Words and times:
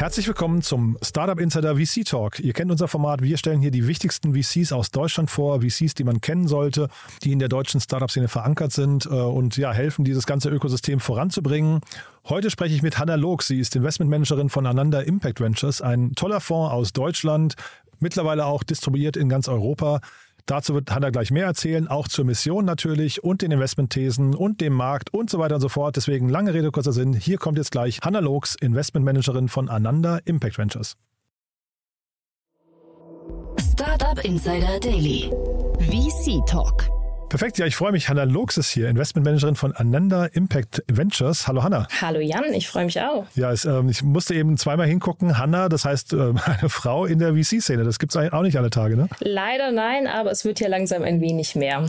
Herzlich 0.00 0.26
willkommen 0.26 0.62
zum 0.62 0.96
Startup 1.02 1.38
Insider 1.38 1.76
VC 1.76 2.06
Talk. 2.06 2.40
Ihr 2.40 2.54
kennt 2.54 2.70
unser 2.70 2.88
Format. 2.88 3.20
Wir 3.20 3.36
stellen 3.36 3.60
hier 3.60 3.70
die 3.70 3.86
wichtigsten 3.86 4.34
VCs 4.34 4.72
aus 4.72 4.90
Deutschland 4.90 5.30
vor, 5.30 5.60
VCs, 5.60 5.92
die 5.92 6.04
man 6.04 6.22
kennen 6.22 6.48
sollte, 6.48 6.88
die 7.22 7.32
in 7.32 7.38
der 7.38 7.50
deutschen 7.50 7.82
Startup-Szene 7.82 8.28
verankert 8.28 8.72
sind 8.72 9.04
äh, 9.04 9.10
und 9.10 9.58
ja, 9.58 9.74
helfen, 9.74 10.06
dieses 10.06 10.24
ganze 10.24 10.48
Ökosystem 10.48 11.00
voranzubringen. 11.00 11.80
Heute 12.26 12.48
spreche 12.48 12.74
ich 12.74 12.80
mit 12.80 12.98
Hanna 12.98 13.16
Log. 13.16 13.42
Sie 13.42 13.60
ist 13.60 13.76
Investmentmanagerin 13.76 14.48
von 14.48 14.64
Ananda 14.64 15.00
Impact 15.00 15.38
Ventures, 15.38 15.82
ein 15.82 16.14
toller 16.14 16.40
Fonds 16.40 16.72
aus 16.72 16.94
Deutschland, 16.94 17.56
mittlerweile 17.98 18.46
auch 18.46 18.62
distribuiert 18.62 19.18
in 19.18 19.28
ganz 19.28 19.48
Europa. 19.48 20.00
Dazu 20.46 20.74
wird 20.74 20.90
Hanna 20.90 21.10
gleich 21.10 21.30
mehr 21.30 21.46
erzählen, 21.46 21.88
auch 21.88 22.08
zur 22.08 22.24
Mission 22.24 22.64
natürlich 22.64 23.22
und 23.22 23.42
den 23.42 23.50
Investmentthesen 23.50 24.34
und 24.34 24.60
dem 24.60 24.72
Markt 24.72 25.12
und 25.12 25.30
so 25.30 25.38
weiter 25.38 25.56
und 25.56 25.60
so 25.60 25.68
fort. 25.68 25.96
Deswegen 25.96 26.28
lange 26.28 26.54
Rede, 26.54 26.70
kurzer 26.70 26.92
Sinn. 26.92 27.12
Hier 27.14 27.38
kommt 27.38 27.58
jetzt 27.58 27.70
gleich 27.70 28.00
Hanna 28.02 28.20
Logs, 28.20 28.56
Investmentmanagerin 28.60 29.48
von 29.48 29.68
Ananda 29.68 30.18
Impact 30.24 30.58
Ventures. 30.58 30.96
Startup 33.58 34.22
Insider 34.24 34.78
Daily. 34.80 35.30
VC 35.78 36.44
Talk. 36.46 36.99
Perfekt, 37.30 37.58
ja, 37.58 37.66
ich 37.66 37.76
freue 37.76 37.92
mich. 37.92 38.08
Hanna 38.08 38.24
Lox 38.24 38.56
ist 38.56 38.70
hier, 38.70 38.88
Investmentmanagerin 38.88 39.54
von 39.54 39.72
Ananda 39.72 40.24
Impact 40.26 40.82
Ventures. 40.88 41.46
Hallo 41.46 41.62
Hanna. 41.62 41.86
Hallo 42.00 42.18
Jan, 42.18 42.52
ich 42.52 42.66
freue 42.66 42.86
mich 42.86 43.00
auch. 43.00 43.24
Ja, 43.36 43.52
es, 43.52 43.64
ähm, 43.64 43.88
ich 43.88 44.02
musste 44.02 44.34
eben 44.34 44.58
zweimal 44.58 44.88
hingucken. 44.88 45.38
Hanna, 45.38 45.68
das 45.68 45.84
heißt 45.84 46.12
äh, 46.12 46.16
eine 46.44 46.68
Frau 46.68 47.06
in 47.06 47.20
der 47.20 47.34
VC-Szene. 47.34 47.84
Das 47.84 48.00
gibt 48.00 48.16
es 48.16 48.32
auch 48.32 48.42
nicht 48.42 48.56
alle 48.56 48.70
Tage, 48.70 48.96
ne? 48.96 49.08
Leider 49.20 49.70
nein, 49.70 50.08
aber 50.08 50.32
es 50.32 50.44
wird 50.44 50.58
ja 50.58 50.66
langsam 50.66 51.04
ein 51.04 51.20
wenig 51.20 51.54
mehr. 51.54 51.88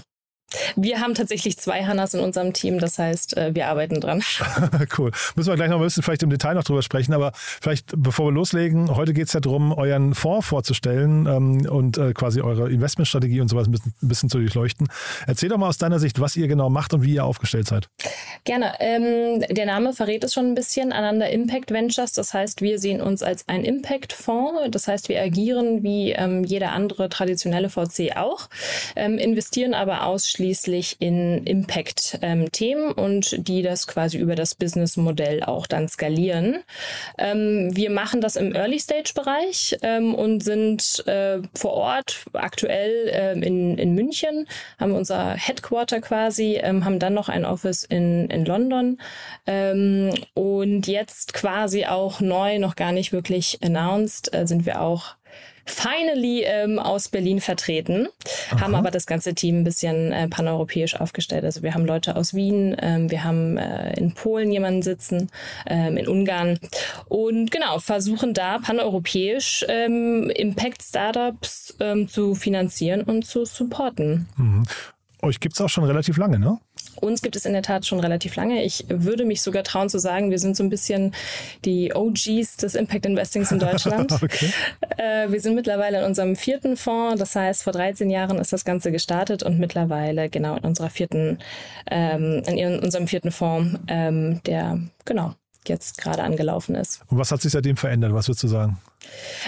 Wir 0.76 1.00
haben 1.00 1.14
tatsächlich 1.14 1.58
zwei 1.58 1.84
Hannas 1.86 2.14
in 2.14 2.20
unserem 2.20 2.54
Team, 2.54 2.80
das 2.80 3.00
heißt, 3.00 3.38
äh, 3.38 3.56
wir 3.56 3.68
arbeiten 3.68 4.00
dran. 4.00 4.24
cool. 4.98 5.12
Müssen 5.36 5.50
wir 5.50 5.56
gleich 5.56 5.70
noch 5.70 5.78
ein 5.78 5.84
bisschen 5.84 6.04
vielleicht 6.04 6.24
im 6.24 6.30
Detail 6.30 6.56
noch 6.56 6.64
drüber 6.64 6.82
sprechen, 6.82 7.14
aber 7.14 7.32
vielleicht 7.34 7.94
bevor 7.96 8.28
wir 8.28 8.32
loslegen, 8.32 8.96
heute 8.96 9.14
geht 9.14 9.28
es 9.28 9.34
ja 9.34 9.40
darum, 9.40 9.72
euren 9.72 10.14
Fonds 10.14 10.48
vorzustellen 10.48 11.26
ähm, 11.26 11.70
und 11.70 11.98
äh, 11.98 12.14
quasi 12.14 12.42
eure 12.42 12.70
Investmentstrategie 12.70 13.42
und 13.42 13.48
sowas 13.48 13.68
ein 13.68 13.72
bisschen, 13.72 13.94
ein 14.02 14.08
bisschen, 14.08 14.30
zu 14.30 14.40
durchleuchten. 14.40 14.90
Erzähl 15.28 15.50
doch 15.50 15.58
mal 15.58 15.70
aus 15.70 15.78
deiner 15.78 16.00
Sicht, 16.00 16.20
was 16.20 16.36
ihr 16.36 16.48
genau 16.48 16.70
macht 16.70 16.94
und 16.94 17.04
wie 17.04 17.16
ihr 17.16 17.26
aufgestellt 17.26 17.68
seid. 17.68 17.88
Gerne. 18.44 18.74
Ähm, 18.80 19.44
der 19.50 19.66
Name 19.66 19.94
verrät 19.94 20.24
es 20.24 20.34
schon 20.34 20.48
ein 20.48 20.56
bisschen, 20.56 20.92
Ananda 20.92 21.26
Impact 21.28 21.72
Ventures. 21.72 22.14
Das 22.14 22.34
heißt, 22.34 22.62
wir 22.62 22.80
sehen 22.80 23.02
uns 23.02 23.24
als 23.24 23.48
ein 23.48 23.64
Impact-Fonds. 23.64 24.70
Das 24.72 24.88
heißt, 24.88 25.10
wir 25.10 25.22
agieren 25.22 25.84
wie 25.84 26.12
ähm, 26.12 26.44
jeder 26.44 26.72
andere 26.72 27.10
traditionelle 27.10 27.70
VC 27.70 28.16
auch, 28.16 28.50
ähm, 28.96 29.18
investieren 29.18 29.74
aber 29.74 30.06
ausschließlich 30.06 30.41
ausschließlich 30.42 30.98
in 31.00 31.44
Impact-Themen 31.44 32.90
ähm, 32.90 32.92
und 32.92 33.48
die 33.48 33.62
das 33.62 33.86
quasi 33.86 34.18
über 34.18 34.36
das 34.36 34.56
Business-Modell 34.56 35.44
auch 35.44 35.68
dann 35.68 35.88
skalieren. 35.88 36.64
Ähm, 37.20 37.70
wir 37.74 37.92
machen 37.92 38.22
das 38.22 38.36
im 38.36 38.56
Early-Stage-Bereich 38.56 39.78
ähm, 39.84 40.16
und 40.16 40.44
sind 40.44 41.04
äh, 41.08 41.40
vor 41.54 41.74
Ort 41.74 42.26
aktuell 42.34 43.08
äh, 43.10 43.34
in, 43.34 43.78
in 43.78 43.94
München, 43.94 44.48
haben 44.80 44.94
unser 44.94 45.36
Headquarter 45.36 46.02
quasi, 46.02 46.60
ähm, 46.62 46.86
haben 46.86 46.98
dann 46.98 47.14
noch 47.14 47.30
ein 47.30 47.46
Office 47.46 47.84
in, 47.84 48.28
in 48.30 48.44
London 48.46 49.00
ähm, 49.46 50.12
und 50.34 50.88
jetzt 50.88 51.34
quasi 51.34 51.86
auch 51.86 52.20
neu, 52.20 52.58
noch 52.58 52.76
gar 52.76 52.92
nicht 52.92 53.14
wirklich 53.14 53.60
announced, 53.62 54.34
äh, 54.34 54.48
sind 54.48 54.66
wir 54.66 54.82
auch 54.82 55.16
finally 55.72 56.44
ähm, 56.44 56.80
aus 56.80 57.10
Berlin 57.10 57.42
vertreten, 57.42 58.08
Aha. 58.52 58.62
haben 58.62 58.76
aber 58.76 58.92
das 58.92 59.06
ganze 59.06 59.34
Team 59.34 59.62
ein 59.62 59.64
bisschen 59.64 60.12
äh, 60.12 60.28
paneuropäisch 60.28 60.96
aufgestellt. 61.00 61.44
Also 61.46 61.64
wir 61.64 61.74
haben 61.74 61.86
Leute 61.86 62.16
aus 62.16 62.34
Wien, 62.34 62.76
ähm, 62.82 63.10
wir 63.10 63.24
haben 63.24 63.58
äh, 63.58 63.94
in 63.98 64.14
Polen 64.14 64.52
jemanden 64.52 64.82
sitzen, 64.82 65.32
ähm, 65.66 65.98
in 65.98 66.08
Ungarn 66.08 66.60
und 67.08 67.52
genau, 67.52 67.80
versuchen 67.80 68.34
da 68.34 68.60
paneuropäisch 68.60 69.66
ähm, 69.68 70.30
Impact-Startups 70.30 71.78
ähm, 71.80 72.08
zu 72.08 72.36
finanzieren 72.36 73.02
und 73.04 73.26
zu 73.26 73.46
supporten. 73.46 74.28
Mhm. 74.38 74.64
Euch 75.22 75.40
gibt 75.40 75.56
es 75.56 75.62
auch 75.62 75.70
schon 75.70 75.84
relativ 75.84 76.18
lange, 76.18 76.40
ne? 76.40 76.60
Uns 77.00 77.22
gibt 77.22 77.36
es 77.36 77.46
in 77.46 77.54
der 77.54 77.62
Tat 77.62 77.86
schon 77.86 78.00
relativ 78.00 78.36
lange. 78.36 78.64
Ich 78.64 78.86
würde 78.90 79.26
mich 79.26 79.42
sogar 79.42 79.64
trauen 79.64 79.90
zu 79.90 79.98
sagen, 80.00 80.30
wir 80.30 80.40
sind 80.40 80.58
so 80.58 80.64
ein 80.64 80.70
bisschen 80.70 81.14
die 81.64 81.94
OGs 81.94 82.58
des 82.58 82.76
Impact 82.76 83.06
Investings 83.06 83.52
in 83.52 83.60
Deutschland. 83.60 84.12
okay. 84.22 84.52
äh, 84.98 85.32
wir 85.32 85.40
sind 85.40 85.56
mittlerweile 85.56 86.00
in 86.00 86.06
unserem 86.06 86.36
vierten 86.36 86.78
Fonds. 86.78 87.20
Das 87.20 87.36
heißt, 87.36 87.64
vor 87.64 87.74
13 87.74 88.10
Jahren 88.10 88.38
ist 88.38 88.52
das 88.52 88.66
Ganze 88.66 88.92
gestartet 88.92 89.44
und 89.44 89.60
mittlerweile 89.60 90.30
genau 90.30 90.56
in 90.56 90.64
unserer 90.64 90.90
vierten, 90.90 91.40
ähm, 91.90 92.44
in 92.46 92.80
unserem 92.80 93.08
vierten 93.08 93.32
Fonds, 93.32 93.80
ähm, 93.88 94.42
der 94.46 94.80
genau 95.06 95.36
jetzt 95.68 95.98
gerade 95.98 96.24
angelaufen 96.24 96.76
ist. 96.76 97.02
Und 97.08 97.18
was 97.18 97.32
hat 97.32 97.42
sich 97.42 97.52
seitdem 97.52 97.78
verändert? 97.78 98.14
Was 98.14 98.28
würdest 98.28 98.44
du 98.44 98.48
sagen? 98.48 98.78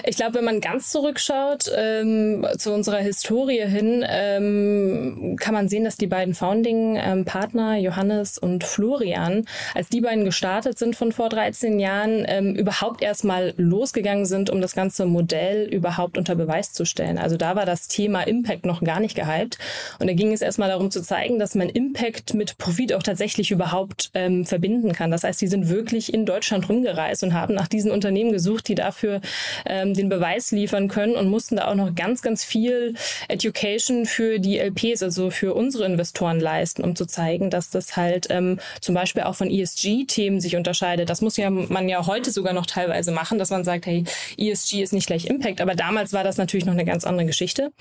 Ich 0.05 0.15
glaube, 0.15 0.35
wenn 0.35 0.43
man 0.43 0.61
ganz 0.61 0.89
zurückschaut 0.89 1.71
ähm, 1.75 2.45
zu 2.57 2.73
unserer 2.73 2.97
Historie 2.97 3.65
hin, 3.65 4.03
ähm, 4.07 5.35
kann 5.39 5.53
man 5.53 5.69
sehen, 5.69 5.83
dass 5.83 5.97
die 5.97 6.07
beiden 6.07 6.33
Founding-Partner, 6.33 7.77
ähm, 7.77 7.83
Johannes 7.83 8.37
und 8.37 8.63
Florian, 8.63 9.45
als 9.73 9.89
die 9.89 10.01
beiden 10.01 10.25
gestartet 10.25 10.79
sind 10.79 10.95
von 10.95 11.11
vor 11.11 11.29
13 11.29 11.79
Jahren, 11.79 12.25
ähm, 12.27 12.55
überhaupt 12.55 13.01
erstmal 13.01 13.53
losgegangen 13.57 14.25
sind, 14.25 14.49
um 14.49 14.61
das 14.61 14.73
ganze 14.75 15.05
Modell 15.05 15.65
überhaupt 15.65 16.17
unter 16.17 16.35
Beweis 16.35 16.73
zu 16.73 16.85
stellen. 16.85 17.17
Also 17.17 17.37
da 17.37 17.55
war 17.55 17.65
das 17.65 17.87
Thema 17.87 18.23
Impact 18.23 18.65
noch 18.65 18.81
gar 18.81 18.99
nicht 18.99 19.15
gehypt. 19.15 19.57
Und 19.99 20.07
da 20.07 20.13
ging 20.13 20.31
es 20.31 20.41
erstmal 20.41 20.69
darum 20.69 20.91
zu 20.91 21.01
zeigen, 21.01 21.39
dass 21.39 21.55
man 21.55 21.69
Impact 21.69 22.33
mit 22.33 22.57
Profit 22.57 22.93
auch 22.93 23.03
tatsächlich 23.03 23.51
überhaupt 23.51 24.11
ähm, 24.13 24.45
verbinden 24.45 24.93
kann. 24.93 25.11
Das 25.11 25.23
heißt, 25.23 25.41
die 25.41 25.47
sind 25.47 25.69
wirklich 25.69 26.13
in 26.13 26.25
Deutschland 26.25 26.67
rumgereist 26.67 27.23
und 27.23 27.33
haben 27.33 27.53
nach 27.53 27.67
diesen 27.67 27.91
Unternehmen 27.91 28.31
gesucht, 28.31 28.67
die 28.67 28.75
dafür 28.75 29.21
ähm, 29.65 29.93
den 29.93 30.09
Beweis 30.09 30.51
liefern 30.51 30.87
können 30.87 31.15
und 31.15 31.29
mussten 31.29 31.55
da 31.55 31.67
auch 31.67 31.75
noch 31.75 31.93
ganz, 31.95 32.21
ganz 32.21 32.43
viel 32.43 32.95
Education 33.27 34.05
für 34.05 34.39
die 34.39 34.59
LPs, 34.59 35.03
also 35.03 35.29
für 35.29 35.53
unsere 35.53 35.85
Investoren 35.85 36.39
leisten, 36.39 36.83
um 36.83 36.95
zu 36.95 37.05
zeigen, 37.05 37.49
dass 37.49 37.69
das 37.69 37.95
halt 37.97 38.27
ähm, 38.29 38.59
zum 38.81 38.95
Beispiel 38.95 39.23
auch 39.23 39.35
von 39.35 39.49
ESG-Themen 39.49 40.39
sich 40.41 40.55
unterscheidet. 40.55 41.09
Das 41.09 41.21
muss 41.21 41.37
ja 41.37 41.49
man 41.49 41.89
ja 41.89 42.05
heute 42.05 42.31
sogar 42.31 42.53
noch 42.53 42.65
teilweise 42.65 43.11
machen, 43.11 43.39
dass 43.39 43.49
man 43.49 43.63
sagt, 43.63 43.85
hey, 43.85 44.03
ESG 44.37 44.81
ist 44.81 44.93
nicht 44.93 45.07
gleich 45.07 45.25
Impact, 45.25 45.61
aber 45.61 45.75
damals 45.75 46.13
war 46.13 46.23
das 46.23 46.37
natürlich 46.37 46.65
noch 46.65 46.73
eine 46.73 46.85
ganz 46.85 47.05
andere 47.05 47.25
Geschichte. 47.25 47.71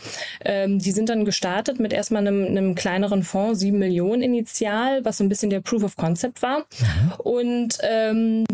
Ähm, 0.45 0.79
die 0.79 0.93
sind 0.93 1.09
dann 1.09 1.25
gestartet 1.25 1.81
mit 1.81 1.93
erstmal 1.93 2.27
einem, 2.27 2.47
einem 2.47 2.75
kleineren 2.75 3.23
Fonds, 3.23 3.61
sieben 3.61 3.79
Millionen 3.79 4.23
initial, 4.23 5.05
was 5.05 5.19
so 5.19 5.25
ein 5.25 5.29
bisschen 5.29 5.51
der 5.51 5.61
Proof 5.61 5.85
of 5.85 5.97
Concept 5.97 6.43
war. 6.43 6.59
Mhm. 6.59 7.13
Und 7.19 7.79
ähm, 7.83 8.45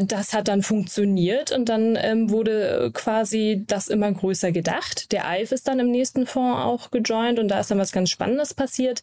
das 0.00 0.32
hat 0.32 0.48
dann 0.48 0.62
funktioniert 0.62 1.52
und 1.52 1.68
dann 1.68 1.98
ähm, 2.00 2.30
wurde 2.30 2.90
quasi 2.92 3.64
das 3.66 3.88
immer 3.88 4.10
größer 4.12 4.52
gedacht. 4.52 5.12
Der 5.12 5.28
EIF 5.28 5.52
ist 5.52 5.68
dann 5.68 5.80
im 5.80 5.90
nächsten 5.90 6.26
Fonds 6.26 6.60
auch 6.60 6.90
gejoint 6.90 7.38
und 7.38 7.48
da 7.48 7.60
ist 7.60 7.70
dann 7.70 7.78
was 7.78 7.92
ganz 7.92 8.10
Spannendes 8.10 8.54
passiert. 8.54 9.02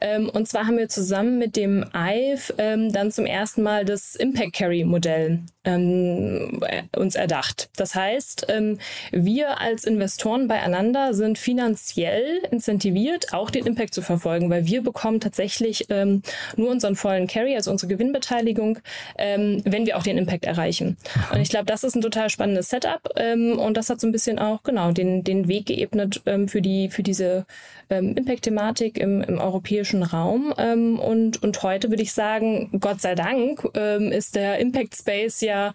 Ähm, 0.00 0.28
und 0.28 0.48
zwar 0.48 0.66
haben 0.66 0.78
wir 0.78 0.88
zusammen 0.88 1.38
mit 1.38 1.56
dem 1.56 1.84
EIF 1.92 2.52
ähm, 2.58 2.92
dann 2.92 3.10
zum 3.10 3.26
ersten 3.26 3.62
Mal 3.62 3.84
das 3.84 4.14
Impact 4.14 4.52
Carry 4.52 4.84
Modell 4.84 5.40
ähm, 5.64 6.60
uns 6.94 7.16
erdacht. 7.16 7.68
Das 7.76 7.94
heißt, 7.94 8.46
ähm, 8.48 8.78
wir 9.10 9.60
als 9.60 9.84
Investoren 9.84 10.48
beieinander 10.48 11.12
sind 11.12 11.38
finanziell 11.38 12.42
incentiviert, 12.50 13.34
auch 13.34 13.50
den 13.50 13.66
Impact 13.66 13.92
zu 13.92 14.02
verfolgen, 14.02 14.48
weil 14.48 14.66
wir 14.66 14.82
bekommen 14.82 15.20
tatsächlich 15.20 15.86
ähm, 15.90 16.22
nur 16.56 16.70
unseren 16.70 16.96
vollen 16.96 17.26
Carry, 17.26 17.56
also 17.56 17.70
unsere 17.70 17.88
Gewinnbeteiligung, 17.92 18.78
wenn 19.16 19.86
wir 19.86 19.96
auch 19.96 20.05
den 20.06 20.18
Impact 20.18 20.44
erreichen. 20.44 20.96
Und 21.32 21.40
ich 21.40 21.50
glaube, 21.50 21.66
das 21.66 21.84
ist 21.84 21.94
ein 21.94 22.02
total 22.02 22.30
spannendes 22.30 22.68
Setup 22.70 23.08
ähm, 23.16 23.58
und 23.58 23.76
das 23.76 23.90
hat 23.90 24.00
so 24.00 24.06
ein 24.06 24.12
bisschen 24.12 24.38
auch 24.38 24.62
genau 24.62 24.92
den, 24.92 25.24
den 25.24 25.48
Weg 25.48 25.66
geebnet 25.66 26.22
ähm, 26.26 26.48
für 26.48 26.62
die 26.62 26.88
für 26.88 27.02
diese 27.02 27.46
ähm, 27.90 28.14
Impact-Thematik 28.16 28.98
im, 28.98 29.22
im 29.22 29.38
europäischen 29.38 30.02
Raum. 30.02 30.52
Ähm, 30.58 30.98
und, 30.98 31.42
und 31.42 31.62
heute 31.62 31.90
würde 31.90 32.02
ich 32.02 32.12
sagen, 32.12 32.70
Gott 32.80 33.00
sei 33.00 33.14
Dank 33.14 33.66
ähm, 33.74 34.10
ist 34.12 34.34
der 34.34 34.58
Impact-Space 34.58 35.40
ja 35.40 35.72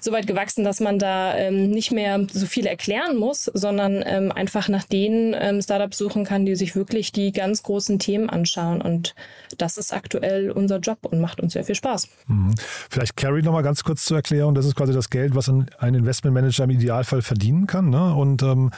so 0.00 0.12
weit 0.12 0.26
gewachsen, 0.26 0.64
dass 0.64 0.80
man 0.80 0.98
da 0.98 1.36
ähm, 1.36 1.70
nicht 1.70 1.92
mehr 1.92 2.26
so 2.30 2.46
viel 2.46 2.66
erklären 2.66 3.16
muss, 3.16 3.44
sondern 3.54 4.02
ähm, 4.06 4.30
einfach 4.32 4.68
nach 4.68 4.84
den 4.84 5.34
ähm, 5.38 5.62
Startups 5.62 5.98
suchen 5.98 6.24
kann, 6.24 6.44
die 6.44 6.56
sich 6.56 6.76
wirklich 6.76 7.12
die 7.12 7.32
ganz 7.32 7.62
großen 7.62 7.98
Themen 7.98 8.28
anschauen. 8.28 8.82
Und 8.82 9.14
das 9.58 9.78
ist 9.78 9.92
aktuell 9.92 10.50
unser 10.50 10.78
Job 10.78 10.98
und 11.02 11.20
macht 11.20 11.40
uns 11.40 11.54
sehr 11.54 11.64
viel 11.64 11.74
Spaß. 11.74 12.08
Mhm. 12.26 12.54
Vielleicht 12.90 13.16
Carrie 13.16 13.42
nochmal 13.42 13.62
ganz 13.62 13.82
kurz 13.84 14.04
zur 14.04 14.18
Erklärung. 14.18 14.54
Das 14.54 14.66
ist 14.66 14.76
quasi 14.76 14.92
das 14.92 15.10
Geld, 15.10 15.34
was 15.34 15.48
ein 15.48 15.94
Investmentmanager 15.94 16.64
im 16.64 16.70
Idealfall 16.70 17.22
verdienen 17.22 17.66
kann. 17.66 17.88
Ne? 17.88 18.14
Und 18.14 18.42
ähm, 18.42 18.70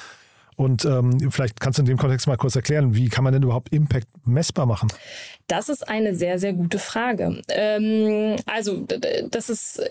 Und 0.56 0.84
ähm, 0.86 1.30
vielleicht 1.30 1.60
kannst 1.60 1.78
du 1.78 1.82
in 1.82 1.86
dem 1.86 1.98
Kontext 1.98 2.26
mal 2.26 2.36
kurz 2.36 2.56
erklären, 2.56 2.94
wie 2.94 3.08
kann 3.08 3.24
man 3.24 3.32
denn 3.32 3.42
überhaupt 3.42 3.72
Impact 3.72 4.08
messbar 4.24 4.66
machen? 4.66 4.88
Das 5.46 5.68
ist 5.68 5.86
eine 5.86 6.14
sehr, 6.14 6.38
sehr 6.38 6.54
gute 6.54 6.78
Frage. 6.78 7.42
Ähm, 7.48 8.36
also, 8.46 8.86
das 9.30 9.50
ist 9.50 9.82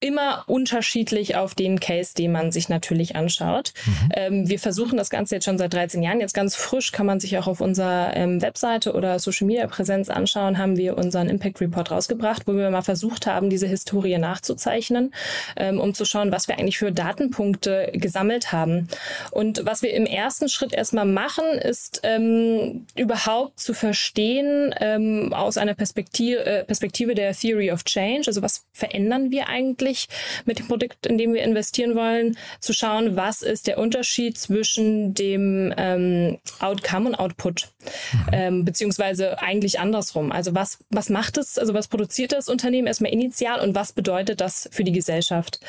immer 0.00 0.44
unterschiedlich 0.46 1.36
auf 1.36 1.54
den 1.54 1.80
Case, 1.80 2.14
den 2.14 2.32
man 2.32 2.52
sich 2.52 2.68
natürlich 2.68 3.16
anschaut. 3.16 3.72
Mhm. 3.84 4.08
Ähm, 4.14 4.48
wir 4.48 4.58
versuchen 4.58 4.96
das 4.96 5.10
Ganze 5.10 5.36
jetzt 5.36 5.44
schon 5.44 5.58
seit 5.58 5.72
13 5.74 6.02
Jahren. 6.02 6.20
Jetzt 6.20 6.34
ganz 6.34 6.54
frisch 6.54 6.92
kann 6.92 7.06
man 7.06 7.18
sich 7.18 7.36
auch 7.38 7.46
auf 7.46 7.60
unserer 7.60 8.16
ähm, 8.16 8.40
Webseite 8.42 8.92
oder 8.92 9.18
Social 9.18 9.46
Media 9.46 9.66
Präsenz 9.66 10.08
anschauen, 10.08 10.58
haben 10.58 10.76
wir 10.76 10.96
unseren 10.96 11.28
Impact 11.28 11.60
Report 11.60 11.90
rausgebracht, 11.90 12.46
wo 12.46 12.54
wir 12.54 12.70
mal 12.70 12.82
versucht 12.82 13.26
haben, 13.26 13.50
diese 13.50 13.66
Historie 13.66 14.18
nachzuzeichnen, 14.18 15.12
ähm, 15.56 15.80
um 15.80 15.94
zu 15.94 16.04
schauen, 16.04 16.30
was 16.30 16.46
wir 16.46 16.58
eigentlich 16.58 16.78
für 16.78 16.92
Datenpunkte 16.92 17.90
gesammelt 17.94 18.52
haben. 18.52 18.88
Und 19.30 19.64
was 19.64 19.82
wir 19.82 19.92
im 19.94 20.06
ersten 20.06 20.48
Schritt 20.48 20.72
erstmal 20.72 21.06
machen, 21.06 21.44
ist 21.44 22.00
ähm, 22.04 22.86
überhaupt 22.96 23.58
zu 23.58 23.74
verstehen 23.74 24.74
ähm, 24.78 25.32
aus 25.32 25.56
einer 25.56 25.74
Perspektive, 25.74 26.44
äh, 26.44 26.64
Perspektive 26.64 27.14
der 27.14 27.32
Theory 27.32 27.72
of 27.72 27.84
Change, 27.84 28.24
also 28.28 28.42
was 28.42 28.64
verändert 28.72 28.97
verändern 28.98 29.30
wir 29.30 29.48
eigentlich 29.48 30.08
mit 30.44 30.58
dem 30.58 30.66
Produkt, 30.66 31.06
in 31.06 31.18
dem 31.18 31.32
wir 31.32 31.42
investieren 31.42 31.94
wollen, 31.94 32.36
zu 32.58 32.72
schauen, 32.72 33.14
was 33.14 33.42
ist 33.42 33.68
der 33.68 33.78
Unterschied 33.78 34.36
zwischen 34.36 35.14
dem 35.14 35.72
ähm, 35.76 36.38
Outcome 36.58 37.10
und 37.10 37.14
Output, 37.14 37.68
mhm. 38.12 38.18
ähm, 38.32 38.64
beziehungsweise 38.64 39.40
eigentlich 39.40 39.78
andersrum. 39.78 40.32
Also 40.32 40.54
was, 40.54 40.78
was 40.90 41.10
macht 41.10 41.38
es, 41.38 41.58
also 41.58 41.74
was 41.74 41.86
produziert 41.86 42.32
das 42.32 42.48
Unternehmen 42.48 42.88
erstmal 42.88 43.12
initial 43.12 43.60
und 43.60 43.76
was 43.76 43.92
bedeutet 43.92 44.40
das 44.40 44.68
für 44.72 44.82
die 44.82 44.92
Gesellschaft? 44.92 45.60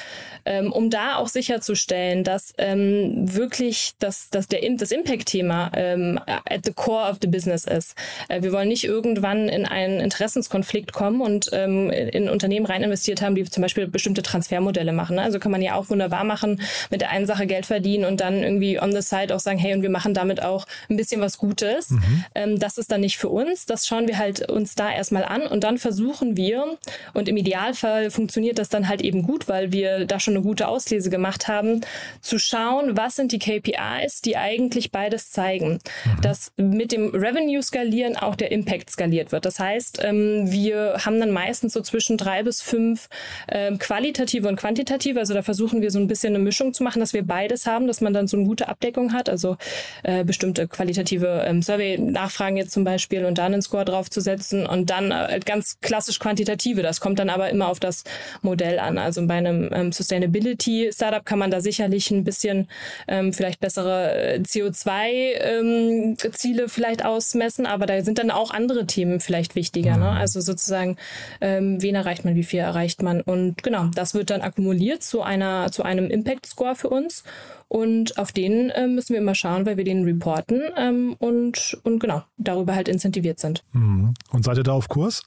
Ähm, 0.46 0.72
um 0.72 0.90
da 0.90 1.18
auch 1.18 1.28
sicherzustellen, 1.28 2.24
dass 2.24 2.56
ähm, 2.58 3.12
wirklich 3.36 3.94
das, 4.00 4.30
das, 4.32 4.48
der, 4.48 4.62
das 4.72 4.92
Impact-Thema 4.92 5.72
ähm, 5.76 6.20
at 6.26 6.66
the 6.66 6.74
core 6.74 7.08
of 7.08 7.18
the 7.22 7.28
business 7.28 7.66
ist. 7.66 7.94
Äh, 8.28 8.42
wir 8.42 8.52
wollen 8.52 8.70
nicht 8.70 8.86
irgendwann 8.86 9.50
in 9.50 9.68
einen 9.68 10.00
Interessenskonflikt 10.00 10.94
kommen 10.94 11.22
und 11.22 11.50
ähm, 11.54 11.92
in 11.92 12.28
Unternehmen 12.28 12.66
rein 12.66 12.82
investiert 12.82 13.19
haben, 13.22 13.30
haben, 13.30 13.36
die 13.36 13.46
zum 13.46 13.62
Beispiel 13.62 13.88
bestimmte 13.88 14.22
Transfermodelle 14.22 14.92
machen. 14.92 15.16
Ne? 15.16 15.22
Also 15.22 15.40
kann 15.40 15.52
man 15.52 15.62
ja 15.62 15.76
auch 15.76 15.90
wunderbar 15.90 16.24
machen, 16.24 16.62
mit 16.90 17.02
der 17.02 17.12
einen 17.12 17.26
Sache 17.26 17.46
Geld 17.48 17.66
verdienen 17.66 18.06
und 18.06 18.20
dann 18.22 18.44
irgendwie 18.44 18.82
on 18.82 18.92
the 18.92 19.02
side 19.02 19.34
auch 19.34 19.40
sagen, 19.40 19.60
hey, 19.60 19.74
und 19.74 19.82
wir 19.82 19.90
machen 19.90 20.14
damit 20.14 20.42
auch 20.42 20.66
ein 20.90 20.98
bisschen 20.98 21.22
was 21.22 21.38
Gutes. 21.38 21.92
Mhm. 21.92 22.26
Ähm, 22.36 22.60
das 22.60 22.78
ist 22.78 22.92
dann 22.92 23.02
nicht 23.02 23.18
für 23.18 23.30
uns. 23.30 23.66
Das 23.66 23.88
schauen 23.88 24.08
wir 24.08 24.18
halt 24.18 24.50
uns 24.50 24.76
da 24.76 24.92
erstmal 24.92 25.24
an 25.24 25.44
und 25.44 25.64
dann 25.64 25.78
versuchen 25.78 26.36
wir, 26.36 26.78
und 27.14 27.28
im 27.28 27.38
Idealfall 27.38 28.12
funktioniert 28.12 28.58
das 28.58 28.70
dann 28.70 28.90
halt 28.90 29.02
eben 29.02 29.24
gut, 29.24 29.48
weil 29.48 29.72
wir 29.72 30.06
da 30.06 30.20
schon 30.20 30.36
eine 30.36 30.44
gute 30.44 30.68
Auslese 30.68 31.10
gemacht 31.10 31.48
haben, 31.48 31.82
zu 32.22 32.40
schauen, 32.40 32.98
was 32.98 33.16
sind 33.16 33.32
die 33.32 33.40
KPIs, 33.40 34.22
die 34.22 34.38
eigentlich 34.38 34.92
beides 34.92 35.32
zeigen. 35.32 35.80
Mhm. 36.06 36.22
Dass 36.22 36.52
mit 36.58 36.92
dem 36.92 37.10
Revenue 37.10 37.62
skalieren 37.62 38.18
auch 38.18 38.36
der 38.36 38.52
Impact 38.52 38.90
skaliert 38.90 39.32
wird. 39.32 39.46
Das 39.46 39.60
heißt, 39.60 40.00
ähm, 40.04 40.52
wir 40.52 40.98
haben 41.06 41.20
dann 41.20 41.32
meistens 41.32 41.74
so 41.74 41.82
zwischen 41.82 42.18
drei 42.18 42.44
bis 42.44 42.62
fünf 42.62 43.09
ähm, 43.48 43.80
qualitative 43.80 44.48
und 44.48 44.56
quantitative. 44.56 45.20
Also 45.20 45.34
da 45.34 45.42
versuchen 45.42 45.82
wir 45.82 45.92
so 45.92 46.00
ein 46.00 46.08
bisschen 46.08 46.36
eine 46.36 46.44
Mischung 46.44 46.74
zu 46.74 46.84
machen, 46.84 47.00
dass 47.00 47.14
wir 47.14 47.24
beides 47.24 47.66
haben, 47.66 47.88
dass 47.88 48.02
man 48.02 48.14
dann 48.14 48.28
so 48.28 48.38
eine 48.38 48.46
gute 48.46 48.68
Abdeckung 48.68 49.14
hat. 49.14 49.30
Also 49.30 49.58
äh, 50.04 50.24
bestimmte 50.24 50.68
qualitative 50.68 51.44
ähm, 51.46 51.62
Survey-Nachfragen 51.62 52.58
jetzt 52.58 52.72
zum 52.72 52.84
Beispiel 52.84 53.26
und 53.26 53.38
dann 53.38 53.54
einen 53.54 53.62
Score 53.62 53.86
draufzusetzen 53.86 54.66
und 54.66 54.90
dann 54.90 55.12
äh, 55.12 55.40
ganz 55.46 55.80
klassisch 55.82 56.20
quantitative. 56.20 56.82
Das 56.82 57.00
kommt 57.00 57.20
dann 57.20 57.30
aber 57.30 57.50
immer 57.50 57.68
auf 57.68 57.80
das 57.80 58.04
Modell 58.42 58.80
an. 58.80 58.98
Also 58.98 59.26
bei 59.26 59.36
einem 59.36 59.70
ähm, 59.74 59.92
Sustainability-Startup 59.92 61.26
kann 61.26 61.40
man 61.40 61.52
da 61.52 61.62
sicherlich 61.62 62.12
ein 62.12 62.24
bisschen 62.24 62.68
ähm, 63.08 63.34
vielleicht 63.34 63.60
bessere 63.60 64.36
äh, 64.36 64.40
CO2-Ziele 64.40 66.64
ähm, 66.64 66.70
vielleicht 66.70 67.06
ausmessen, 67.06 67.66
aber 67.66 67.86
da 67.86 68.02
sind 68.04 68.20
dann 68.20 68.32
auch 68.32 68.52
andere 68.52 68.86
Themen 68.86 69.20
vielleicht 69.20 69.56
wichtiger. 69.56 69.98
Ne? 69.98 70.12
Mhm. 70.12 70.18
Also 70.18 70.42
sozusagen, 70.42 70.98
ähm, 71.42 71.82
wen 71.82 71.96
erreicht 71.96 72.26
man, 72.26 72.36
wie 72.36 72.44
viel 72.44 72.60
erreicht 72.60 72.99
man 73.04 73.10
man. 73.10 73.22
Und 73.22 73.64
genau, 73.64 73.88
das 73.94 74.14
wird 74.14 74.30
dann 74.30 74.42
akkumuliert 74.42 75.04
zu 75.04 75.22
einer, 75.22 75.72
zu 75.72 75.84
einem 75.84 76.10
Impact 76.10 76.46
Score 76.46 76.76
für 76.76 76.90
uns. 76.90 77.24
Und 77.68 78.18
auf 78.18 78.32
den 78.32 78.70
äh, 78.70 78.88
müssen 78.88 79.14
wir 79.14 79.20
immer 79.20 79.36
schauen, 79.36 79.66
weil 79.66 79.78
wir 79.78 79.84
den 79.84 80.04
reporten 80.04 80.62
ähm, 80.76 81.16
und, 81.20 81.78
und 81.84 82.00
genau, 82.00 82.24
darüber 82.38 82.76
halt 82.76 82.88
incentiviert 82.88 83.40
sind. 83.40 83.64
Mhm. 83.74 84.14
Und 84.32 84.46
seid 84.46 84.58
ihr 84.58 84.64
da 84.64 84.74
auf 84.74 84.88
Kurs? 84.88 85.24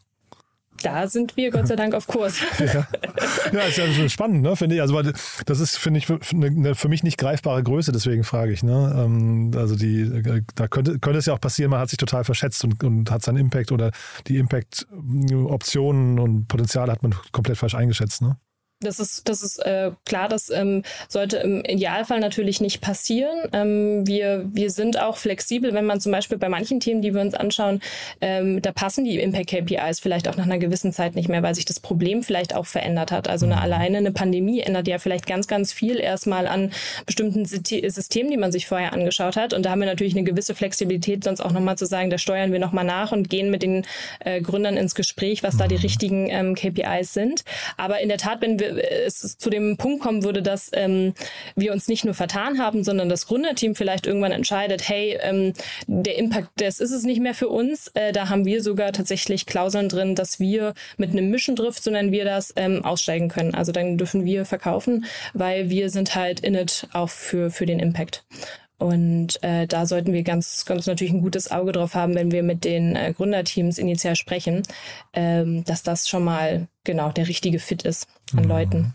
Da 0.83 1.09
sind 1.09 1.37
wir 1.37 1.51
Gott 1.51 1.69
sei 1.69 1.77
Dank 1.77 1.95
auf 1.95 2.07
Kurs. 2.07 2.41
ja. 2.59 2.87
ja, 3.53 3.61
ist 3.61 3.79
ja 3.79 3.87
schon 3.93 4.09
spannend, 4.09 4.43
ne, 4.43 4.57
finde 4.57 4.77
ich. 4.77 4.81
Also, 4.81 4.95
weil 4.95 5.13
das 5.47 5.61
ist, 5.61 5.79
finde 5.79 5.99
ich, 5.99 6.09
eine 6.33 6.75
für 6.75 6.89
mich 6.89 7.03
nicht 7.03 7.19
greifbare 7.19 7.63
Größe, 7.63 7.93
deswegen 7.93 8.25
frage 8.25 8.53
ich. 8.53 8.63
Ne? 8.63 8.95
Ähm, 8.97 9.51
also, 9.57 9.77
die, 9.77 10.43
da 10.55 10.69
könnte, 10.69 10.99
könnte 10.99 11.19
es 11.19 11.27
ja 11.27 11.35
auch 11.35 11.41
passieren, 11.41 11.71
man 11.71 11.81
hat 11.81 11.91
sich 11.91 11.99
total 11.99 12.25
verschätzt 12.25 12.65
und, 12.65 12.83
und 12.83 13.11
hat 13.11 13.23
seinen 13.23 13.39
Impact 13.39 13.73
oder 13.73 13.91
die 14.27 14.39
Impact-Optionen 14.39 16.19
und 16.19 16.49
Potenziale 16.49 16.93
hat 16.93 17.03
man 17.03 17.15
komplett 17.33 17.59
falsch 17.59 17.75
eingeschätzt. 17.75 18.23
Ne? 18.23 18.37
Das 18.83 18.99
ist, 18.99 19.29
das 19.29 19.43
ist 19.43 19.59
äh, 19.59 19.91
klar, 20.05 20.29
das 20.29 20.51
ähm, 20.51 20.83
sollte 21.09 21.39
im 21.39 21.65
Idealfall 21.65 22.21
natürlich 22.21 22.61
nicht 22.61 22.81
passieren. 22.81 23.49
Ähm, 23.53 24.07
wir, 24.07 24.45
wir 24.53 24.71
sind 24.71 25.01
auch 25.01 25.17
flexibel, 25.17 25.75
wenn 25.75 25.87
man 25.87 26.01
zum 26.01 26.13
Beispiel 26.13 26.39
bei 26.39 26.49
manchen 26.49 26.81
Themen, 26.81 27.03
die 27.03 27.15
wir 27.15 27.21
uns 27.21 27.35
anschauen, 27.35 27.81
ähm, 28.21 28.63
da 28.63 28.73
passen 28.73 29.05
die 29.05 29.19
Impact-KPIs 29.21 30.01
vielleicht 30.01 30.29
auch 30.29 30.37
nach 30.37 30.45
einer 30.45 30.59
gewissen 30.59 30.93
Zeit 30.93 31.15
nicht 31.15 31.29
mehr, 31.29 31.43
weil 31.43 31.55
sich 31.55 31.65
das 31.65 31.81
Problem 31.81 32.23
vielleicht 32.23 32.55
auch 32.55 32.67
verändert 32.67 33.13
hat. 33.13 33.29
Also 33.29 33.47
eine, 33.47 33.57
mhm. 33.57 33.63
alleine 33.63 33.99
eine 33.99 34.13
Pandemie 34.13 34.61
ändert 34.61 34.89
ja 34.89 34.99
vielleicht 34.99 35.27
ganz, 35.27 35.47
ganz 35.47 35.73
viel 35.73 35.99
erstmal 35.99 36.47
an 36.47 36.73
bestimmten 37.07 37.45
Systemen, 37.45 38.31
die 38.31 38.37
man 38.37 38.53
sich 38.53 38.67
vorher 38.67 38.93
angeschaut 38.93 39.37
hat. 39.37 39.55
Und 39.55 39.65
da 39.65 39.71
haben 39.71 39.81
wir 39.81 39.87
natürlich 39.87 40.15
eine 40.15 40.25
gewisse 40.25 40.55
Flexibilität, 40.55 41.25
sonst 41.25 41.41
auch 41.41 41.53
nochmal 41.53 41.77
zu 41.79 41.87
sagen, 41.87 42.11
da 42.11 42.19
steuern 42.19 42.53
wir 42.53 42.59
nochmal 42.59 42.85
nach 42.85 43.13
und 43.13 43.29
gehen 43.29 43.51
mit 43.51 43.63
den 43.63 43.87
äh, 44.21 44.41
Gründern 44.41 44.77
ins 44.77 44.95
Gespräch, 44.95 45.43
was 45.43 45.57
da 45.57 45.69
die 45.69 45.77
mhm. 45.77 45.83
richtigen 45.83 46.31
ähm, 46.31 46.55
KPIs 46.55 47.13
sind. 47.13 47.45
Aber 47.77 48.01
in 48.01 48.09
der 48.09 48.19
Tat, 48.19 48.41
wenn 48.41 48.59
wir 48.59 48.72
es 48.79 49.39
zu 49.39 49.51
dem 49.51 49.77
Punkt 49.77 50.03
kommen 50.03 50.25
würde, 50.25 50.43
dass 50.43 50.71
ähm, 50.73 51.15
wir 51.57 51.73
uns 51.73 51.89
nicht 51.89 52.05
nur 52.05 52.15
vertan 52.15 52.59
haben, 52.59 52.85
sondern 52.85 53.09
das 53.09 53.27
Gründerteam 53.27 53.75
vielleicht 53.75 54.07
irgendwann 54.07 54.33
entscheidet, 54.33 54.89
hey, 54.89 55.19
ähm, 55.23 55.53
der 55.87 56.19
Impact, 56.19 56.49
das 56.57 56.81
ist 56.81 56.91
es 56.91 57.05
nicht 57.05 57.21
mehr 57.21 57.35
für 57.35 57.49
uns. 57.49 57.89
Äh, 57.95 58.13
da 58.13 58.29
haben 58.29 58.45
wir 58.45 58.63
sogar 58.63 58.93
tatsächlich 58.93 59.47
Klauseln 59.47 59.89
drin, 59.89 60.15
dass 60.15 60.41
wir 60.41 60.75
mit 60.97 61.11
einem 61.11 61.31
Mission 61.31 61.57
Drift, 61.57 61.83
so 61.83 61.91
nennen 61.91 62.13
wir 62.13 62.25
das, 62.25 62.53
ähm, 62.57 62.85
aussteigen 62.85 63.29
können. 63.29 63.55
Also 63.55 63.73
dann 63.73 63.99
dürfen 63.99 64.25
wir 64.25 64.45
verkaufen, 64.45 65.05
weil 65.35 65.71
wir 65.71 65.91
sind 65.91 66.15
halt 66.15 66.41
in 66.41 66.55
it 66.55 66.87
auch 66.93 67.09
für, 67.09 67.51
für 67.51 67.67
den 67.67 67.79
Impact. 67.79 68.25
Und 68.79 69.43
äh, 69.43 69.67
da 69.67 69.87
sollten 69.87 70.13
wir 70.13 70.23
ganz, 70.23 70.65
ganz 70.65 70.87
natürlich 70.87 71.13
ein 71.13 71.23
gutes 71.23 71.51
Auge 71.51 71.73
drauf 71.73 71.95
haben, 71.95 72.15
wenn 72.15 72.33
wir 72.33 72.43
mit 72.43 72.65
den 72.65 72.97
äh, 72.97 73.13
Gründerteams 73.13 73.79
initial 73.79 74.17
sprechen, 74.17 74.63
ähm, 75.13 75.63
dass 75.65 75.83
das 75.83 76.09
schon 76.09 76.25
mal 76.25 76.67
genau 76.85 77.13
der 77.13 77.29
richtige 77.29 77.61
Fit 77.61 77.83
ist 77.85 78.09
an 78.37 78.45
mhm. 78.45 78.49
Leuten. 78.49 78.95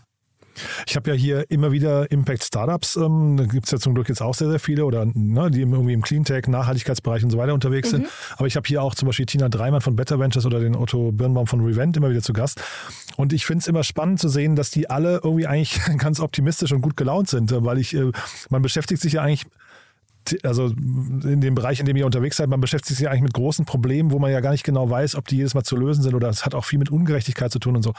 Ich 0.86 0.96
habe 0.96 1.10
ja 1.10 1.16
hier 1.16 1.50
immer 1.50 1.72
wieder 1.72 2.10
Impact 2.10 2.44
Startups, 2.44 2.96
ähm, 2.96 3.36
da 3.36 3.44
gibt 3.44 3.66
es 3.66 3.70
ja 3.70 3.78
zum 3.78 3.94
Glück 3.94 4.08
jetzt 4.08 4.20
auch 4.20 4.34
sehr, 4.34 4.50
sehr 4.50 4.58
viele, 4.58 4.84
oder 4.84 5.06
ne, 5.06 5.50
die 5.50 5.60
irgendwie 5.60 5.92
im 5.92 6.02
Cleantech, 6.02 6.46
Nachhaltigkeitsbereich 6.48 7.24
und 7.24 7.30
so 7.30 7.38
weiter 7.38 7.54
unterwegs 7.54 7.92
mhm. 7.92 7.96
sind. 7.96 8.08
Aber 8.36 8.46
ich 8.46 8.56
habe 8.56 8.66
hier 8.66 8.82
auch 8.82 8.94
zum 8.94 9.06
Beispiel 9.06 9.26
Tina 9.26 9.48
Dreimann 9.48 9.80
von 9.80 9.96
Better 9.96 10.18
Ventures 10.18 10.46
oder 10.46 10.60
den 10.60 10.76
Otto 10.76 11.12
Birnbaum 11.12 11.46
von 11.46 11.60
Revent 11.64 11.96
immer 11.96 12.10
wieder 12.10 12.22
zu 12.22 12.32
Gast. 12.32 12.60
Und 13.16 13.32
ich 13.32 13.46
finde 13.46 13.60
es 13.60 13.68
immer 13.68 13.84
spannend 13.84 14.20
zu 14.20 14.28
sehen, 14.28 14.56
dass 14.56 14.70
die 14.70 14.90
alle 14.90 15.20
irgendwie 15.22 15.46
eigentlich 15.46 15.80
ganz 15.98 16.20
optimistisch 16.20 16.72
und 16.72 16.80
gut 16.80 16.96
gelaunt 16.96 17.28
sind, 17.28 17.52
weil 17.52 17.78
ich, 17.78 17.94
äh, 17.94 18.10
man 18.50 18.62
beschäftigt 18.62 19.02
sich 19.02 19.14
ja 19.14 19.22
eigentlich 19.22 19.46
also 20.42 20.66
in 20.66 21.40
dem 21.40 21.54
Bereich, 21.54 21.80
in 21.80 21.86
dem 21.86 21.96
ihr 21.96 22.06
unterwegs 22.06 22.36
seid, 22.36 22.48
man 22.48 22.60
beschäftigt 22.60 22.96
sich 22.96 23.04
ja 23.04 23.10
eigentlich 23.10 23.22
mit 23.22 23.34
großen 23.34 23.64
Problemen, 23.64 24.10
wo 24.10 24.18
man 24.18 24.30
ja 24.30 24.40
gar 24.40 24.52
nicht 24.52 24.64
genau 24.64 24.88
weiß, 24.88 25.14
ob 25.14 25.26
die 25.28 25.36
jedes 25.36 25.54
Mal 25.54 25.64
zu 25.64 25.76
lösen 25.76 26.02
sind 26.02 26.14
oder 26.14 26.28
es 26.28 26.44
hat 26.44 26.54
auch 26.54 26.64
viel 26.64 26.78
mit 26.78 26.90
Ungerechtigkeit 26.90 27.52
zu 27.52 27.58
tun 27.58 27.76
und 27.76 27.82
so. 27.82 27.92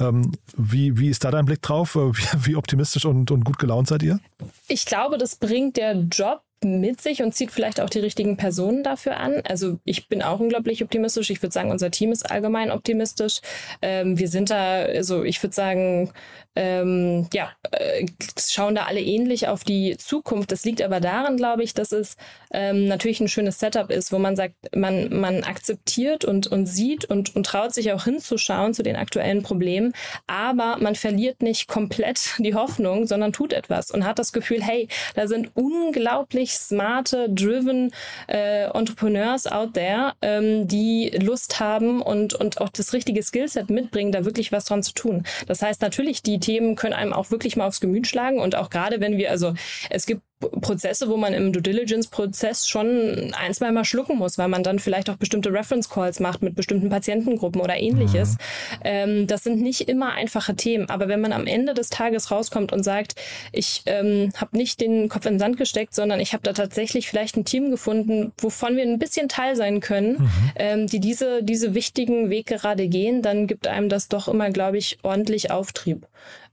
Ähm, 0.00 0.32
wie, 0.56 0.98
wie 0.98 1.08
ist 1.08 1.24
da 1.24 1.30
dein 1.30 1.44
Blick 1.44 1.62
drauf? 1.62 1.96
Wie, 1.96 2.12
wie 2.46 2.56
optimistisch 2.56 3.04
und, 3.04 3.30
und 3.30 3.44
gut 3.44 3.58
gelaunt 3.58 3.88
seid 3.88 4.02
ihr? 4.02 4.20
Ich 4.68 4.84
glaube, 4.84 5.18
das 5.18 5.36
bringt 5.36 5.76
der 5.76 5.94
Job 5.94 6.42
mit 6.64 7.00
sich 7.00 7.22
und 7.22 7.34
zieht 7.34 7.50
vielleicht 7.50 7.80
auch 7.80 7.90
die 7.90 7.98
richtigen 7.98 8.36
Personen 8.36 8.82
dafür 8.82 9.18
an. 9.18 9.42
Also 9.44 9.78
ich 9.84 10.08
bin 10.08 10.22
auch 10.22 10.40
unglaublich 10.40 10.82
optimistisch. 10.82 11.30
Ich 11.30 11.42
würde 11.42 11.52
sagen, 11.52 11.70
unser 11.70 11.90
Team 11.90 12.12
ist 12.12 12.30
allgemein 12.30 12.70
optimistisch. 12.70 13.40
Ähm, 13.82 14.18
wir 14.18 14.28
sind 14.28 14.50
da, 14.50 14.82
also 14.82 15.22
ich 15.22 15.42
würde 15.42 15.54
sagen, 15.54 16.12
ähm, 16.56 17.28
ja, 17.32 17.50
äh, 17.70 18.06
schauen 18.38 18.74
da 18.74 18.84
alle 18.84 19.00
ähnlich 19.00 19.46
auf 19.46 19.62
die 19.62 19.96
Zukunft. 19.98 20.50
Das 20.50 20.64
liegt 20.64 20.82
aber 20.82 21.00
daran, 21.00 21.36
glaube 21.36 21.62
ich, 21.62 21.74
dass 21.74 21.92
es 21.92 22.16
ähm, 22.50 22.88
natürlich 22.88 23.20
ein 23.20 23.28
schönes 23.28 23.58
Setup 23.58 23.90
ist, 23.90 24.10
wo 24.10 24.18
man 24.18 24.36
sagt, 24.36 24.54
man, 24.74 25.20
man 25.20 25.44
akzeptiert 25.44 26.24
und, 26.24 26.46
und 26.46 26.66
sieht 26.66 27.04
und, 27.04 27.36
und 27.36 27.44
traut 27.44 27.74
sich 27.74 27.92
auch 27.92 28.04
hinzuschauen 28.04 28.72
zu 28.72 28.82
den 28.82 28.96
aktuellen 28.96 29.42
Problemen, 29.42 29.92
aber 30.26 30.78
man 30.80 30.94
verliert 30.94 31.42
nicht 31.42 31.68
komplett 31.68 32.34
die 32.38 32.54
Hoffnung, 32.54 33.06
sondern 33.06 33.32
tut 33.32 33.52
etwas 33.52 33.90
und 33.90 34.06
hat 34.06 34.18
das 34.18 34.32
Gefühl, 34.32 34.62
hey, 34.62 34.88
da 35.14 35.26
sind 35.26 35.50
unglaublich 35.54 36.52
smarte, 36.52 37.28
driven 37.28 37.92
äh, 38.28 38.64
Entrepreneurs 38.70 39.46
out 39.46 39.74
there, 39.74 40.14
ähm, 40.22 40.66
die 40.66 41.10
Lust 41.20 41.60
haben 41.60 42.00
und, 42.00 42.32
und 42.32 42.60
auch 42.62 42.70
das 42.70 42.94
richtige 42.94 43.22
Skillset 43.22 43.68
mitbringen, 43.68 44.12
da 44.12 44.24
wirklich 44.24 44.52
was 44.52 44.64
dran 44.64 44.82
zu 44.82 44.94
tun. 44.94 45.24
Das 45.46 45.60
heißt 45.60 45.82
natürlich, 45.82 46.22
die 46.22 46.38
Themen 46.46 46.76
können 46.76 46.94
einem 46.94 47.12
auch 47.12 47.32
wirklich 47.32 47.56
mal 47.56 47.66
aufs 47.66 47.80
Gemüt 47.80 48.06
schlagen. 48.06 48.38
Und 48.38 48.54
auch 48.54 48.70
gerade 48.70 49.00
wenn 49.00 49.16
wir, 49.18 49.30
also 49.30 49.54
es 49.90 50.06
gibt 50.06 50.22
Prozesse, 50.38 51.08
wo 51.08 51.16
man 51.16 51.32
im 51.32 51.52
Due 51.52 51.62
Diligence-Prozess 51.62 52.68
schon 52.68 53.32
ein, 53.34 53.54
zwei 53.54 53.72
Mal 53.72 53.84
schlucken 53.84 54.18
muss, 54.18 54.36
weil 54.36 54.48
man 54.48 54.62
dann 54.62 54.78
vielleicht 54.78 55.08
auch 55.08 55.16
bestimmte 55.16 55.50
Reference 55.50 55.88
Calls 55.88 56.20
macht 56.20 56.42
mit 56.42 56.54
bestimmten 56.54 56.90
Patientengruppen 56.90 57.60
oder 57.60 57.76
ähnliches. 57.76 58.32
Mhm. 58.32 58.36
Ähm, 58.84 59.26
das 59.26 59.44
sind 59.44 59.62
nicht 59.62 59.88
immer 59.88 60.12
einfache 60.12 60.54
Themen. 60.54 60.90
Aber 60.90 61.08
wenn 61.08 61.22
man 61.22 61.32
am 61.32 61.46
Ende 61.46 61.72
des 61.72 61.88
Tages 61.88 62.30
rauskommt 62.30 62.72
und 62.72 62.82
sagt, 62.82 63.14
ich 63.52 63.82
ähm, 63.86 64.30
habe 64.36 64.56
nicht 64.58 64.80
den 64.80 65.08
Kopf 65.08 65.24
in 65.24 65.34
den 65.34 65.38
Sand 65.38 65.56
gesteckt, 65.56 65.94
sondern 65.94 66.20
ich 66.20 66.34
habe 66.34 66.42
da 66.42 66.52
tatsächlich 66.52 67.08
vielleicht 67.08 67.36
ein 67.36 67.46
Team 67.46 67.70
gefunden, 67.70 68.32
wovon 68.38 68.76
wir 68.76 68.82
ein 68.82 68.98
bisschen 68.98 69.30
Teil 69.30 69.56
sein 69.56 69.80
können, 69.80 70.18
mhm. 70.18 70.28
ähm, 70.56 70.86
die 70.86 71.00
diese, 71.00 71.42
diese 71.42 71.74
wichtigen 71.74 72.28
Weg 72.28 72.46
gerade 72.46 72.88
gehen, 72.88 73.22
dann 73.22 73.46
gibt 73.46 73.66
einem 73.66 73.88
das 73.88 74.08
doch 74.08 74.28
immer, 74.28 74.50
glaube 74.50 74.76
ich, 74.76 74.98
ordentlich 75.02 75.50
Auftrieb. 75.50 76.06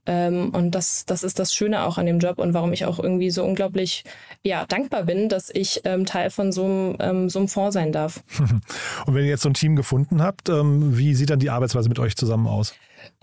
Ähm, 0.06 0.50
und 0.50 0.72
das, 0.72 1.06
das 1.06 1.22
ist 1.22 1.38
das 1.38 1.54
Schöne 1.54 1.84
auch 1.84 1.98
an 1.98 2.06
dem 2.06 2.18
Job 2.18 2.38
und 2.38 2.52
warum 2.54 2.72
ich 2.72 2.84
auch 2.84 2.98
irgendwie 2.98 3.30
so 3.30 3.44
unglaublich 3.44 4.04
ja, 4.42 4.66
dankbar 4.66 5.04
bin, 5.04 5.28
dass 5.28 5.50
ich 5.50 5.80
ähm, 5.84 6.04
Teil 6.04 6.30
von 6.30 6.52
so 6.52 6.64
einem, 6.64 6.96
ähm, 7.00 7.30
so 7.30 7.38
einem 7.38 7.48
Fonds 7.48 7.74
sein 7.74 7.92
darf. 7.92 8.22
und 9.06 9.14
wenn 9.14 9.24
ihr 9.24 9.30
jetzt 9.30 9.42
so 9.42 9.48
ein 9.48 9.54
Team 9.54 9.76
gefunden 9.76 10.22
habt, 10.22 10.48
ähm, 10.48 10.98
wie 10.98 11.14
sieht 11.14 11.30
dann 11.30 11.38
die 11.38 11.50
Arbeitsweise 11.50 11.88
mit 11.88 11.98
euch 11.98 12.16
zusammen 12.16 12.46
aus? 12.46 12.74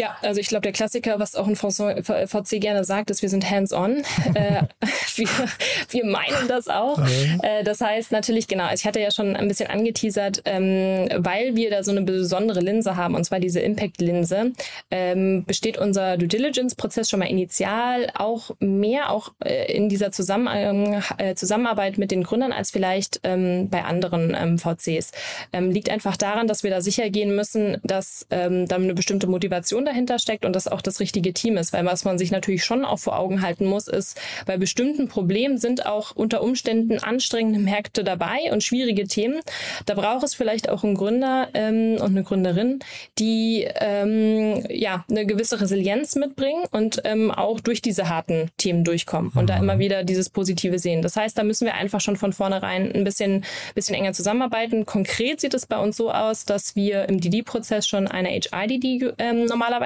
Ja, 0.02 0.18
also 0.24 0.42
ich 0.42 0.48
glaube, 0.48 0.64
der 0.64 0.72
Klassiker, 0.72 1.20
was 1.20 1.36
auch 1.36 1.46
ein 1.46 1.56
VC 1.56 2.60
gerne 2.60 2.84
sagt, 2.84 3.12
ist, 3.12 3.22
wir 3.22 3.30
sind 3.30 3.48
hands-on. 3.48 3.98
äh, 4.34 4.64
wir, 5.16 5.28
wir 5.90 6.06
meinen 6.06 6.48
das 6.48 6.68
auch. 6.68 7.00
Äh, 7.44 7.64
das 7.64 7.82
heißt 7.82 8.12
natürlich, 8.12 8.48
genau, 8.48 8.66
ich 8.74 8.84
hatte 8.88 9.00
ja 9.00 9.12
schon 9.12 9.36
ein 9.36 9.48
bisschen 9.48 9.70
angeteasert, 9.70 10.42
ähm, 10.46 11.08
weil 11.18 11.56
wir 11.56 11.70
da 11.70 11.84
so 11.84 11.92
eine 11.92 12.02
besondere 12.02 12.62
Linse 12.62 12.96
haben, 12.96 13.14
und 13.14 13.26
zwar 13.26 13.40
diese 13.40 13.60
Impact-Linse, 13.60 14.54
ähm, 14.90 15.44
besteht 15.46 15.78
unser 15.78 16.18
Due 16.18 16.28
Diligence-Prozess 16.28 17.08
schon 17.08 17.20
mal 17.20 17.30
initial 17.30 18.08
auch 18.16 18.50
mehr 18.60 19.12
auch 19.12 19.34
äh, 19.46 19.72
in 19.72 19.88
dieser 19.88 20.12
Zusammen 20.12 21.00
äh, 21.20 21.36
Zusammenarbeit 21.36 22.00
mit 22.00 22.10
den 22.10 22.24
Gründern 22.24 22.54
als 22.54 22.72
vielleicht 22.72 23.20
ähm, 23.24 23.70
bei 23.70 23.84
anderen 23.84 24.36
ähm, 24.36 24.58
VCs. 24.58 25.12
Ähm, 25.54 25.70
liegt 25.70 25.90
einfach 25.90 26.18
daran, 26.18 26.48
dass 26.48 26.64
wir 26.64 26.72
da 26.72 26.82
sicher 26.82 27.12
gehen 27.12 27.36
müssen, 27.36 27.78
dass 27.84 28.26
ähm, 28.32 28.68
da 28.68 28.78
eine 28.78 28.96
bestimmte 28.96 29.28
Motivation 29.28 29.82
Motivation 29.82 29.91
dahinter 29.92 30.20
steckt 30.20 30.46
und 30.46 30.56
das 30.56 30.68
auch 30.68 30.82
das 30.82 31.00
richtige 31.00 31.34
Team 31.34 31.58
ist. 31.58 31.74
Weil 31.74 31.86
was 31.86 32.06
man 32.06 32.18
sich 32.18 32.32
natürlich 32.32 32.64
schon 32.64 32.86
auch 32.86 33.00
vor 33.00 33.20
Augen 33.20 33.42
halten 33.42 33.66
muss, 33.66 33.88
ist, 33.88 34.20
bei 34.46 34.58
bestimmten 34.58 35.08
Problemen 35.08 35.58
sind 35.58 35.86
auch 35.86 36.16
unter 36.16 36.42
Umständen 36.42 37.00
anstrengende 37.00 37.60
Märkte 37.60 38.04
dabei 38.04 38.52
und 38.52 38.64
schwierige 38.64 39.06
Themen. 39.06 39.42
Da 39.86 39.94
braucht 39.94 40.24
es 40.24 40.34
vielleicht 40.34 40.70
auch 40.70 40.84
einen 40.84 40.96
Gründer 40.96 41.50
ähm, 41.54 41.98
und 42.00 42.12
eine 42.12 42.24
Gründerin, 42.24 42.80
die 43.20 43.68
ähm, 43.76 44.66
ja 44.70 45.06
eine 45.10 45.26
gewisse 45.26 45.60
Resilienz 45.60 46.16
mitbringen 46.16 46.64
und 46.72 47.02
ähm, 47.04 47.32
auch 47.32 47.60
durch 47.60 47.82
diese 47.82 48.10
harten 48.10 48.50
Themen 48.58 48.84
durchkommen 48.84 49.32
und 49.36 49.44
mhm. 49.44 49.48
da 49.48 49.58
immer 49.58 49.80
wieder 49.80 50.04
dieses 50.04 50.30
Positive 50.30 50.80
sehen. 50.80 51.02
Das 51.02 51.16
heißt, 51.16 51.38
da 51.38 51.44
müssen 51.44 51.66
wir 51.66 51.76
einfach 51.76 52.00
schon 52.02 52.16
von 52.16 52.34
vornherein 52.34 52.92
ein 52.94 53.04
bisschen, 53.04 53.44
bisschen 53.76 53.96
enger 53.96 54.14
zusammenarbeiten. 54.14 54.86
Konkret 54.86 55.42
sieht 55.42 55.54
es 55.54 55.66
bei 55.66 55.78
uns 55.78 55.98
so 55.98 56.12
aus, 56.12 56.46
dass 56.46 56.76
wir 56.76 57.10
im 57.10 57.20
DD-Prozess 57.20 57.88
schon 57.88 58.08
eine 58.08 58.30
HIDD 58.30 59.14
ähm, 59.18 59.46
normalerweise 59.46 59.81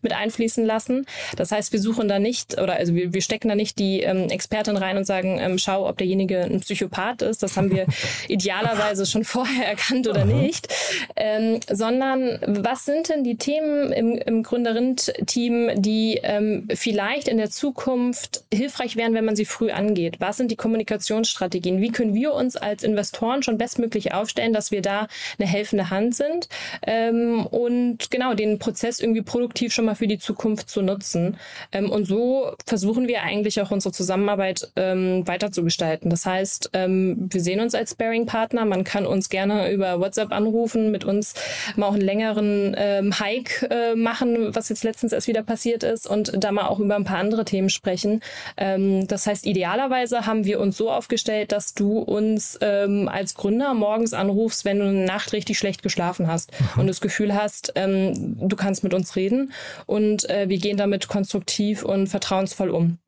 mit 0.00 0.12
einfließen 0.12 0.64
lassen. 0.64 1.06
Das 1.36 1.52
heißt, 1.52 1.72
wir 1.72 1.80
suchen 1.80 2.08
da 2.08 2.18
nicht 2.18 2.60
oder 2.60 2.74
also 2.74 2.94
wir, 2.94 3.12
wir 3.12 3.22
stecken 3.22 3.48
da 3.48 3.54
nicht 3.54 3.78
die 3.78 4.00
ähm, 4.00 4.28
Expertin 4.28 4.76
rein 4.76 4.96
und 4.96 5.04
sagen, 5.04 5.38
ähm, 5.40 5.58
schau, 5.58 5.88
ob 5.88 5.98
derjenige 5.98 6.40
ein 6.40 6.60
Psychopath 6.60 7.22
ist. 7.22 7.42
Das 7.42 7.56
haben 7.56 7.70
wir 7.70 7.86
idealerweise 8.28 9.06
schon 9.06 9.24
vorher 9.24 9.66
erkannt 9.66 10.08
oder 10.08 10.24
nicht. 10.24 10.68
Ähm, 11.16 11.60
sondern 11.70 12.38
was 12.46 12.84
sind 12.84 13.08
denn 13.08 13.24
die 13.24 13.36
Themen 13.36 13.92
im, 13.92 14.16
im 14.16 14.42
Gründerinnen-Team, 14.42 15.70
die 15.76 16.20
ähm, 16.22 16.68
vielleicht 16.74 17.28
in 17.28 17.38
der 17.38 17.50
Zukunft 17.50 18.44
hilfreich 18.52 18.96
wären, 18.96 19.14
wenn 19.14 19.24
man 19.24 19.36
sie 19.36 19.44
früh 19.44 19.70
angeht? 19.70 20.16
Was 20.18 20.36
sind 20.36 20.50
die 20.50 20.56
Kommunikationsstrategien? 20.56 21.80
Wie 21.80 21.90
können 21.90 22.14
wir 22.14 22.34
uns 22.34 22.56
als 22.56 22.82
Investoren 22.82 23.42
schon 23.42 23.58
bestmöglich 23.58 24.12
aufstellen, 24.14 24.52
dass 24.52 24.70
wir 24.70 24.82
da 24.82 25.08
eine 25.38 25.48
helfende 25.48 25.90
Hand 25.90 26.14
sind 26.14 26.48
ähm, 26.86 27.46
und 27.46 28.10
genau 28.10 28.34
den 28.34 28.58
Prozess 28.58 29.00
irgendwie 29.00 29.21
irgendwie 29.22 29.30
produktiv 29.30 29.72
schon 29.72 29.84
mal 29.84 29.94
für 29.94 30.06
die 30.06 30.18
Zukunft 30.18 30.68
zu 30.68 30.82
nutzen. 30.82 31.36
Ähm, 31.72 31.90
und 31.90 32.06
so 32.06 32.52
versuchen 32.66 33.08
wir 33.08 33.22
eigentlich 33.22 33.60
auch 33.60 33.70
unsere 33.70 33.92
Zusammenarbeit 33.92 34.70
ähm, 34.76 35.26
weiterzugestalten. 35.26 36.10
Das 36.10 36.26
heißt, 36.26 36.70
ähm, 36.74 37.28
wir 37.30 37.40
sehen 37.40 37.60
uns 37.60 37.74
als 37.74 37.92
Sparing-Partner. 37.92 38.64
Man 38.64 38.84
kann 38.84 39.06
uns 39.06 39.28
gerne 39.28 39.70
über 39.72 40.00
WhatsApp 40.00 40.32
anrufen, 40.32 40.90
mit 40.90 41.04
uns 41.04 41.34
mal 41.76 41.86
auch 41.86 41.94
einen 41.94 42.02
längeren 42.02 42.74
ähm, 42.76 43.18
Hike 43.18 43.68
äh, 43.70 43.94
machen, 43.94 44.54
was 44.54 44.68
jetzt 44.68 44.84
letztens 44.84 45.12
erst 45.12 45.28
wieder 45.28 45.42
passiert 45.42 45.82
ist 45.82 46.06
und 46.06 46.32
da 46.42 46.52
mal 46.52 46.66
auch 46.66 46.80
über 46.80 46.96
ein 46.96 47.04
paar 47.04 47.18
andere 47.18 47.44
Themen 47.44 47.70
sprechen. 47.70 48.20
Ähm, 48.56 49.06
das 49.06 49.26
heißt, 49.26 49.46
idealerweise 49.46 50.26
haben 50.26 50.44
wir 50.44 50.60
uns 50.60 50.76
so 50.76 50.90
aufgestellt, 50.90 51.52
dass 51.52 51.74
du 51.74 51.98
uns 51.98 52.58
ähm, 52.60 53.08
als 53.08 53.34
Gründer 53.34 53.74
morgens 53.74 54.12
anrufst, 54.12 54.64
wenn 54.64 54.78
du 54.78 54.86
eine 54.86 55.04
Nacht 55.04 55.32
richtig 55.32 55.58
schlecht 55.58 55.82
geschlafen 55.82 56.26
hast 56.26 56.50
mhm. 56.52 56.82
und 56.82 56.86
das 56.86 57.00
Gefühl 57.00 57.34
hast, 57.34 57.72
du 57.74 58.56
kannst 58.56 58.84
mit 58.84 58.94
uns 58.94 59.11
uns 59.12 59.16
reden 59.16 59.52
und 59.86 60.28
äh, 60.28 60.48
wir 60.48 60.58
gehen 60.58 60.76
damit 60.76 61.08
konstruktiv 61.08 61.82
und 61.84 62.08
vertrauensvoll 62.08 62.70
um. 62.70 62.98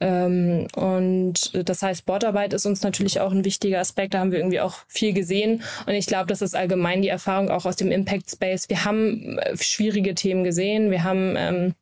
Ähm, 0.00 0.66
und 0.74 1.68
das 1.68 1.82
heißt, 1.82 2.04
Bordarbeit 2.04 2.52
ist 2.52 2.66
uns 2.66 2.82
natürlich 2.82 3.20
auch 3.20 3.32
ein 3.32 3.44
wichtiger 3.44 3.78
Aspekt. 3.78 4.14
Da 4.14 4.18
haben 4.18 4.32
wir 4.32 4.38
irgendwie 4.38 4.60
auch 4.60 4.78
viel 4.88 5.12
gesehen. 5.12 5.62
Und 5.86 5.94
ich 5.94 6.06
glaube, 6.06 6.26
das 6.26 6.42
ist 6.42 6.56
allgemein 6.56 7.02
die 7.02 7.08
Erfahrung 7.08 7.48
auch 7.48 7.64
aus 7.64 7.76
dem 7.76 7.92
Impact 7.92 8.30
Space. 8.30 8.68
Wir 8.68 8.84
haben 8.84 9.38
äh, 9.38 9.56
schwierige 9.56 10.14
Themen 10.14 10.42
gesehen. 10.42 10.90
Wir 10.90 11.04
haben 11.04 11.34
ähm, 11.36 11.74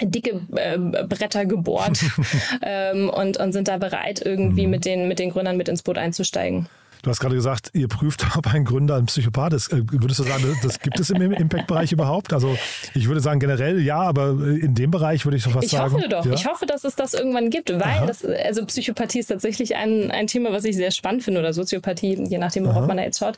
dicke 0.00 0.40
äh, 0.56 0.78
Bretter 0.78 1.44
gebohrt 1.44 2.00
ähm, 2.62 3.10
und, 3.10 3.36
und 3.36 3.52
sind 3.52 3.68
da 3.68 3.76
bereit, 3.76 4.22
irgendwie 4.24 4.64
mhm. 4.64 4.70
mit 4.70 4.84
den, 4.84 5.08
mit 5.08 5.18
den 5.18 5.30
Gründern 5.30 5.56
mit 5.56 5.68
ins 5.68 5.82
Boot 5.82 5.98
einzusteigen. 5.98 6.68
Du 7.02 7.08
hast 7.08 7.20
gerade 7.20 7.34
gesagt, 7.34 7.70
ihr 7.72 7.88
prüft, 7.88 8.24
ob 8.36 8.52
ein 8.52 8.64
Gründer 8.64 8.96
ein 8.96 9.06
Psychopath 9.06 9.52
ist. 9.52 9.72
Äh, 9.72 9.82
würdest 9.90 10.20
du 10.20 10.24
sagen, 10.24 10.58
das 10.62 10.80
gibt 10.80 11.00
es 11.00 11.10
im 11.10 11.32
Impact-Bereich 11.32 11.92
überhaupt? 11.92 12.32
Also 12.32 12.56
ich 12.94 13.08
würde 13.08 13.20
sagen 13.20 13.40
generell 13.40 13.80
ja, 13.80 13.98
aber 13.98 14.30
in 14.30 14.74
dem 14.74 14.90
Bereich 14.90 15.24
würde 15.24 15.36
ich 15.36 15.42
so 15.42 15.50
fast 15.50 15.64
ich 15.64 15.70
sagen. 15.70 15.96
Ich 15.96 16.02
hoffe 16.02 16.08
doch. 16.08 16.26
Ja? 16.26 16.32
Ich 16.32 16.46
hoffe, 16.46 16.66
dass 16.66 16.84
es 16.84 16.96
das 16.96 17.14
irgendwann 17.14 17.50
gibt, 17.50 17.70
weil 17.72 18.06
das, 18.06 18.24
also 18.24 18.64
Psychopathie 18.66 19.20
ist 19.20 19.28
tatsächlich 19.28 19.76
ein, 19.76 20.10
ein 20.10 20.26
Thema, 20.26 20.52
was 20.52 20.64
ich 20.64 20.76
sehr 20.76 20.90
spannend 20.90 21.22
finde 21.22 21.40
oder 21.40 21.52
Soziopathie, 21.52 22.22
je 22.28 22.38
nachdem, 22.38 22.64
worauf 22.64 22.78
Aha. 22.78 22.86
man 22.86 22.96
da 22.98 23.04
jetzt 23.04 23.18
schaut. 23.18 23.36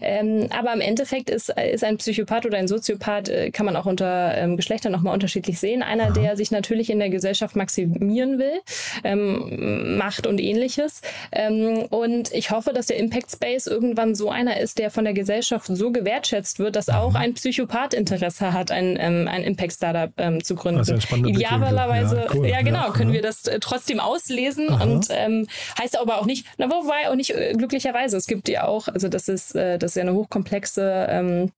Ähm, 0.00 0.48
aber 0.50 0.72
im 0.72 0.80
Endeffekt 0.80 1.30
ist, 1.30 1.50
ist 1.50 1.84
ein 1.84 1.98
Psychopath 1.98 2.46
oder 2.46 2.58
ein 2.58 2.68
Soziopath, 2.68 3.28
äh, 3.28 3.50
kann 3.50 3.66
man 3.66 3.76
auch 3.76 3.86
unter 3.86 4.36
ähm, 4.36 4.56
Geschlechtern 4.56 4.92
nochmal 4.92 5.14
unterschiedlich 5.14 5.60
sehen. 5.60 5.82
Einer, 5.82 6.04
Aha. 6.04 6.12
der 6.12 6.36
sich 6.36 6.50
natürlich 6.50 6.90
in 6.90 6.98
der 6.98 7.10
Gesellschaft 7.10 7.56
maximieren 7.56 8.38
will, 8.38 8.60
ähm, 9.04 9.96
Macht 9.98 10.26
und 10.26 10.40
ähnliches. 10.40 11.00
Ähm, 11.32 11.84
und 11.90 12.32
ich 12.32 12.50
hoffe, 12.50 12.72
dass 12.72 12.86
der 12.86 12.98
Impact 13.04 13.30
Space 13.30 13.66
irgendwann 13.66 14.14
so 14.14 14.30
einer 14.30 14.60
ist, 14.60 14.78
der 14.78 14.90
von 14.90 15.04
der 15.04 15.14
Gesellschaft 15.14 15.66
so 15.68 15.92
gewertschätzt 15.92 16.58
wird, 16.58 16.76
dass 16.76 16.88
auch 16.88 17.10
mhm. 17.10 17.16
ein 17.16 17.34
Psychopath 17.34 17.94
Interesse 17.94 18.52
hat, 18.52 18.70
ein, 18.70 18.96
ähm, 18.98 19.28
ein 19.28 19.42
Impact-Startup 19.42 20.12
ähm, 20.16 20.42
zu 20.42 20.54
gründen. 20.54 20.82
Idealerweise, 21.26 22.16
ja, 22.16 22.26
cool. 22.34 22.46
ja, 22.46 22.62
genau, 22.62 22.86
ja, 22.86 22.90
können 22.90 23.10
ja. 23.10 23.16
wir 23.16 23.22
das 23.22 23.46
äh, 23.46 23.60
trotzdem 23.60 24.00
auslesen 24.00 24.70
Aha. 24.70 24.84
und 24.84 25.08
ähm, 25.10 25.46
heißt 25.78 25.98
aber 25.98 26.18
auch 26.20 26.26
nicht, 26.26 26.46
na, 26.56 26.70
wobei 26.70 27.10
auch 27.10 27.14
nicht 27.14 27.30
äh, 27.30 27.52
glücklicherweise. 27.56 28.16
Es 28.16 28.26
gibt 28.26 28.48
ja 28.48 28.66
auch, 28.66 28.88
also 28.88 29.08
das 29.08 29.28
ist, 29.28 29.54
äh, 29.54 29.78
das 29.78 29.92
ist 29.92 29.96
ja 29.96 30.02
eine 30.02 30.14
hochkomplexe 30.14 31.06
ähm, 31.08 31.52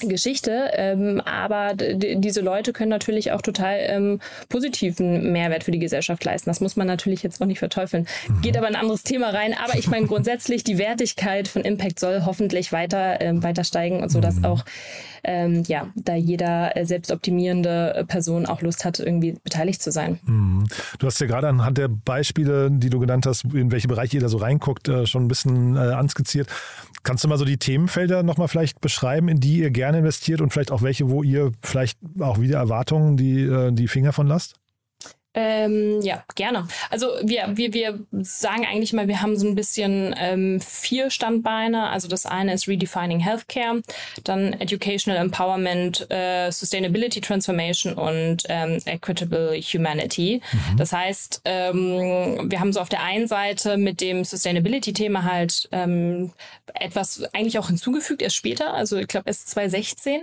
Geschichte, 0.00 0.70
ähm, 0.74 1.20
aber 1.24 1.74
diese 1.74 2.40
Leute 2.40 2.72
können 2.72 2.90
natürlich 2.90 3.32
auch 3.32 3.42
total 3.42 3.78
ähm, 3.80 4.20
positiven 4.48 5.32
Mehrwert 5.32 5.64
für 5.64 5.70
die 5.70 5.78
Gesellschaft 5.78 6.24
leisten. 6.24 6.50
Das 6.50 6.60
muss 6.60 6.76
man 6.76 6.86
natürlich 6.86 7.22
jetzt 7.22 7.40
auch 7.40 7.46
nicht 7.46 7.58
verteufeln. 7.58 8.06
Mhm. 8.28 8.40
Geht 8.42 8.56
aber 8.56 8.66
ein 8.66 8.76
anderes 8.76 9.02
Thema 9.02 9.30
rein. 9.30 9.54
Aber 9.62 9.78
ich 9.78 9.88
meine 9.88 10.06
grundsätzlich 10.06 10.64
die 10.64 10.78
Wertigkeit 10.78 11.48
von 11.48 11.62
Impact 11.62 11.98
soll 11.98 12.24
hoffentlich 12.24 12.72
weiter 12.72 13.20
ähm, 13.20 13.42
weiter 13.42 13.64
steigen 13.64 14.02
und 14.02 14.10
so, 14.10 14.20
dass 14.20 14.36
mhm. 14.36 14.44
auch 14.44 14.64
ähm, 15.24 15.64
ja 15.66 15.88
da 15.96 16.14
jeder 16.14 16.76
äh, 16.76 16.86
selbstoptimierende 16.86 18.04
Person 18.08 18.46
auch 18.46 18.62
Lust 18.62 18.84
hat, 18.84 19.00
irgendwie 19.00 19.36
beteiligt 19.42 19.82
zu 19.82 19.90
sein. 19.90 20.20
Mhm. 20.24 20.66
Du 20.98 21.06
hast 21.06 21.20
ja 21.20 21.26
gerade 21.26 21.48
anhand 21.48 21.78
der 21.78 21.88
Beispiele, 21.88 22.70
die 22.70 22.90
du 22.90 23.00
genannt 23.00 23.26
hast, 23.26 23.44
in 23.44 23.72
welche 23.72 23.88
Bereiche 23.88 24.14
jeder 24.14 24.28
so 24.28 24.38
reinguckt, 24.38 24.88
äh, 24.88 25.06
schon 25.06 25.24
ein 25.24 25.28
bisschen 25.28 25.76
äh, 25.76 25.78
anskizziert. 25.78 26.48
Kannst 27.02 27.22
du 27.22 27.28
mal 27.28 27.38
so 27.38 27.44
die 27.44 27.56
Themenfelder 27.56 28.24
nochmal 28.24 28.48
vielleicht 28.48 28.80
beschreiben, 28.80 29.28
in 29.28 29.38
die 29.38 29.58
ihr 29.58 29.70
gerne 29.70 29.85
investiert 29.94 30.40
und 30.40 30.52
vielleicht 30.52 30.72
auch 30.72 30.82
welche, 30.82 31.10
wo 31.10 31.22
ihr 31.22 31.52
vielleicht 31.62 31.98
auch 32.20 32.40
wieder 32.40 32.58
Erwartungen 32.58 33.16
die, 33.16 33.42
äh, 33.42 33.72
die 33.72 33.88
Finger 33.88 34.12
von 34.12 34.26
lasst? 34.26 34.56
Ähm, 35.38 36.00
ja, 36.00 36.24
gerne. 36.34 36.66
Also 36.90 37.08
wir, 37.22 37.44
wir, 37.58 37.74
wir 37.74 38.00
sagen 38.22 38.64
eigentlich 38.64 38.94
mal, 38.94 39.06
wir 39.06 39.20
haben 39.20 39.36
so 39.36 39.46
ein 39.46 39.54
bisschen 39.54 40.14
ähm, 40.18 40.62
vier 40.62 41.10
Standbeine. 41.10 41.90
Also 41.90 42.08
das 42.08 42.24
eine 42.24 42.54
ist 42.54 42.66
Redefining 42.66 43.20
Healthcare, 43.20 43.82
dann 44.24 44.54
Educational 44.54 45.20
Empowerment, 45.20 46.10
äh, 46.10 46.50
Sustainability 46.50 47.20
Transformation 47.20 47.92
und 47.92 48.44
ähm, 48.48 48.78
Equitable 48.86 49.60
Humanity. 49.60 50.40
Mhm. 50.50 50.76
Das 50.78 50.92
heißt, 50.94 51.42
ähm, 51.44 52.50
wir 52.50 52.58
haben 52.58 52.72
so 52.72 52.80
auf 52.80 52.88
der 52.88 53.02
einen 53.02 53.26
Seite 53.26 53.76
mit 53.76 54.00
dem 54.00 54.24
Sustainability-Thema 54.24 55.24
halt 55.24 55.68
ähm, 55.70 56.32
etwas 56.72 57.22
eigentlich 57.34 57.58
auch 57.58 57.68
hinzugefügt, 57.68 58.22
erst 58.22 58.36
später, 58.36 58.72
also 58.72 58.96
ich 58.96 59.08
glaube 59.08 59.28
erst 59.28 59.50
2016, 59.50 60.22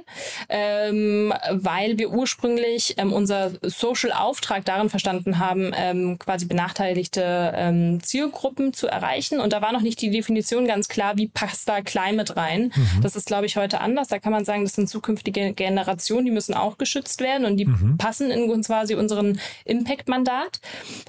ähm, 0.50 1.34
weil 1.52 2.00
wir 2.00 2.10
ursprünglich 2.10 2.96
unser 2.98 3.52
Social-Auftrag 3.62 4.66
darin 4.66 4.90
verstehen, 4.90 5.03
verstanden 5.04 5.38
haben, 5.38 5.72
ähm, 5.76 6.18
quasi 6.18 6.46
benachteiligte 6.46 7.52
ähm, 7.56 8.02
Zielgruppen 8.02 8.72
zu 8.72 8.88
erreichen. 8.88 9.42
Und 9.42 9.52
da 9.52 9.62
war 9.62 9.74
noch 9.74 9.82
nicht 9.82 10.02
die 10.02 10.12
Definition 10.12 10.66
ganz 10.66 10.88
klar, 10.88 11.18
wie 11.18 11.28
passt 11.28 11.68
da 11.68 11.82
Climate 11.82 12.38
rein. 12.38 12.72
Mhm. 12.74 13.02
Das 13.02 13.18
ist, 13.18 13.28
glaube 13.28 13.46
ich, 13.46 13.58
heute 13.58 13.82
anders. 13.82 14.08
Da 14.08 14.20
kann 14.20 14.32
man 14.32 14.46
sagen, 14.46 14.64
das 14.64 14.74
sind 14.74 14.90
zukünftige 14.90 15.54
Generationen, 15.54 16.26
die 16.26 16.32
müssen 16.32 16.54
auch 16.54 16.78
geschützt 16.78 17.20
werden 17.20 17.46
und 17.46 17.58
die 17.58 17.66
mhm. 17.66 17.98
passen 17.98 18.32
in 18.32 18.50
uns 18.50 18.68
quasi 18.68 18.96
unseren 18.96 19.40
Impact-Mandat. 19.66 20.62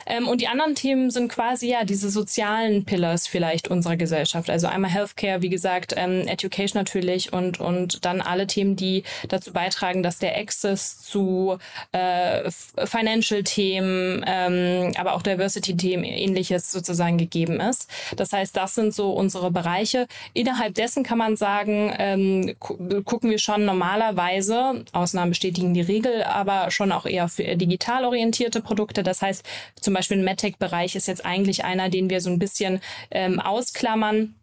Ähm, 0.07 0.27
und 0.27 0.41
die 0.41 0.49
anderen 0.49 0.75
Themen 0.75 1.11
sind 1.11 1.29
quasi 1.29 1.69
ja 1.69 1.85
diese 1.85 2.11
sozialen 2.11 2.85
Pillars 2.85 3.29
vielleicht 3.29 3.69
unserer 3.69 3.97
Gesellschaft. 3.97 4.51
Also 4.51 4.67
einmal 4.67 4.91
Healthcare, 4.91 5.41
wie 5.41 5.51
gesagt, 5.51 5.95
ähm, 5.97 6.27
Education 6.27 6.81
natürlich 6.81 7.33
und, 7.33 7.61
und 7.61 8.05
dann 8.05 8.21
alle 8.21 8.49
Themen, 8.49 8.75
die 8.75 9.05
dazu 9.29 9.53
beitragen, 9.53 10.03
dass 10.03 10.19
der 10.19 10.37
Access 10.37 11.01
zu 11.01 11.59
äh, 11.93 12.51
Financial-Themen, 13.05 13.84
ähm, 14.27 14.93
aber 14.97 15.15
auch 15.15 15.23
Diversity-Themen, 15.23 16.05
ähnliches 16.05 16.71
sozusagen 16.71 17.19
gegeben 17.19 17.61
ist. 17.61 17.89
Das 18.17 18.33
heißt, 18.33 18.57
das 18.57 18.75
sind 18.75 18.95
so 18.95 19.13
unsere 19.13 19.51
Bereiche. 19.51 20.07
Innerhalb 20.33 20.75
dessen 20.75 21.03
kann 21.03 21.19
man 21.19 21.37
sagen, 21.37 21.93
ähm, 21.99 22.55
gu 22.61 23.03
gucken 23.03 23.31
wir 23.31 23.39
schon 23.39 23.65
normalerweise, 23.65 24.85
Ausnahmen 24.93 25.31
bestätigen 25.31 25.75
die 25.75 25.81
Regel, 25.81 26.23
aber 26.25 26.71
schon 26.71 26.93
auch 26.93 27.07
eher 27.07 27.29
für 27.29 27.57
digital 27.57 28.05
orientierte 28.05 28.61
Produkte. 28.61 29.03
Das 29.03 29.23
heißt, 29.23 29.45
zum 29.81 29.95
Beispiel 29.95 30.19
ein 30.19 30.25
MedTech-Bereich 30.25 30.97
ist 30.97 31.07
jetzt 31.07 31.25
eigentlich 31.25 31.65
einer, 31.65 31.89
den 31.89 32.11
wir 32.11 32.21
so 32.21 32.31
ein 32.31 32.39
bisschen 32.39 32.81
ähm, 33.11 33.41
ausklammern 33.41 34.35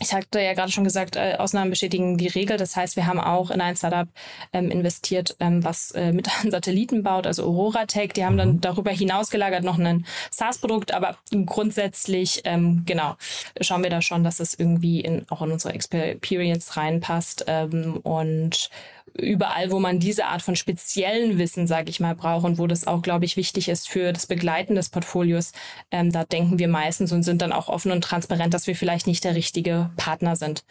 ich 0.00 0.14
hatte 0.14 0.40
ja 0.40 0.54
gerade 0.54 0.72
schon 0.72 0.84
gesagt, 0.84 1.16
äh, 1.16 1.36
Ausnahmen 1.38 1.70
bestätigen 1.70 2.16
die 2.16 2.28
Regel. 2.28 2.56
Das 2.56 2.74
heißt, 2.74 2.96
wir 2.96 3.06
haben 3.06 3.20
auch 3.20 3.50
in 3.50 3.60
ein 3.60 3.76
Startup 3.76 4.08
ähm, 4.52 4.70
investiert, 4.70 5.36
ähm, 5.40 5.62
was 5.62 5.90
äh, 5.92 6.12
mit 6.12 6.26
Satelliten 6.48 7.02
baut, 7.02 7.26
also 7.26 7.44
Aurora 7.44 7.84
Tech. 7.84 8.14
Die 8.14 8.24
haben 8.24 8.38
dann 8.38 8.54
mhm. 8.54 8.60
darüber 8.62 8.90
hinaus 8.90 9.30
gelagert 9.30 9.62
noch 9.62 9.78
ein 9.78 10.06
SaaS-Produkt, 10.30 10.94
aber 10.94 11.18
grundsätzlich, 11.44 12.40
ähm, 12.44 12.82
genau, 12.86 13.16
schauen 13.60 13.82
wir 13.82 13.90
da 13.90 14.00
schon, 14.00 14.24
dass 14.24 14.40
es 14.40 14.58
irgendwie 14.58 15.00
in, 15.00 15.26
auch 15.28 15.42
in 15.42 15.52
unsere 15.52 15.74
Experience 15.74 16.76
reinpasst 16.78 17.44
ähm, 17.46 17.98
und 17.98 18.70
überall, 19.14 19.70
wo 19.70 19.78
man 19.78 19.98
diese 19.98 20.26
Art 20.26 20.42
von 20.42 20.56
speziellen 20.56 21.38
Wissen, 21.38 21.66
sage 21.66 21.90
ich 21.90 22.00
mal, 22.00 22.14
braucht 22.14 22.44
und 22.44 22.58
wo 22.58 22.66
das 22.66 22.86
auch, 22.86 23.02
glaube 23.02 23.24
ich, 23.24 23.36
wichtig 23.36 23.68
ist 23.68 23.88
für 23.88 24.12
das 24.12 24.26
Begleiten 24.26 24.74
des 24.74 24.88
Portfolios, 24.88 25.52
ähm, 25.90 26.12
da 26.12 26.24
denken 26.24 26.58
wir 26.58 26.68
meistens 26.68 27.12
und 27.12 27.22
sind 27.22 27.42
dann 27.42 27.52
auch 27.52 27.68
offen 27.68 27.92
und 27.92 28.02
transparent, 28.02 28.54
dass 28.54 28.66
wir 28.66 28.76
vielleicht 28.76 29.06
nicht 29.06 29.24
der 29.24 29.34
richtige 29.34 29.90
Partner 29.96 30.36
sind. 30.36 30.64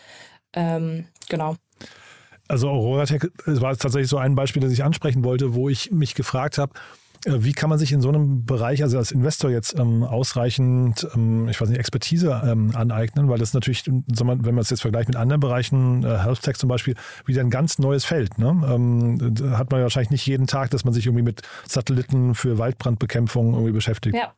Ähm, 0.53 1.05
genau. 1.27 1.55
Also 2.47 2.69
Aurora 2.69 3.05
Tech 3.05 3.27
war 3.45 3.77
tatsächlich 3.77 4.09
so 4.09 4.17
ein 4.17 4.33
Beispiel, 4.33 4.61
das 4.61 4.71
ich 4.71 4.83
ansprechen 4.83 5.23
wollte, 5.23 5.53
wo 5.53 5.69
ich 5.69 5.91
mich 5.91 6.15
gefragt 6.15 6.57
habe, 6.57 6.73
wie 7.25 7.53
kann 7.53 7.69
man 7.69 7.77
sich 7.77 7.91
in 7.91 8.01
so 8.01 8.09
einem 8.09 8.45
Bereich, 8.45 8.81
also 8.81 8.97
als 8.97 9.11
Investor 9.11 9.49
jetzt 9.49 9.77
ähm, 9.77 10.03
ausreichend, 10.03 11.07
ähm, 11.15 11.49
ich 11.49 11.59
weiß 11.59 11.69
nicht, 11.69 11.79
Expertise 11.79 12.41
ähm, 12.45 12.71
aneignen, 12.75 13.27
weil 13.29 13.37
das 13.37 13.53
natürlich, 13.53 13.85
wenn 13.87 14.55
man 14.55 14.57
es 14.59 14.69
jetzt 14.69 14.81
vergleicht 14.81 15.09
mit 15.09 15.17
anderen 15.17 15.39
Bereichen, 15.39 16.03
äh, 16.03 16.17
Health 16.19 16.41
Tech 16.41 16.57
zum 16.57 16.69
Beispiel, 16.69 16.95
wieder 17.25 17.41
ein 17.41 17.49
ganz 17.49 17.79
neues 17.79 18.05
Feld. 18.05 18.37
Ne? 18.37 18.47
Ähm, 18.47 19.53
hat 19.57 19.71
man 19.71 19.81
wahrscheinlich 19.81 20.11
nicht 20.11 20.25
jeden 20.27 20.47
Tag, 20.47 20.69
dass 20.69 20.85
man 20.85 20.93
sich 20.93 21.05
irgendwie 21.05 21.23
mit 21.23 21.41
Satelliten 21.67 22.35
für 22.35 22.57
Waldbrandbekämpfung 22.57 23.53
irgendwie 23.53 23.73
beschäftigt. 23.73 24.15
Ja. 24.15 24.33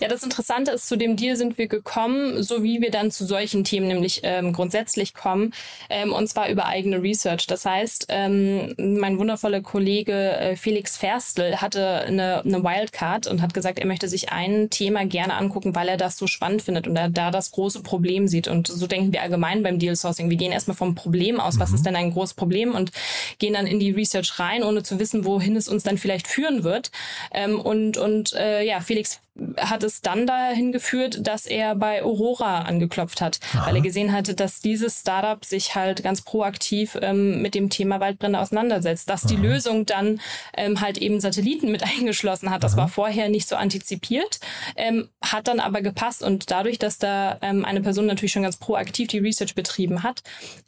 Ja, 0.00 0.08
das 0.08 0.22
Interessante 0.22 0.72
ist, 0.72 0.88
zu 0.88 0.96
dem 0.96 1.16
Deal 1.16 1.36
sind 1.36 1.58
wir 1.58 1.68
gekommen, 1.68 2.42
so 2.42 2.62
wie 2.62 2.80
wir 2.80 2.90
dann 2.90 3.10
zu 3.10 3.24
solchen 3.24 3.64
Themen 3.64 3.88
nämlich 3.88 4.20
ähm, 4.22 4.52
grundsätzlich 4.52 5.14
kommen, 5.14 5.52
ähm, 5.90 6.12
und 6.12 6.28
zwar 6.28 6.48
über 6.48 6.66
eigene 6.66 7.02
Research. 7.02 7.46
Das 7.46 7.64
heißt, 7.64 8.06
ähm, 8.08 8.74
mein 8.78 9.18
wundervoller 9.18 9.60
Kollege 9.60 10.12
äh, 10.12 10.56
Felix 10.56 10.96
Ferstl 10.96 11.56
hatte 11.56 12.02
eine, 12.02 12.42
eine 12.44 12.62
Wildcard 12.62 13.26
und 13.26 13.42
hat 13.42 13.54
gesagt, 13.54 13.78
er 13.78 13.86
möchte 13.86 14.08
sich 14.08 14.30
ein 14.30 14.70
Thema 14.70 15.04
gerne 15.04 15.34
angucken, 15.34 15.74
weil 15.74 15.88
er 15.88 15.96
das 15.96 16.16
so 16.16 16.26
spannend 16.26 16.62
findet 16.62 16.86
und 16.86 16.96
er 16.96 17.08
da 17.08 17.30
das 17.30 17.50
große 17.50 17.82
Problem 17.82 18.28
sieht. 18.28 18.48
Und 18.48 18.68
so 18.68 18.86
denken 18.86 19.12
wir 19.12 19.22
allgemein 19.22 19.62
beim 19.62 19.78
Deal 19.78 19.96
Sourcing. 19.96 20.30
Wir 20.30 20.36
gehen 20.36 20.52
erstmal 20.52 20.76
vom 20.76 20.94
Problem 20.94 21.40
aus, 21.40 21.56
mhm. 21.56 21.60
was 21.60 21.72
ist 21.72 21.86
denn 21.86 21.96
ein 21.96 22.12
großes 22.12 22.34
Problem 22.34 22.74
und 22.74 22.92
gehen 23.38 23.54
dann 23.54 23.66
in 23.66 23.80
die 23.80 23.90
Research 23.90 24.38
rein, 24.38 24.62
ohne 24.62 24.82
zu 24.82 24.98
wissen, 24.98 25.24
wohin 25.24 25.56
es 25.56 25.68
uns 25.68 25.82
dann 25.82 25.98
vielleicht 25.98 26.28
führen 26.28 26.64
wird. 26.64 26.90
Ähm, 27.32 27.60
und 27.60 27.96
und 27.96 28.32
äh, 28.34 28.62
ja, 28.62 28.80
Felix 28.80 29.20
hat 29.56 29.82
es 29.82 30.00
dann 30.00 30.26
dahin 30.26 30.72
geführt, 30.72 31.26
dass 31.26 31.46
er 31.46 31.74
bei 31.74 32.02
Aurora 32.02 32.62
angeklopft 32.62 33.20
hat, 33.20 33.38
Aha. 33.54 33.66
weil 33.66 33.76
er 33.76 33.82
gesehen 33.82 34.12
hatte, 34.12 34.34
dass 34.34 34.60
dieses 34.60 35.00
Startup 35.00 35.44
sich 35.44 35.74
halt 35.74 36.02
ganz 36.02 36.22
proaktiv 36.22 36.98
ähm, 37.00 37.42
mit 37.42 37.54
dem 37.54 37.70
Thema 37.70 38.00
Waldbrände 38.00 38.38
auseinandersetzt, 38.38 39.08
dass 39.08 39.24
Aha. 39.24 39.34
die 39.34 39.36
Lösung 39.36 39.86
dann 39.86 40.20
ähm, 40.56 40.80
halt 40.80 40.98
eben 40.98 41.20
Satelliten 41.20 41.70
mit 41.70 41.82
eingeschlossen 41.98 42.50
hat. 42.50 42.64
Das 42.64 42.72
Aha. 42.72 42.82
war 42.82 42.88
vorher 42.88 43.28
nicht 43.28 43.48
so 43.48 43.56
antizipiert, 43.56 44.40
ähm, 44.76 45.08
hat 45.22 45.48
dann 45.48 45.60
aber 45.60 45.82
gepasst 45.82 46.22
und 46.22 46.50
dadurch, 46.50 46.78
dass 46.78 46.98
da 46.98 47.38
ähm, 47.42 47.64
eine 47.64 47.80
Person 47.80 48.06
natürlich 48.06 48.32
schon 48.32 48.42
ganz 48.42 48.56
proaktiv 48.56 49.08
die 49.08 49.18
Research 49.18 49.54
betrieben 49.54 50.02
hat, 50.02 50.22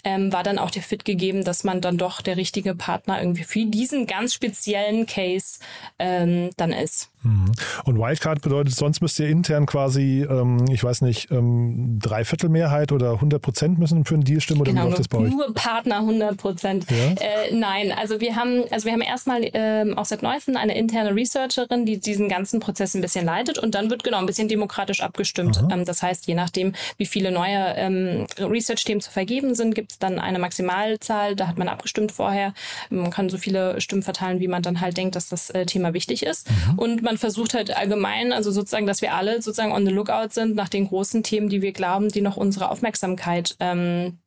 ähm, 0.04 0.32
war 0.32 0.42
dann 0.42 0.58
auch 0.58 0.70
der 0.70 0.82
Fit 0.82 1.04
gegeben, 1.04 1.44
dass 1.44 1.64
man 1.64 1.80
dann 1.80 1.98
doch 1.98 2.20
der 2.20 2.36
richtige 2.36 2.74
Partner 2.74 3.20
irgendwie 3.20 3.44
für 3.44 3.64
diesen 3.64 4.06
ganz 4.06 4.34
speziellen 4.34 5.06
Case 5.06 5.58
ähm, 5.98 6.50
dann 6.56 6.72
ist. 6.72 7.09
Mhm. 7.22 7.52
Und 7.84 7.98
Wildcard 7.98 8.40
bedeutet, 8.40 8.74
sonst 8.74 9.02
müsst 9.02 9.18
ihr 9.18 9.28
intern 9.28 9.66
quasi, 9.66 10.26
ähm, 10.28 10.64
ich 10.70 10.82
weiß 10.82 11.02
nicht, 11.02 11.30
ähm, 11.30 11.98
Dreiviertelmehrheit 12.00 12.92
oder 12.92 13.12
100 13.14 13.42
Prozent 13.42 13.78
müssen 13.78 14.04
für 14.04 14.14
einen 14.14 14.24
Deal 14.24 14.40
stimmen 14.40 14.62
oder 14.62 14.70
genau, 14.70 14.84
wie 14.84 14.88
läuft 14.88 15.00
das 15.00 15.08
bei 15.08 15.18
euch? 15.18 15.30
Nur 15.30 15.52
Partner 15.54 15.98
100 15.98 16.36
Prozent. 16.36 16.86
Ja? 16.90 16.96
Äh, 16.96 17.54
nein, 17.54 17.92
also 17.92 18.20
wir 18.20 18.36
haben, 18.36 18.64
also 18.70 18.86
wir 18.86 18.92
haben 18.92 19.02
erstmal 19.02 19.42
ähm, 19.52 19.98
auch 19.98 20.04
seit 20.04 20.22
neuestem 20.22 20.56
eine 20.56 20.76
interne 20.76 21.14
Researcherin, 21.14 21.84
die 21.84 21.98
diesen 21.98 22.28
ganzen 22.28 22.60
Prozess 22.60 22.94
ein 22.94 23.00
bisschen 23.00 23.24
leitet 23.26 23.58
und 23.58 23.74
dann 23.74 23.90
wird 23.90 24.04
genau 24.04 24.18
ein 24.18 24.26
bisschen 24.26 24.48
demokratisch 24.48 25.02
abgestimmt. 25.02 25.62
Ähm, 25.70 25.84
das 25.84 26.02
heißt, 26.02 26.26
je 26.26 26.34
nachdem, 26.34 26.72
wie 26.96 27.06
viele 27.06 27.30
neue 27.30 27.74
ähm, 27.76 28.26
Research-Themen 28.38 29.00
zu 29.00 29.10
vergeben 29.10 29.54
sind, 29.54 29.74
gibt 29.74 29.92
es 29.92 29.98
dann 29.98 30.18
eine 30.18 30.38
Maximalzahl. 30.38 31.36
Da 31.36 31.48
hat 31.48 31.58
man 31.58 31.68
abgestimmt 31.68 32.12
vorher. 32.12 32.54
Man 32.88 33.10
kann 33.10 33.28
so 33.28 33.38
viele 33.38 33.80
Stimmen 33.80 34.02
verteilen, 34.02 34.40
wie 34.40 34.48
man 34.48 34.62
dann 34.62 34.80
halt 34.80 34.96
denkt, 34.96 35.16
dass 35.16 35.28
das 35.28 35.50
äh, 35.50 35.66
Thema 35.66 35.94
wichtig 35.94 36.22
ist. 36.22 36.48
Mhm. 36.50 36.78
Und 36.78 37.02
man 37.02 37.09
versucht 37.16 37.54
halt 37.54 37.76
allgemein, 37.76 38.32
also 38.32 38.50
sozusagen, 38.50 38.86
dass 38.86 39.02
wir 39.02 39.14
alle 39.14 39.42
sozusagen 39.42 39.72
on 39.72 39.86
the 39.86 39.92
lookout 39.92 40.30
sind 40.30 40.54
nach 40.54 40.68
den 40.68 40.88
großen 40.88 41.22
Themen, 41.22 41.48
die 41.48 41.62
wir 41.62 41.72
glauben, 41.72 42.08
die 42.08 42.20
noch 42.20 42.36
unsere 42.36 42.70
Aufmerksamkeit 42.70 43.56
ähm, 43.60 44.18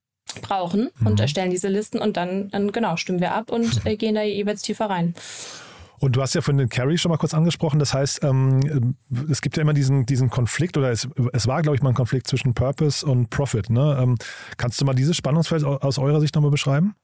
brauchen 0.42 0.90
mhm. 1.00 1.08
und 1.08 1.20
erstellen 1.20 1.52
diese 1.52 1.68
Listen 1.68 2.00
und 2.00 2.18
dann, 2.18 2.50
dann 2.50 2.72
genau 2.72 2.98
stimmen 2.98 3.20
wir 3.20 3.34
ab 3.34 3.52
und 3.52 3.86
äh, 3.86 3.96
gehen 3.98 4.16
da 4.16 4.24
jeweils 4.24 4.62
tiefer 4.62 4.90
rein. 4.90 5.14
Und 6.00 6.18
du 6.18 6.22
hast 6.22 6.36
ja 6.36 6.42
von 6.42 6.58
den 6.58 6.68
Carry 6.68 6.98
schon 6.98 7.12
mal 7.12 7.18
kurz 7.18 7.34
angesprochen. 7.34 7.80
Das 7.80 7.94
heißt, 7.94 8.26
ähm, 8.26 8.98
es 9.32 9.42
gibt 9.42 9.56
ja 9.56 9.62
immer 9.62 9.74
diesen, 9.74 10.06
diesen 10.06 10.30
Konflikt 10.30 10.76
oder 10.76 10.92
es, 10.92 11.08
es 11.32 11.48
war, 11.48 11.62
glaube 11.62 11.78
ich, 11.78 11.82
mal 11.82 11.90
ein 11.90 11.96
Konflikt 11.96 12.28
zwischen 12.28 12.54
Purpose 12.54 13.06
und 13.06 13.30
Profit. 13.30 13.70
Ne? 13.70 13.98
Ähm, 14.02 14.18
kannst 14.58 14.82
du 14.82 14.86
mal 14.86 14.96
dieses 14.96 15.16
Spannungsfeld 15.16 15.64
aus 15.64 15.98
eurer 16.00 16.20
Sicht 16.20 16.36
nochmal 16.36 16.52
beschreiben? 16.52 16.96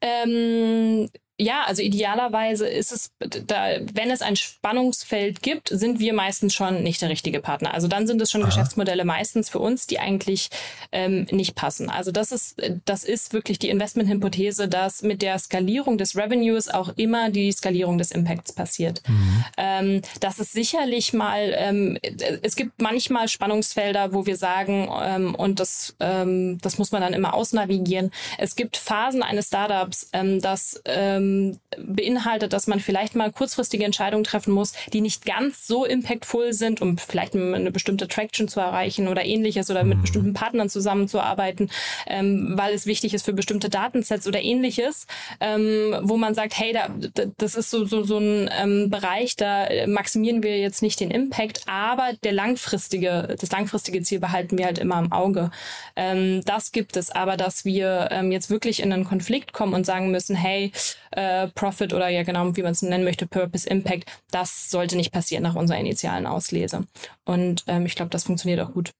Ähm, 0.00 1.08
ja, 1.40 1.62
also 1.66 1.82
idealerweise 1.82 2.68
ist 2.68 2.90
es, 2.90 3.12
da, 3.20 3.78
wenn 3.92 4.10
es 4.10 4.22
ein 4.22 4.34
Spannungsfeld 4.34 5.40
gibt, 5.40 5.68
sind 5.68 6.00
wir 6.00 6.12
meistens 6.12 6.52
schon 6.52 6.82
nicht 6.82 7.00
der 7.00 7.10
richtige 7.10 7.38
Partner. 7.40 7.74
Also 7.74 7.86
dann 7.86 8.08
sind 8.08 8.20
es 8.20 8.30
schon 8.32 8.42
Aha. 8.42 8.48
Geschäftsmodelle 8.48 9.04
meistens 9.04 9.48
für 9.48 9.60
uns, 9.60 9.86
die 9.86 10.00
eigentlich 10.00 10.48
ähm, 10.90 11.28
nicht 11.30 11.54
passen. 11.54 11.90
Also 11.90 12.10
das 12.10 12.32
ist, 12.32 12.60
das 12.84 13.04
ist 13.04 13.32
wirklich 13.32 13.60
die 13.60 13.68
Investmenthypothese, 13.68 14.66
dass 14.66 15.02
mit 15.02 15.22
der 15.22 15.38
Skalierung 15.38 15.96
des 15.96 16.16
Revenues 16.16 16.68
auch 16.68 16.90
immer 16.96 17.30
die 17.30 17.52
Skalierung 17.52 17.98
des 17.98 18.10
Impacts 18.10 18.52
passiert. 18.52 19.02
Mhm. 19.08 19.44
Ähm, 19.56 20.02
das 20.18 20.40
ist 20.40 20.52
sicherlich 20.52 21.12
mal, 21.12 21.54
ähm, 21.56 21.98
es 22.42 22.56
gibt 22.56 22.82
manchmal 22.82 23.28
Spannungsfelder, 23.28 24.12
wo 24.12 24.26
wir 24.26 24.36
sagen, 24.36 24.88
ähm, 25.00 25.36
und 25.36 25.60
das, 25.60 25.94
ähm, 26.00 26.58
das 26.62 26.78
muss 26.78 26.90
man 26.90 27.00
dann 27.00 27.12
immer 27.12 27.34
ausnavigieren. 27.34 28.10
Es 28.38 28.56
gibt 28.56 28.76
Phasen 28.76 29.22
eines 29.22 29.46
Startups, 29.46 30.08
ähm, 30.12 30.40
das 30.40 30.82
ähm, 30.84 31.27
ähm, 31.28 31.58
beinhaltet, 31.76 32.52
dass 32.52 32.66
man 32.66 32.80
vielleicht 32.80 33.14
mal 33.14 33.30
kurzfristige 33.30 33.84
Entscheidungen 33.84 34.24
treffen 34.24 34.52
muss, 34.52 34.72
die 34.92 35.00
nicht 35.00 35.24
ganz 35.24 35.66
so 35.66 35.84
impactful 35.84 36.52
sind, 36.52 36.80
um 36.80 36.98
vielleicht 36.98 37.34
eine 37.34 37.70
bestimmte 37.70 38.08
Traction 38.08 38.48
zu 38.48 38.60
erreichen 38.60 39.08
oder 39.08 39.24
ähnliches 39.24 39.70
oder 39.70 39.84
mit 39.84 39.98
mhm. 39.98 40.02
bestimmten 40.02 40.34
Partnern 40.34 40.68
zusammenzuarbeiten, 40.68 41.70
ähm, 42.06 42.54
weil 42.56 42.74
es 42.74 42.86
wichtig 42.86 43.14
ist 43.14 43.24
für 43.24 43.32
bestimmte 43.32 43.68
Datensets 43.68 44.26
oder 44.26 44.42
ähnliches, 44.42 45.06
ähm, 45.40 45.96
wo 46.02 46.16
man 46.16 46.34
sagt, 46.34 46.58
hey, 46.58 46.72
da, 46.72 46.88
das 47.36 47.54
ist 47.54 47.70
so, 47.70 47.84
so, 47.84 48.02
so 48.02 48.18
ein 48.18 48.50
ähm, 48.60 48.90
Bereich, 48.90 49.36
da 49.36 49.68
maximieren 49.86 50.42
wir 50.42 50.58
jetzt 50.58 50.82
nicht 50.82 51.00
den 51.00 51.10
Impact, 51.10 51.62
aber 51.66 52.10
der 52.24 52.32
langfristige, 52.32 53.36
das 53.38 53.50
langfristige 53.50 54.02
Ziel 54.02 54.20
behalten 54.20 54.58
wir 54.58 54.66
halt 54.66 54.78
immer 54.78 54.98
im 54.98 55.12
Auge. 55.12 55.50
Ähm, 55.96 56.42
das 56.44 56.72
gibt 56.72 56.96
es, 56.96 57.10
aber 57.10 57.36
dass 57.36 57.64
wir 57.64 58.08
ähm, 58.10 58.32
jetzt 58.32 58.50
wirklich 58.50 58.82
in 58.82 58.92
einen 58.92 59.04
Konflikt 59.04 59.52
kommen 59.52 59.74
und 59.74 59.86
sagen 59.86 60.10
müssen, 60.10 60.34
hey, 60.34 60.72
äh, 61.18 61.48
Profit 61.48 61.92
oder 61.92 62.08
ja 62.08 62.22
genau, 62.22 62.56
wie 62.56 62.62
man 62.62 62.72
es 62.72 62.82
nennen 62.82 63.02
möchte, 63.02 63.26
Purpose, 63.26 63.68
Impact, 63.68 64.08
das 64.30 64.70
sollte 64.70 64.96
nicht 64.96 65.12
passieren 65.12 65.42
nach 65.42 65.56
unserer 65.56 65.78
initialen 65.78 66.26
Auslese. 66.26 66.86
Und 67.24 67.64
ähm, 67.66 67.86
ich 67.86 67.96
glaube, 67.96 68.10
das 68.10 68.24
funktioniert 68.24 68.60
auch 68.60 68.72
gut. 68.72 68.92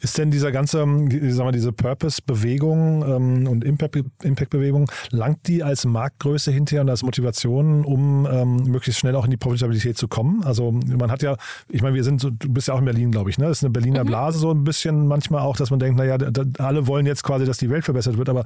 Ist 0.00 0.16
denn 0.16 0.30
dieser 0.30 0.52
ganze, 0.52 0.78
sagen 0.78 1.08
wir, 1.10 1.50
diese 1.50 1.72
Purpose-Bewegung 1.72 3.04
ähm, 3.04 3.48
und 3.48 3.64
Impact-Bewegung, 3.64 4.88
langt 5.10 5.48
die 5.48 5.64
als 5.64 5.84
Marktgröße 5.86 6.52
hinterher 6.52 6.82
und 6.82 6.90
als 6.90 7.02
Motivation, 7.02 7.84
um 7.84 8.24
ähm, 8.30 8.62
möglichst 8.70 9.00
schnell 9.00 9.16
auch 9.16 9.24
in 9.24 9.32
die 9.32 9.36
Profitabilität 9.36 9.98
zu 9.98 10.06
kommen? 10.06 10.44
Also 10.44 10.70
man 10.70 11.10
hat 11.10 11.22
ja, 11.22 11.36
ich 11.68 11.82
meine, 11.82 11.96
wir 11.96 12.04
sind 12.04 12.20
so, 12.20 12.30
du 12.30 12.48
bist 12.48 12.68
ja 12.68 12.74
auch 12.74 12.78
in 12.78 12.84
Berlin, 12.84 13.10
glaube 13.10 13.30
ich, 13.30 13.38
ne? 13.38 13.46
Das 13.46 13.58
ist 13.58 13.64
eine 13.64 13.72
Berliner 13.72 14.04
mhm. 14.04 14.08
Blase 14.08 14.38
so 14.38 14.52
ein 14.52 14.62
bisschen 14.62 15.08
manchmal 15.08 15.40
auch, 15.40 15.56
dass 15.56 15.70
man 15.70 15.80
denkt, 15.80 15.98
naja, 15.98 16.16
da, 16.16 16.44
alle 16.64 16.86
wollen 16.86 17.04
jetzt 17.04 17.24
quasi, 17.24 17.44
dass 17.44 17.58
die 17.58 17.68
Welt 17.68 17.84
verbessert 17.84 18.18
wird, 18.18 18.28
aber 18.28 18.44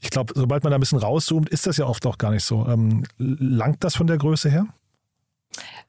ich 0.00 0.10
glaube, 0.10 0.32
sobald 0.34 0.64
man 0.64 0.72
da 0.72 0.78
ein 0.78 0.80
bisschen 0.80 0.98
rauszoomt, 0.98 1.48
ist 1.48 1.68
das 1.68 1.76
ja 1.76 1.86
oft 1.86 2.04
auch 2.06 2.18
gar 2.18 2.32
nicht 2.32 2.44
so. 2.44 2.66
Ähm, 2.66 3.04
langt 3.18 3.84
das 3.84 3.94
von 3.94 4.08
der 4.08 4.18
Größe 4.18 4.50
her? 4.50 4.66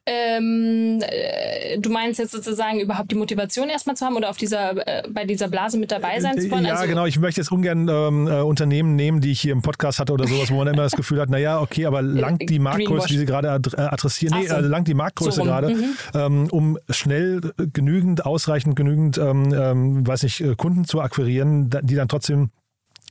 Ähm, 0.06 1.00
äh, 1.02 1.78
du 1.78 1.90
meinst 1.90 2.18
jetzt 2.18 2.32
sozusagen 2.32 2.80
überhaupt 2.80 3.10
die 3.10 3.16
Motivation 3.16 3.68
erstmal 3.68 3.96
zu 3.96 4.06
haben 4.06 4.16
oder 4.16 4.30
auf 4.30 4.38
dieser, 4.38 4.70
äh, 4.86 5.08
bei 5.10 5.24
dieser 5.24 5.48
Blase 5.48 5.78
mit 5.78 5.92
dabei 5.92 6.20
sein 6.20 6.40
zu 6.40 6.50
wollen? 6.50 6.64
Ja, 6.64 6.74
also, 6.74 6.88
genau. 6.88 7.04
Ich 7.04 7.18
möchte 7.18 7.40
jetzt 7.40 7.52
ungern 7.52 7.86
ähm, 7.88 8.26
äh, 8.26 8.40
Unternehmen 8.40 8.96
nehmen, 8.96 9.20
die 9.20 9.32
ich 9.32 9.40
hier 9.40 9.52
im 9.52 9.60
Podcast 9.60 9.98
hatte 9.98 10.12
oder 10.12 10.26
sowas, 10.26 10.50
wo 10.50 10.56
man 10.56 10.68
immer 10.68 10.84
das 10.84 10.92
Gefühl 10.92 11.20
hat, 11.20 11.28
naja, 11.28 11.60
okay, 11.60 11.84
aber 11.84 12.00
langt 12.02 12.48
die 12.48 12.58
Marktgröße, 12.58 13.08
die 13.08 13.18
Sie 13.18 13.26
gerade 13.26 13.48
äh, 13.48 13.80
adressieren, 13.80 14.38
nee, 14.38 14.46
so. 14.46 14.54
äh, 14.54 14.60
langt 14.60 14.88
die 14.88 14.94
Marktgröße 14.94 15.36
so 15.36 15.44
gerade, 15.44 15.74
mhm. 15.74 15.96
ähm, 16.14 16.48
um 16.50 16.78
schnell 16.88 17.52
genügend, 17.72 18.24
ausreichend 18.24 18.76
genügend, 18.76 19.18
ähm, 19.18 19.52
ähm 19.54 20.06
weiß 20.06 20.22
nicht, 20.22 20.42
Kunden 20.56 20.86
zu 20.86 21.02
akquirieren, 21.02 21.68
die 21.82 21.94
dann 21.94 22.08
trotzdem 22.08 22.50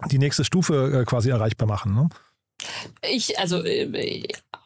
die 0.10 0.18
nächste 0.18 0.44
Stufe 0.44 1.04
quasi 1.06 1.30
erreichbar 1.30 1.68
machen. 1.68 1.94
Ne? 1.94 2.10
Ich, 3.10 3.38
also, 3.38 3.62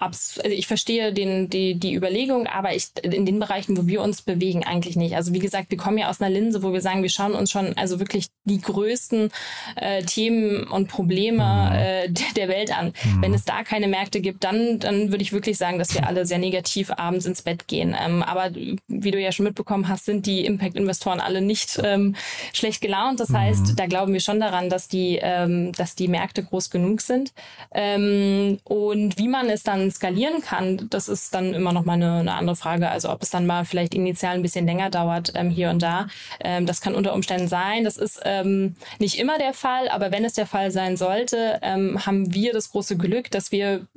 also 0.04 0.42
ich 0.50 0.68
verstehe 0.68 1.13
den, 1.13 1.50
die, 1.50 1.76
die 1.76 1.94
Überlegung, 1.94 2.48
aber 2.48 2.76
ich, 2.76 2.88
in 3.02 3.26
den 3.26 3.39
Bereichen, 3.39 3.78
wo 3.78 3.88
wir 3.88 4.02
uns 4.02 4.22
bewegen, 4.22 4.63
eigentlich 4.63 4.96
nicht. 4.96 5.16
Also 5.16 5.34
wie 5.34 5.39
gesagt, 5.39 5.72
wir 5.72 5.78
kommen 5.78 5.98
ja 5.98 6.10
aus 6.10 6.22
einer 6.22 6.30
Linse, 6.30 6.63
wo 6.63 6.74
wir 6.74 6.82
sagen, 6.82 7.04
wir 7.04 7.10
schauen 7.10 7.34
uns 7.34 7.52
schon 7.52 7.78
also 7.78 8.00
wirklich 8.00 8.28
die 8.44 8.60
größten 8.60 9.30
äh, 9.76 10.04
Themen 10.04 10.68
und 10.68 10.88
Probleme 10.88 11.44
mhm. 11.44 11.76
äh, 11.76 12.34
der 12.36 12.48
Welt 12.50 12.78
an. 12.78 12.94
Mhm. 13.04 13.22
Wenn 13.22 13.34
es 13.34 13.46
da 13.46 13.63
keine 13.63 13.88
Märkte 13.88 14.22
gibt, 14.22 14.44
dann, 14.44 14.80
dann 14.80 15.12
würde 15.12 15.24
ich 15.24 15.32
wirklich 15.32 15.58
sagen, 15.58 15.80
dass 15.80 15.94
wir 15.94 16.08
alle 16.08 16.26
sehr 16.26 16.39
negativ 16.39 16.92
abends 16.92 17.26
ins 17.26 17.42
Bett 17.42 17.68
gehen. 17.68 17.96
Ähm, 18.00 18.24
aber 18.24 18.52
wie 18.54 19.12
du 19.12 19.20
ja 19.20 19.32
schon 19.32 19.46
mitbekommen 19.46 19.88
hast, 19.88 20.06
sind 20.06 20.26
die 20.26 20.46
Impact-Investoren 20.46 21.20
alle 21.20 21.42
nicht 21.42 21.80
ähm, 21.84 22.16
schlecht 22.52 22.82
gelaunt. 22.82 23.20
Das 23.20 23.32
heißt, 23.32 23.68
mhm. 23.68 23.76
da 23.76 23.86
glauben 23.88 24.13
wir 24.13 24.20
schon 24.20 24.39
daran, 24.39 24.70
dass 24.70 24.88
die, 24.88 25.20
ähm, 25.22 25.72
dass 25.74 25.96
die 25.96 26.08
Märkte 26.08 26.44
groß 26.44 26.70
genug 26.70 27.02
sind. 27.02 27.34
Ähm, 27.74 28.60
und 28.66 29.18
wie 29.18 29.28
man 29.28 29.50
es 29.50 29.63
dann 29.63 29.92
skalieren 29.93 30.41
kann, 30.41 30.88
das 30.89 31.08
ist 31.08 31.34
dann 31.34 31.53
immer 31.53 31.73
noch 31.73 31.86
mal 31.86 31.93
eine, 31.93 32.19
eine, 32.19 32.34
andere 32.34 32.56
Frage. 32.56 32.89
Also 32.89 33.10
ob 33.10 33.21
es 33.21 33.29
dann 33.29 33.45
mal 33.45 33.65
vielleicht 33.65 33.93
initial 33.93 34.36
ein 34.36 34.41
bisschen 34.41 34.65
länger 34.65 34.89
dauert 34.89 35.34
ähm, 35.36 35.49
hier 35.49 35.69
und 35.69 35.82
da. 35.82 36.08
Ähm, 36.39 36.65
das 36.65 36.82
kann 36.82 36.95
unter 36.95 37.13
Umständen 37.13 37.47
sein. 37.47 37.84
Das 37.84 37.97
ist 37.97 38.21
ähm, 38.25 38.75
nicht 38.99 39.19
immer 39.19 39.38
der 39.38 39.53
Fall, 39.53 39.89
aber 39.89 40.12
wenn 40.12 40.25
es 40.25 40.34
der 40.34 40.45
Fall 40.45 40.71
sein 40.71 40.97
sollte, 40.97 41.60
ähm, 41.62 42.06
haben 42.06 42.34
wir 42.34 42.53
das 42.53 42.71
große 42.71 42.97
Glück, 42.97 43.32
dass 43.32 43.51
wir 43.51 43.88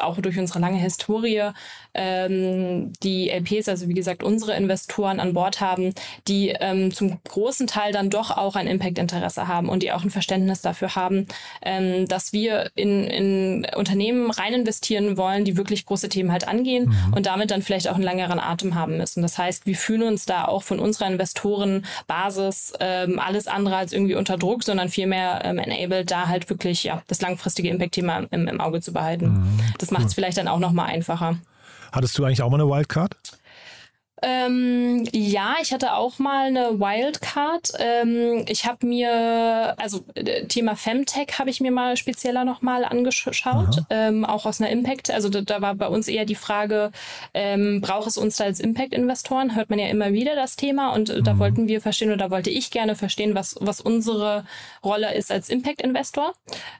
auch 0.00 0.18
durch 0.20 0.38
unsere 0.38 0.58
lange 0.58 0.78
Historie 0.78 1.50
ähm, 1.94 2.92
die 3.02 3.30
LPs, 3.30 3.68
also 3.68 3.88
wie 3.88 3.94
gesagt 3.94 4.22
unsere 4.22 4.56
Investoren 4.56 5.20
an 5.20 5.34
Bord 5.34 5.60
haben, 5.60 5.94
die 6.26 6.50
ähm, 6.60 6.92
zum 6.92 7.18
großen 7.24 7.66
Teil 7.66 7.92
dann 7.92 8.10
doch 8.10 8.30
auch 8.30 8.56
ein 8.56 8.66
Impact-Interesse 8.66 9.48
haben 9.48 9.68
und 9.68 9.82
die 9.82 9.92
auch 9.92 10.04
ein 10.04 10.10
Verständnis 10.10 10.60
dafür 10.60 10.94
haben, 10.94 11.26
ähm, 11.62 12.06
dass 12.06 12.32
wir 12.32 12.70
in, 12.74 13.04
in 13.04 13.66
Unternehmen 13.74 14.30
rein 14.30 14.54
investieren 14.54 15.16
wollen, 15.16 15.44
die 15.44 15.56
wirklich 15.56 15.86
große 15.86 16.08
Themen 16.08 16.32
halt 16.32 16.46
angehen 16.46 16.88
mhm. 16.88 17.14
und 17.14 17.26
damit 17.26 17.50
dann 17.50 17.62
vielleicht 17.62 17.88
auch 17.88 17.94
einen 17.94 18.04
längeren 18.04 18.38
Atem 18.38 18.74
haben 18.74 18.96
müssen. 18.96 19.22
Das 19.22 19.38
heißt, 19.38 19.66
wir 19.66 19.76
fühlen 19.76 20.02
uns 20.02 20.26
da 20.26 20.44
auch 20.44 20.62
von 20.62 20.78
unserer 20.78 21.08
Investorenbasis 21.08 22.74
ähm, 22.80 23.18
alles 23.18 23.46
andere 23.46 23.76
als 23.76 23.92
irgendwie 23.92 24.14
unter 24.14 24.36
Druck, 24.36 24.64
sondern 24.64 24.88
vielmehr 24.88 25.40
ähm, 25.44 25.58
enabled, 25.58 26.10
da 26.10 26.28
halt 26.28 26.48
wirklich 26.50 26.84
ja, 26.84 27.02
das 27.08 27.20
langfristige 27.20 27.68
Impact-Thema 27.70 28.26
im, 28.30 28.46
im 28.48 28.60
Auge 28.60 28.80
zu 28.80 28.92
behalten. 28.92 29.26
Mhm. 29.26 29.60
Das 29.78 29.90
macht 29.90 30.06
es 30.06 30.14
vielleicht 30.14 30.38
dann 30.38 30.48
auch 30.48 30.58
nochmal 30.58 30.86
einfacher. 30.86 31.38
Hattest 31.92 32.18
du 32.18 32.24
eigentlich 32.24 32.42
auch 32.42 32.50
mal 32.50 32.60
eine 32.60 32.68
Wildcard? 32.68 33.16
Ähm, 34.22 35.06
ja, 35.12 35.56
ich 35.62 35.72
hatte 35.72 35.94
auch 35.94 36.18
mal 36.18 36.46
eine 36.46 36.80
Wildcard. 36.80 37.72
Ähm, 37.78 38.44
ich 38.48 38.66
habe 38.66 38.86
mir, 38.86 39.74
also 39.78 40.04
äh, 40.14 40.44
Thema 40.46 40.76
Femtech 40.76 41.38
habe 41.38 41.50
ich 41.50 41.60
mir 41.60 41.70
mal 41.70 41.96
spezieller 41.96 42.44
nochmal 42.44 42.84
angeschaut, 42.84 43.82
ähm, 43.90 44.24
auch 44.24 44.46
aus 44.46 44.60
einer 44.60 44.70
Impact. 44.70 45.10
Also 45.10 45.28
da, 45.28 45.42
da, 45.42 45.60
war 45.60 45.74
bei 45.74 45.86
uns 45.86 46.08
eher 46.08 46.24
die 46.24 46.34
Frage, 46.34 46.90
ähm, 47.34 47.80
braucht 47.80 48.08
es 48.08 48.18
uns 48.18 48.36
da 48.36 48.44
als 48.44 48.60
Impact-Investoren? 48.60 49.54
Hört 49.54 49.70
man 49.70 49.78
ja 49.78 49.88
immer 49.88 50.12
wieder 50.12 50.34
das 50.34 50.56
Thema 50.56 50.94
und 50.94 51.10
äh, 51.10 51.18
mhm. 51.18 51.24
da 51.24 51.38
wollten 51.38 51.68
wir 51.68 51.80
verstehen 51.80 52.08
oder 52.08 52.24
da 52.24 52.30
wollte 52.30 52.50
ich 52.50 52.70
gerne 52.70 52.96
verstehen, 52.96 53.34
was, 53.34 53.56
was 53.60 53.80
unsere 53.80 54.44
Rolle 54.84 55.14
ist 55.14 55.30
als 55.30 55.48
Impact-Investor. 55.48 56.32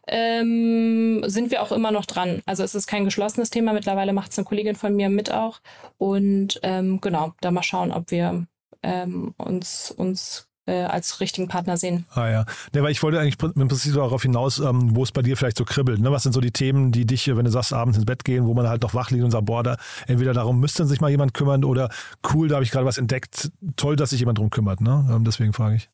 Ähm, 0.07 1.23
sind 1.27 1.51
wir 1.51 1.63
auch 1.63 1.73
immer 1.73 1.93
noch 1.93 2.07
dran. 2.07 2.43
Also 2.47 2.65
es 2.65 2.75
ist 2.75 2.87
kein 2.87 3.05
geschlossenes 3.05 3.51
Thema. 3.51 3.73
Mittlerweile 3.73 4.13
macht 4.13 4.33
es 4.33 4.39
eine 4.39 4.45
Kollegin 4.45 4.75
von 4.75 4.95
mir 4.97 5.09
mit 5.09 5.33
auch. 5.33 5.61
Und 5.99 6.61
ähm, 6.63 7.01
genau, 7.29 7.37
da 7.41 7.51
mal 7.51 7.63
schauen, 7.63 7.93
ob 7.93 8.11
wir 8.11 8.47
ähm, 8.83 9.35
uns, 9.39 9.91
uns 9.91 10.49
äh, 10.69 10.85
als 10.85 11.21
richtigen 11.21 11.49
Partner 11.49 11.77
sehen. 11.77 12.05
Ah 12.11 12.29
ja. 12.29 12.45
Ne, 12.75 12.83
weil 12.83 12.93
ich 12.93 13.03
wollte 13.03 13.19
eigentlich 13.19 13.37
im 13.43 13.69
Prinzip 13.69 13.95
darauf 13.95 14.23
hinaus, 14.23 14.59
ähm, 14.59 14.95
wo 14.95 15.03
es 15.03 15.13
bei 15.13 15.23
dir 15.23 15.37
vielleicht 15.37 15.57
so 15.57 15.65
kribbelt. 15.65 16.01
Ne? 16.01 16.13
Was 16.13 16.23
sind 16.23 16.33
so 16.33 16.41
die 16.41 16.51
Themen, 16.51 16.93
die 16.93 17.07
dich, 17.07 17.27
wenn 17.35 17.45
du 17.45 17.51
sagst, 17.51 17.73
abends 17.73 17.97
ins 17.97 18.07
Bett 18.07 18.25
gehen, 18.25 18.47
wo 18.47 18.55
man 18.55 18.69
halt 18.69 18.83
noch 18.83 18.95
wach 18.95 19.11
liegt 19.11 19.25
und 19.25 19.31
sagt, 19.31 19.47
boah, 19.47 19.63
da, 19.63 19.77
entweder 20.07 20.35
darum 20.35 20.61
müsste 20.61 20.85
sich 20.87 21.01
mal 21.01 21.11
jemand 21.11 21.35
kümmern 21.35 21.65
oder 21.65 21.89
cool, 22.33 22.49
da 22.49 22.57
habe 22.57 22.65
ich 22.65 22.71
gerade 22.71 22.87
was 22.87 22.99
entdeckt, 22.99 23.51
toll, 23.77 23.97
dass 23.97 24.11
sich 24.11 24.21
jemand 24.21 24.39
drum 24.39 24.51
kümmert. 24.51 24.81
Ne? 24.81 25.09
Ähm, 25.11 25.25
deswegen 25.25 25.53
frage 25.53 25.77
ich. 25.77 25.89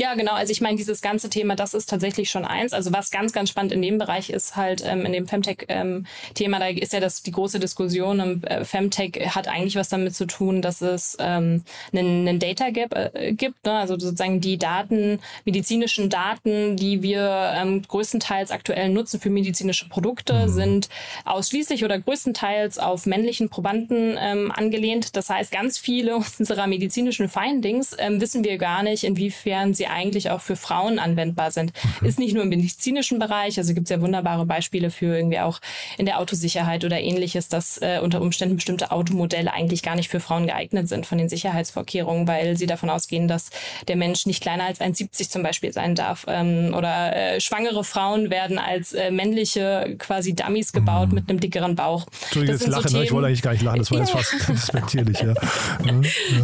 Ja, 0.00 0.14
genau. 0.14 0.32
Also 0.32 0.50
ich 0.50 0.60
meine, 0.60 0.76
dieses 0.76 1.02
ganze 1.02 1.30
Thema, 1.30 1.54
das 1.54 1.72
ist 1.72 1.88
tatsächlich 1.88 2.28
schon 2.28 2.44
eins. 2.44 2.72
Also 2.72 2.92
was 2.92 3.12
ganz, 3.12 3.32
ganz 3.32 3.48
spannend 3.48 3.70
in 3.70 3.80
dem 3.80 3.96
Bereich 3.96 4.28
ist 4.28 4.56
halt 4.56 4.82
ähm, 4.84 5.06
in 5.06 5.12
dem 5.12 5.28
Femtech-Thema, 5.28 5.66
ähm, 5.68 6.06
da 6.34 6.66
ist 6.66 6.92
ja 6.92 6.98
das 6.98 7.22
die 7.22 7.30
große 7.30 7.60
Diskussion. 7.60 8.18
Und, 8.18 8.44
äh, 8.44 8.64
Femtech 8.64 9.12
hat 9.32 9.46
eigentlich 9.46 9.76
was 9.76 9.90
damit 9.90 10.16
zu 10.16 10.26
tun, 10.26 10.62
dass 10.62 10.82
es 10.82 11.16
ähm, 11.20 11.62
einen, 11.92 12.26
einen 12.26 12.40
Data 12.40 12.70
Gap 12.70 12.92
äh, 12.92 13.34
gibt. 13.34 13.64
Ne? 13.64 13.72
Also 13.72 13.96
sozusagen 13.96 14.40
die 14.40 14.58
Daten, 14.58 15.20
medizinischen 15.44 16.10
Daten, 16.10 16.74
die 16.74 17.02
wir 17.02 17.52
ähm, 17.54 17.82
größtenteils 17.82 18.50
aktuell 18.50 18.88
nutzen 18.88 19.20
für 19.20 19.30
medizinische 19.30 19.88
Produkte, 19.88 20.46
mhm. 20.46 20.48
sind 20.48 20.88
ausschließlich 21.24 21.84
oder 21.84 22.00
größtenteils 22.00 22.80
auf 22.80 23.06
männlichen 23.06 23.48
Probanden 23.48 24.18
ähm, 24.18 24.50
angelehnt. 24.50 25.14
Das 25.14 25.30
heißt, 25.30 25.52
ganz 25.52 25.78
viele 25.78 26.16
unserer 26.40 26.66
medizinischen 26.66 27.28
Findings 27.28 27.94
ähm, 27.96 28.20
wissen 28.20 28.42
wir 28.42 28.58
gar 28.58 28.82
nicht, 28.82 29.04
inwiefern 29.04 29.72
sie 29.72 29.83
sie 29.84 29.90
eigentlich 29.90 30.30
auch 30.30 30.40
für 30.40 30.56
Frauen 30.56 30.98
anwendbar 30.98 31.50
sind. 31.50 31.72
Mhm. 32.00 32.06
Ist 32.06 32.18
nicht 32.18 32.34
nur 32.34 32.42
im 32.42 32.48
medizinischen 32.48 33.18
Bereich, 33.18 33.58
also 33.58 33.74
gibt 33.74 33.86
es 33.86 33.90
ja 33.90 34.00
wunderbare 34.00 34.46
Beispiele 34.46 34.90
für 34.90 35.16
irgendwie 35.16 35.40
auch 35.40 35.60
in 35.98 36.06
der 36.06 36.18
Autosicherheit 36.18 36.84
oder 36.84 37.00
ähnliches, 37.00 37.48
dass 37.48 37.78
äh, 37.78 38.00
unter 38.02 38.20
Umständen 38.20 38.56
bestimmte 38.56 38.90
Automodelle 38.90 39.52
eigentlich 39.52 39.82
gar 39.82 39.96
nicht 39.96 40.08
für 40.08 40.20
Frauen 40.20 40.46
geeignet 40.46 40.88
sind 40.88 41.06
von 41.06 41.18
den 41.18 41.28
Sicherheitsvorkehrungen, 41.28 42.26
weil 42.26 42.56
sie 42.56 42.66
davon 42.66 42.90
ausgehen, 42.90 43.28
dass 43.28 43.50
der 43.88 43.96
Mensch 43.96 44.26
nicht 44.26 44.42
kleiner 44.42 44.64
als 44.64 44.80
1,70 44.80 45.30
zum 45.30 45.42
Beispiel 45.42 45.72
sein 45.72 45.94
darf. 45.94 46.24
Ähm, 46.28 46.74
oder 46.76 47.14
äh, 47.14 47.40
schwangere 47.40 47.84
Frauen 47.84 48.30
werden 48.30 48.58
als 48.58 48.92
äh, 48.92 49.10
männliche 49.10 49.96
quasi 49.98 50.34
Dummies 50.34 50.72
gebaut 50.72 51.08
mhm. 51.08 51.14
mit 51.14 51.28
einem 51.28 51.40
dickeren 51.40 51.74
Bauch. 51.74 52.06
Entschuldigung, 52.24 52.60
jetzt 52.60 52.68
lachen, 52.68 52.88
so 52.88 53.02
ich 53.02 53.12
wollte 53.12 53.28
eigentlich 53.28 53.42
gar 53.42 53.52
nicht 53.52 53.62
lachen, 53.62 53.78
das 53.78 53.90
war 53.90 54.00
jetzt 54.00 54.10
fast 54.12 54.48
respektierlich. 54.48 55.20
Ja. 55.20 55.34
Ja. 55.84 55.92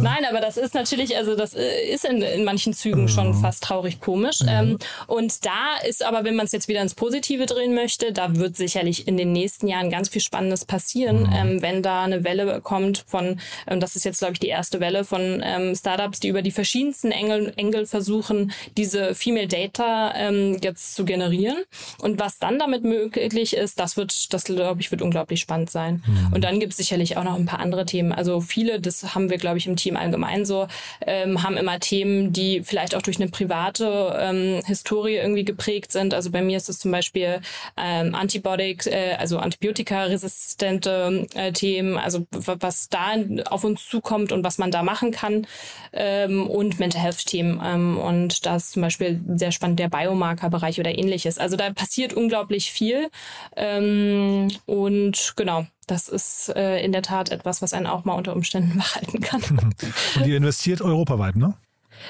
Nein, 0.01 0.25
aber 0.29 0.41
das 0.41 0.57
ist 0.57 0.73
natürlich, 0.73 1.15
also 1.15 1.35
das 1.35 1.53
äh, 1.53 1.93
ist 1.93 2.05
in, 2.05 2.21
in 2.21 2.43
manchen 2.43 2.73
Zügen 2.73 3.07
schon 3.07 3.30
Mhm. 3.37 3.41
fast 3.41 3.63
traurig 3.63 3.99
komisch. 3.99 4.41
Mhm. 4.41 4.49
Ähm, 4.49 4.79
und 5.07 5.45
da 5.45 5.77
ist 5.87 6.03
aber, 6.03 6.23
wenn 6.23 6.35
man 6.35 6.45
es 6.45 6.51
jetzt 6.51 6.67
wieder 6.67 6.81
ins 6.81 6.95
Positive 6.95 7.45
drehen 7.45 7.73
möchte, 7.73 8.11
da 8.11 8.35
wird 8.35 8.55
sicherlich 8.55 9.07
in 9.07 9.17
den 9.17 9.31
nächsten 9.31 9.67
Jahren 9.67 9.89
ganz 9.89 10.09
viel 10.09 10.21
Spannendes 10.21 10.65
passieren, 10.65 11.23
mhm. 11.23 11.33
ähm, 11.33 11.61
wenn 11.61 11.83
da 11.83 12.03
eine 12.03 12.23
Welle 12.23 12.61
kommt 12.61 13.03
von, 13.07 13.39
ähm, 13.67 13.79
das 13.79 13.95
ist 13.95 14.03
jetzt 14.03 14.19
glaube 14.19 14.33
ich 14.33 14.39
die 14.39 14.47
erste 14.47 14.79
Welle 14.79 15.03
von 15.03 15.41
ähm, 15.43 15.75
Startups, 15.75 16.19
die 16.19 16.27
über 16.27 16.41
die 16.41 16.51
verschiedensten 16.51 17.11
Engel, 17.11 17.53
Engel 17.55 17.85
versuchen, 17.85 18.51
diese 18.77 19.15
Female 19.15 19.47
Data 19.47 20.13
ähm, 20.15 20.57
jetzt 20.61 20.95
zu 20.95 21.05
generieren. 21.05 21.57
Und 21.99 22.19
was 22.19 22.39
dann 22.39 22.59
damit 22.59 22.83
möglich 22.83 23.55
ist, 23.55 23.79
das 23.79 23.97
wird, 23.97 24.33
das 24.33 24.43
glaube 24.43 24.81
ich, 24.81 24.91
wird 24.91 25.01
unglaublich 25.01 25.39
spannend 25.39 25.69
sein. 25.69 26.03
Mhm. 26.05 26.33
Und 26.33 26.43
dann 26.43 26.59
gibt 26.59 26.71
es 26.71 26.77
sicherlich 26.77 27.17
auch 27.17 27.23
noch 27.23 27.35
ein 27.35 27.45
paar 27.45 27.59
andere 27.59 27.85
Themen. 27.85 28.11
Also 28.11 28.41
viele, 28.41 28.79
das 28.79 29.15
haben 29.15 29.29
wir 29.29 29.37
glaube 29.37 29.57
ich 29.57 29.67
im 29.67 29.75
Team 29.75 29.97
allgemein 29.97 30.45
so, 30.45 30.67
ähm, 31.05 31.43
haben 31.43 31.57
immer 31.57 31.79
Themen, 31.79 32.33
die 32.33 32.61
vielleicht 32.63 32.95
auch 32.95 33.01
durch 33.01 33.19
eine 33.21 33.29
private 33.29 34.17
ähm, 34.19 34.61
Historie 34.65 35.15
irgendwie 35.15 35.45
geprägt 35.45 35.91
sind. 35.91 36.13
Also 36.13 36.31
bei 36.31 36.41
mir 36.41 36.57
ist 36.57 36.69
es 36.69 36.79
zum 36.79 36.91
Beispiel 36.91 37.41
ähm, 37.77 38.15
Antibiotic, 38.15 38.87
äh, 38.87 39.15
also 39.17 39.37
Antibiotika-resistente 39.39 41.27
äh, 41.35 41.51
Themen, 41.51 41.97
also 41.97 42.25
was 42.31 42.89
da 42.89 43.13
auf 43.49 43.63
uns 43.63 43.87
zukommt 43.87 44.31
und 44.31 44.43
was 44.43 44.57
man 44.57 44.71
da 44.71 44.83
machen 44.83 45.11
kann 45.11 45.47
ähm, 45.93 46.47
und 46.47 46.79
Mental 46.79 47.01
Health-Themen. 47.01 47.61
Ähm, 47.63 47.97
und 47.97 48.45
da 48.45 48.55
ist 48.55 48.71
zum 48.71 48.81
Beispiel 48.81 49.21
sehr 49.35 49.51
spannend 49.51 49.79
der 49.79 49.89
Biomarker-Bereich 49.89 50.79
oder 50.79 50.97
ähnliches. 50.97 51.37
Also 51.37 51.55
da 51.55 51.71
passiert 51.71 52.13
unglaublich 52.13 52.71
viel 52.71 53.09
ähm, 53.55 54.49
und 54.65 55.33
genau, 55.35 55.65
das 55.87 56.07
ist 56.07 56.49
äh, 56.55 56.81
in 56.83 56.91
der 56.93 57.01
Tat 57.01 57.31
etwas, 57.31 57.61
was 57.61 57.73
einen 57.73 57.85
auch 57.85 58.05
mal 58.05 58.13
unter 58.13 58.33
Umständen 58.33 58.77
behalten 58.77 59.19
kann. 59.21 59.41
Und 60.15 60.25
ihr 60.25 60.37
investiert 60.37 60.81
europaweit, 60.81 61.35
ne? 61.35 61.55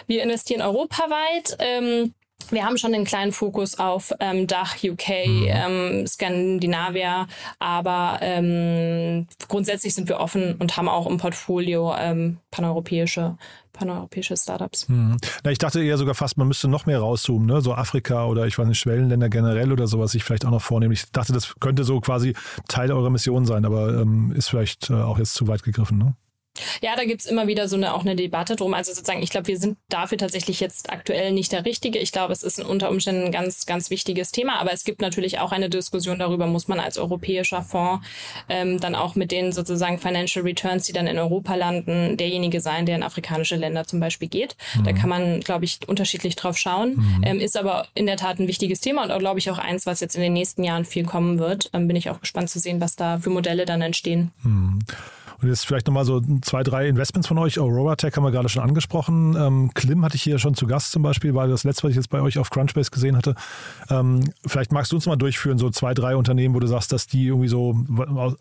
Wir 0.07 0.23
investieren 0.23 0.61
europaweit. 0.61 1.57
Ähm, 1.59 2.13
wir 2.49 2.65
haben 2.65 2.77
schon 2.77 2.93
einen 2.93 3.05
kleinen 3.05 3.31
Fokus 3.31 3.77
auf 3.77 4.11
ähm, 4.19 4.47
Dach, 4.47 4.75
UK, 4.83 5.27
mhm. 5.27 5.47
ähm, 5.47 6.07
Skandinavia, 6.07 7.27
aber 7.59 8.19
ähm, 8.21 9.27
grundsätzlich 9.47 9.93
sind 9.93 10.09
wir 10.09 10.19
offen 10.19 10.55
und 10.55 10.75
haben 10.77 10.89
auch 10.89 11.07
im 11.07 11.17
Portfolio 11.17 11.93
ähm, 11.97 12.37
paneuropäische, 12.49 13.37
paneuropäische 13.73 14.35
Startups. 14.35 14.89
Mhm. 14.89 15.17
Na, 15.43 15.51
ich 15.51 15.59
dachte 15.59 15.83
eher 15.83 15.97
sogar 15.97 16.15
fast, 16.15 16.37
man 16.37 16.47
müsste 16.47 16.67
noch 16.67 16.85
mehr 16.85 16.99
rauszoomen, 16.99 17.47
ne? 17.47 17.61
so 17.61 17.73
Afrika 17.73 18.25
oder 18.25 18.47
ich 18.47 18.57
weiß 18.57 18.67
nicht, 18.67 18.79
Schwellenländer 18.79 19.29
generell 19.29 19.71
oder 19.71 19.87
sowas 19.87 20.11
sich 20.11 20.23
vielleicht 20.23 20.45
auch 20.45 20.51
noch 20.51 20.61
vornehmen. 20.61 20.93
Ich 20.93 21.11
dachte, 21.11 21.33
das 21.33 21.55
könnte 21.59 21.83
so 21.83 22.01
quasi 22.01 22.33
Teil 22.67 22.91
eurer 22.91 23.09
Mission 23.09 23.45
sein, 23.45 23.65
aber 23.65 24.01
ähm, 24.01 24.33
ist 24.35 24.49
vielleicht 24.49 24.89
äh, 24.89 24.93
auch 24.93 25.19
jetzt 25.19 25.35
zu 25.35 25.47
weit 25.47 25.63
gegriffen. 25.63 25.97
Ne? 25.97 26.15
Ja, 26.81 26.95
da 26.95 27.05
gibt's 27.05 27.25
immer 27.25 27.47
wieder 27.47 27.67
so 27.67 27.75
eine 27.75 27.93
auch 27.93 28.01
eine 28.01 28.15
Debatte 28.15 28.55
drum. 28.55 28.73
Also 28.73 28.91
sozusagen, 28.91 29.23
ich 29.23 29.29
glaube, 29.29 29.47
wir 29.47 29.57
sind 29.57 29.77
dafür 29.89 30.17
tatsächlich 30.17 30.59
jetzt 30.59 30.91
aktuell 30.91 31.31
nicht 31.31 31.51
der 31.51 31.65
Richtige. 31.65 31.99
Ich 31.99 32.11
glaube, 32.11 32.33
es 32.33 32.43
ist 32.43 32.59
unter 32.59 32.89
Umständen 32.89 33.25
ein 33.25 33.31
ganz, 33.31 33.65
ganz 33.65 33.89
wichtiges 33.89 34.31
Thema, 34.31 34.59
aber 34.59 34.73
es 34.73 34.83
gibt 34.83 35.01
natürlich 35.01 35.39
auch 35.39 35.51
eine 35.51 35.69
Diskussion 35.69 36.19
darüber, 36.19 36.47
muss 36.47 36.67
man 36.67 36.79
als 36.79 36.97
europäischer 36.97 37.61
Fonds 37.61 38.05
ähm, 38.49 38.79
dann 38.79 38.95
auch 38.95 39.15
mit 39.15 39.31
den 39.31 39.51
sozusagen 39.51 39.97
Financial 39.97 40.43
Returns, 40.43 40.85
die 40.85 40.93
dann 40.93 41.07
in 41.07 41.17
Europa 41.17 41.55
landen, 41.55 42.17
derjenige 42.17 42.59
sein, 42.61 42.85
der 42.85 42.97
in 42.97 43.03
afrikanische 43.03 43.55
Länder 43.55 43.85
zum 43.85 43.99
Beispiel 43.99 44.27
geht. 44.27 44.55
Mhm. 44.75 44.83
Da 44.83 44.93
kann 44.93 45.09
man, 45.09 45.39
glaube 45.39 45.65
ich, 45.65 45.79
unterschiedlich 45.87 46.35
drauf 46.35 46.57
schauen. 46.57 46.95
Mhm. 46.95 47.21
Ähm, 47.23 47.39
ist 47.39 47.57
aber 47.57 47.87
in 47.93 48.05
der 48.05 48.17
Tat 48.17 48.39
ein 48.39 48.47
wichtiges 48.47 48.81
Thema 48.81 49.03
und 49.03 49.11
auch, 49.11 49.19
glaube 49.19 49.39
ich, 49.39 49.49
auch 49.49 49.57
eins, 49.57 49.85
was 49.85 49.99
jetzt 49.99 50.15
in 50.15 50.21
den 50.21 50.33
nächsten 50.33 50.63
Jahren 50.63 50.85
viel 50.85 51.05
kommen 51.05 51.39
wird. 51.39 51.69
Ähm, 51.73 51.87
bin 51.87 51.95
ich 51.95 52.09
auch 52.09 52.19
gespannt 52.19 52.49
zu 52.49 52.59
sehen, 52.59 52.81
was 52.81 52.95
da 52.95 53.19
für 53.19 53.29
Modelle 53.29 53.65
dann 53.65 53.81
entstehen. 53.81 54.31
Mhm. 54.43 54.79
Und 55.41 55.47
jetzt 55.49 55.65
vielleicht 55.65 55.87
nochmal 55.87 56.05
so 56.05 56.21
zwei, 56.41 56.63
drei 56.63 56.87
Investments 56.87 57.27
von 57.27 57.37
euch. 57.37 57.59
Aurora 57.59 57.95
Tech 57.95 58.15
haben 58.15 58.23
wir 58.23 58.31
gerade 58.31 58.49
schon 58.49 58.61
angesprochen. 58.61 59.35
Ähm, 59.37 59.71
Klim 59.73 60.05
hatte 60.05 60.15
ich 60.15 60.23
hier 60.23 60.39
schon 60.39 60.53
zu 60.53 60.67
Gast 60.67 60.91
zum 60.91 61.01
Beispiel, 61.01 61.33
war 61.33 61.47
das 61.47 61.63
letzte, 61.63 61.83
was 61.83 61.91
ich 61.91 61.95
jetzt 61.95 62.09
bei 62.09 62.21
euch 62.21 62.37
auf 62.37 62.49
Crunchbase 62.49 62.91
gesehen 62.91 63.17
hatte. 63.17 63.35
Ähm, 63.89 64.31
vielleicht 64.45 64.71
magst 64.71 64.91
du 64.91 64.97
uns 64.97 65.05
mal 65.05 65.15
durchführen, 65.15 65.57
so 65.57 65.69
zwei, 65.69 65.93
drei 65.93 66.15
Unternehmen, 66.15 66.53
wo 66.53 66.59
du 66.59 66.67
sagst, 66.67 66.91
dass 66.91 67.07
die 67.07 67.27
irgendwie 67.27 67.47
so, 67.47 67.75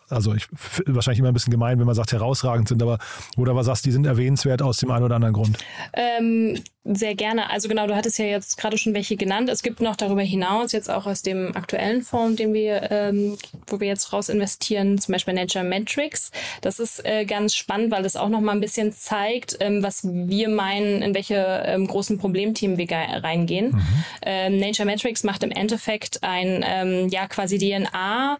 also 0.09 0.35
ich, 0.35 0.47
wahrscheinlich 0.87 1.21
immer 1.21 1.29
ein 1.29 1.35
bisschen 1.35 1.51
gemein, 1.51 1.79
wenn 1.79 1.87
man 1.87 1.95
sagt, 1.95 2.13
herausragend 2.13 2.69
sind, 2.69 2.83
aber 2.83 2.99
du 3.37 3.51
aber 3.51 3.65
sagst, 3.65 3.87
die 3.87 3.93
sind 3.93 4.07
erwähnenswert 4.07 4.63
aus 4.63 4.77
dem 4.77 4.91
einen 4.91 5.05
oder 5.05 5.17
anderen 5.17 5.35
Grund. 5.35 5.59
Ähm, 5.95 6.61
sehr 6.85 7.15
gerne. 7.15 7.51
Also 7.51 7.69
genau, 7.69 7.87
du 7.87 7.95
hattest 7.95 8.19
ja 8.19 8.25
jetzt 8.25 8.57
gerade 8.57 8.79
schon 8.79 8.95
welche 8.95 9.17
genannt. 9.17 9.51
Es 9.51 9.63
gibt 9.63 9.81
noch 9.81 9.97
darüber 9.97 10.23
hinaus 10.23 10.73
jetzt 10.73 10.91
auch 10.91 11.07
aus 11.07 11.23
dem 11.23 11.55
aktuellen 11.55 12.03
Fonds, 12.03 12.37
den 12.37 12.55
wir, 12.55 12.91
ähm, 12.91 13.37
wo 13.67 13.81
wir 13.81 13.87
jetzt 13.87 14.13
raus 14.13 14.29
investieren, 14.29 14.99
zum 14.99 15.13
Beispiel 15.13 15.35
Nature 15.35 15.65
Metrics. 15.65 16.31
Das 16.63 16.79
ist 16.79 16.90
äh, 17.05 17.27
ganz 17.27 17.55
spannend, 17.55 17.93
weil 17.93 18.03
das 18.03 18.17
auch 18.17 18.31
noch 18.31 18.41
mal 18.41 18.53
ein 18.53 18.61
bisschen 18.61 18.93
zeigt, 18.93 19.59
ähm, 19.61 19.83
was 19.83 20.05
wir 20.05 20.49
meinen, 20.49 21.03
in 21.03 21.15
welche 21.15 21.63
ähm, 21.67 21.87
großen 21.87 22.17
Problemthemen 22.19 22.79
wir 22.79 22.89
reingehen. 22.91 23.73
Mhm. 23.73 24.05
Ähm, 24.23 24.57
Nature 24.59 24.87
Metrics 24.87 25.23
macht 25.23 25.43
im 25.43 25.51
Endeffekt 25.51 26.23
ein 26.23 26.65
ähm, 26.67 27.09
ja 27.09 27.29
quasi 27.29 27.59
DNA-Modell 27.59 28.39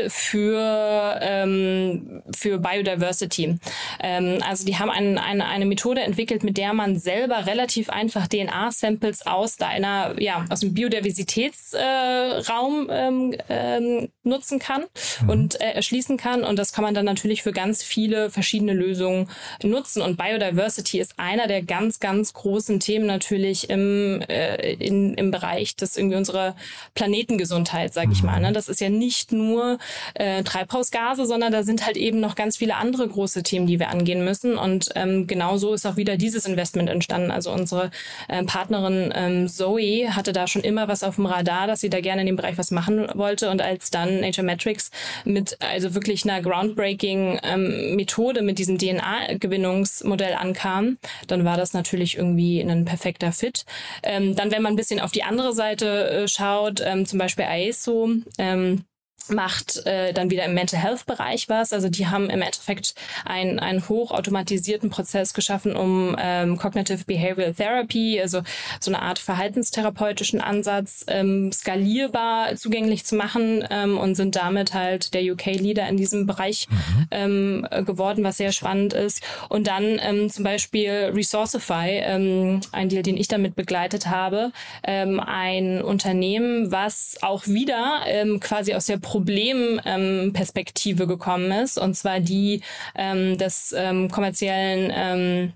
äh, 0.00 0.10
für 0.10 1.18
ähm, 1.20 2.22
für 2.34 2.58
Biodiversity. 2.58 3.58
Ähm, 4.00 4.38
also 4.48 4.64
die 4.64 4.78
haben 4.78 4.90
ein, 4.90 5.18
eine 5.18 5.44
eine 5.46 5.66
Methode 5.66 6.02
entwickelt, 6.02 6.44
mit 6.44 6.56
der 6.56 6.68
der 6.68 6.74
man 6.74 6.98
selber 6.98 7.46
relativ 7.46 7.88
einfach 7.88 8.28
DNA-Samples 8.28 9.26
aus 9.26 9.56
deiner, 9.56 10.20
ja, 10.20 10.44
aus 10.50 10.60
dem 10.60 10.74
Biodiversitätsraum 10.74 12.90
äh, 12.90 13.08
ähm, 13.08 13.34
ähm, 13.48 14.10
nutzen 14.22 14.58
kann 14.58 14.84
mhm. 15.22 15.30
und 15.30 15.58
äh, 15.62 15.70
erschließen 15.70 16.18
kann. 16.18 16.44
Und 16.44 16.58
das 16.58 16.67
kann 16.72 16.84
man 16.84 16.94
dann 16.94 17.04
natürlich 17.04 17.42
für 17.42 17.52
ganz 17.52 17.82
viele 17.82 18.30
verschiedene 18.30 18.72
Lösungen 18.72 19.28
nutzen. 19.62 20.02
Und 20.02 20.16
Biodiversity 20.16 21.00
ist 21.00 21.14
einer 21.18 21.46
der 21.46 21.62
ganz, 21.62 22.00
ganz 22.00 22.32
großen 22.32 22.80
Themen 22.80 23.06
natürlich 23.06 23.70
im, 23.70 24.20
äh, 24.28 24.72
in, 24.74 25.14
im 25.14 25.30
Bereich 25.30 25.76
des 25.76 25.96
irgendwie 25.96 26.16
unserer 26.16 26.56
Planetengesundheit, 26.94 27.94
sage 27.94 28.12
ich 28.12 28.22
mal. 28.22 28.40
Ne? 28.40 28.52
Das 28.52 28.68
ist 28.68 28.80
ja 28.80 28.88
nicht 28.88 29.32
nur 29.32 29.78
äh, 30.14 30.42
Treibhausgase, 30.42 31.26
sondern 31.26 31.52
da 31.52 31.62
sind 31.62 31.86
halt 31.86 31.96
eben 31.96 32.20
noch 32.20 32.34
ganz 32.34 32.56
viele 32.56 32.76
andere 32.76 33.08
große 33.08 33.42
Themen, 33.42 33.66
die 33.66 33.78
wir 33.78 33.90
angehen 33.90 34.24
müssen. 34.24 34.56
Und 34.56 34.90
ähm, 34.94 35.26
genauso 35.26 35.74
ist 35.74 35.86
auch 35.86 35.96
wieder 35.96 36.16
dieses 36.16 36.46
Investment 36.46 36.88
entstanden. 36.88 37.30
Also 37.30 37.52
unsere 37.52 37.90
äh, 38.28 38.44
Partnerin 38.44 39.12
ähm, 39.14 39.48
Zoe 39.48 40.14
hatte 40.14 40.32
da 40.32 40.46
schon 40.46 40.62
immer 40.62 40.88
was 40.88 41.02
auf 41.02 41.16
dem 41.16 41.26
Radar, 41.26 41.66
dass 41.66 41.80
sie 41.80 41.90
da 41.90 42.00
gerne 42.00 42.22
in 42.22 42.26
dem 42.26 42.36
Bereich 42.36 42.58
was 42.58 42.70
machen 42.70 43.08
wollte. 43.14 43.50
Und 43.50 43.62
als 43.62 43.90
dann 43.90 44.20
Nature 44.20 44.44
Metrics 44.44 44.90
mit 45.24 45.58
also 45.60 45.94
wirklich 45.94 46.24
einer 46.24 46.40
groundbreaking 46.58 47.40
ähm, 47.42 47.96
Methode 47.96 48.42
mit 48.42 48.58
diesem 48.58 48.78
DNA-Gewinnungsmodell 48.78 50.34
ankam, 50.34 50.98
dann 51.26 51.44
war 51.44 51.56
das 51.56 51.72
natürlich 51.72 52.16
irgendwie 52.16 52.60
ein 52.60 52.84
perfekter 52.84 53.32
Fit. 53.32 53.64
Ähm, 54.02 54.34
dann, 54.34 54.50
wenn 54.50 54.62
man 54.62 54.72
ein 54.72 54.76
bisschen 54.76 55.00
auf 55.00 55.12
die 55.12 55.22
andere 55.22 55.52
Seite 55.52 56.10
äh, 56.10 56.28
schaut, 56.28 56.80
ähm, 56.84 57.06
zum 57.06 57.18
Beispiel 57.18 57.44
AESO, 57.44 58.10
ähm, 58.38 58.84
macht 59.28 59.84
äh, 59.86 60.12
dann 60.12 60.30
wieder 60.30 60.44
im 60.44 60.54
Mental 60.54 60.80
Health 60.80 61.06
Bereich 61.06 61.48
was. 61.48 61.72
Also 61.72 61.88
die 61.88 62.06
haben 62.06 62.30
im 62.30 62.42
Endeffekt 62.42 62.94
einen, 63.24 63.58
einen 63.58 63.88
hochautomatisierten 63.88 64.90
Prozess 64.90 65.34
geschaffen, 65.34 65.76
um 65.76 66.16
ähm, 66.18 66.56
Cognitive 66.56 67.04
Behavioral 67.04 67.54
Therapy, 67.54 68.20
also 68.20 68.42
so 68.80 68.90
eine 68.90 69.02
Art 69.02 69.18
verhaltenstherapeutischen 69.18 70.40
Ansatz, 70.40 71.04
ähm, 71.08 71.52
skalierbar 71.52 72.56
zugänglich 72.56 73.04
zu 73.04 73.16
machen 73.16 73.64
ähm, 73.70 73.98
und 73.98 74.14
sind 74.14 74.36
damit 74.36 74.74
halt 74.74 75.14
der 75.14 75.22
UK-Leader 75.32 75.86
in 75.88 75.96
diesem 75.96 76.26
Bereich 76.26 76.68
mhm. 76.70 77.06
ähm, 77.10 77.66
geworden, 77.84 78.24
was 78.24 78.38
sehr 78.38 78.52
spannend 78.52 78.92
ist. 78.92 79.22
Und 79.48 79.66
dann 79.66 80.00
ähm, 80.00 80.30
zum 80.30 80.44
Beispiel 80.44 81.10
Resourcify, 81.14 82.00
ähm, 82.02 82.60
ein 82.72 82.88
Deal, 82.88 83.02
den 83.02 83.16
ich 83.16 83.28
damit 83.28 83.56
begleitet 83.56 84.06
habe, 84.06 84.52
ähm, 84.84 85.20
ein 85.20 85.82
Unternehmen, 85.82 86.70
was 86.72 87.16
auch 87.22 87.46
wieder 87.46 88.00
ähm, 88.06 88.40
quasi 88.40 88.74
aus 88.74 88.86
der 88.86 88.98
Problemperspektive 89.08 91.04
ähm, 91.04 91.08
gekommen 91.08 91.50
ist, 91.50 91.78
und 91.78 91.94
zwar 91.94 92.20
die 92.20 92.60
ähm, 92.94 93.38
des 93.38 93.74
ähm, 93.76 94.10
kommerziellen 94.10 94.92
ähm, 94.94 95.54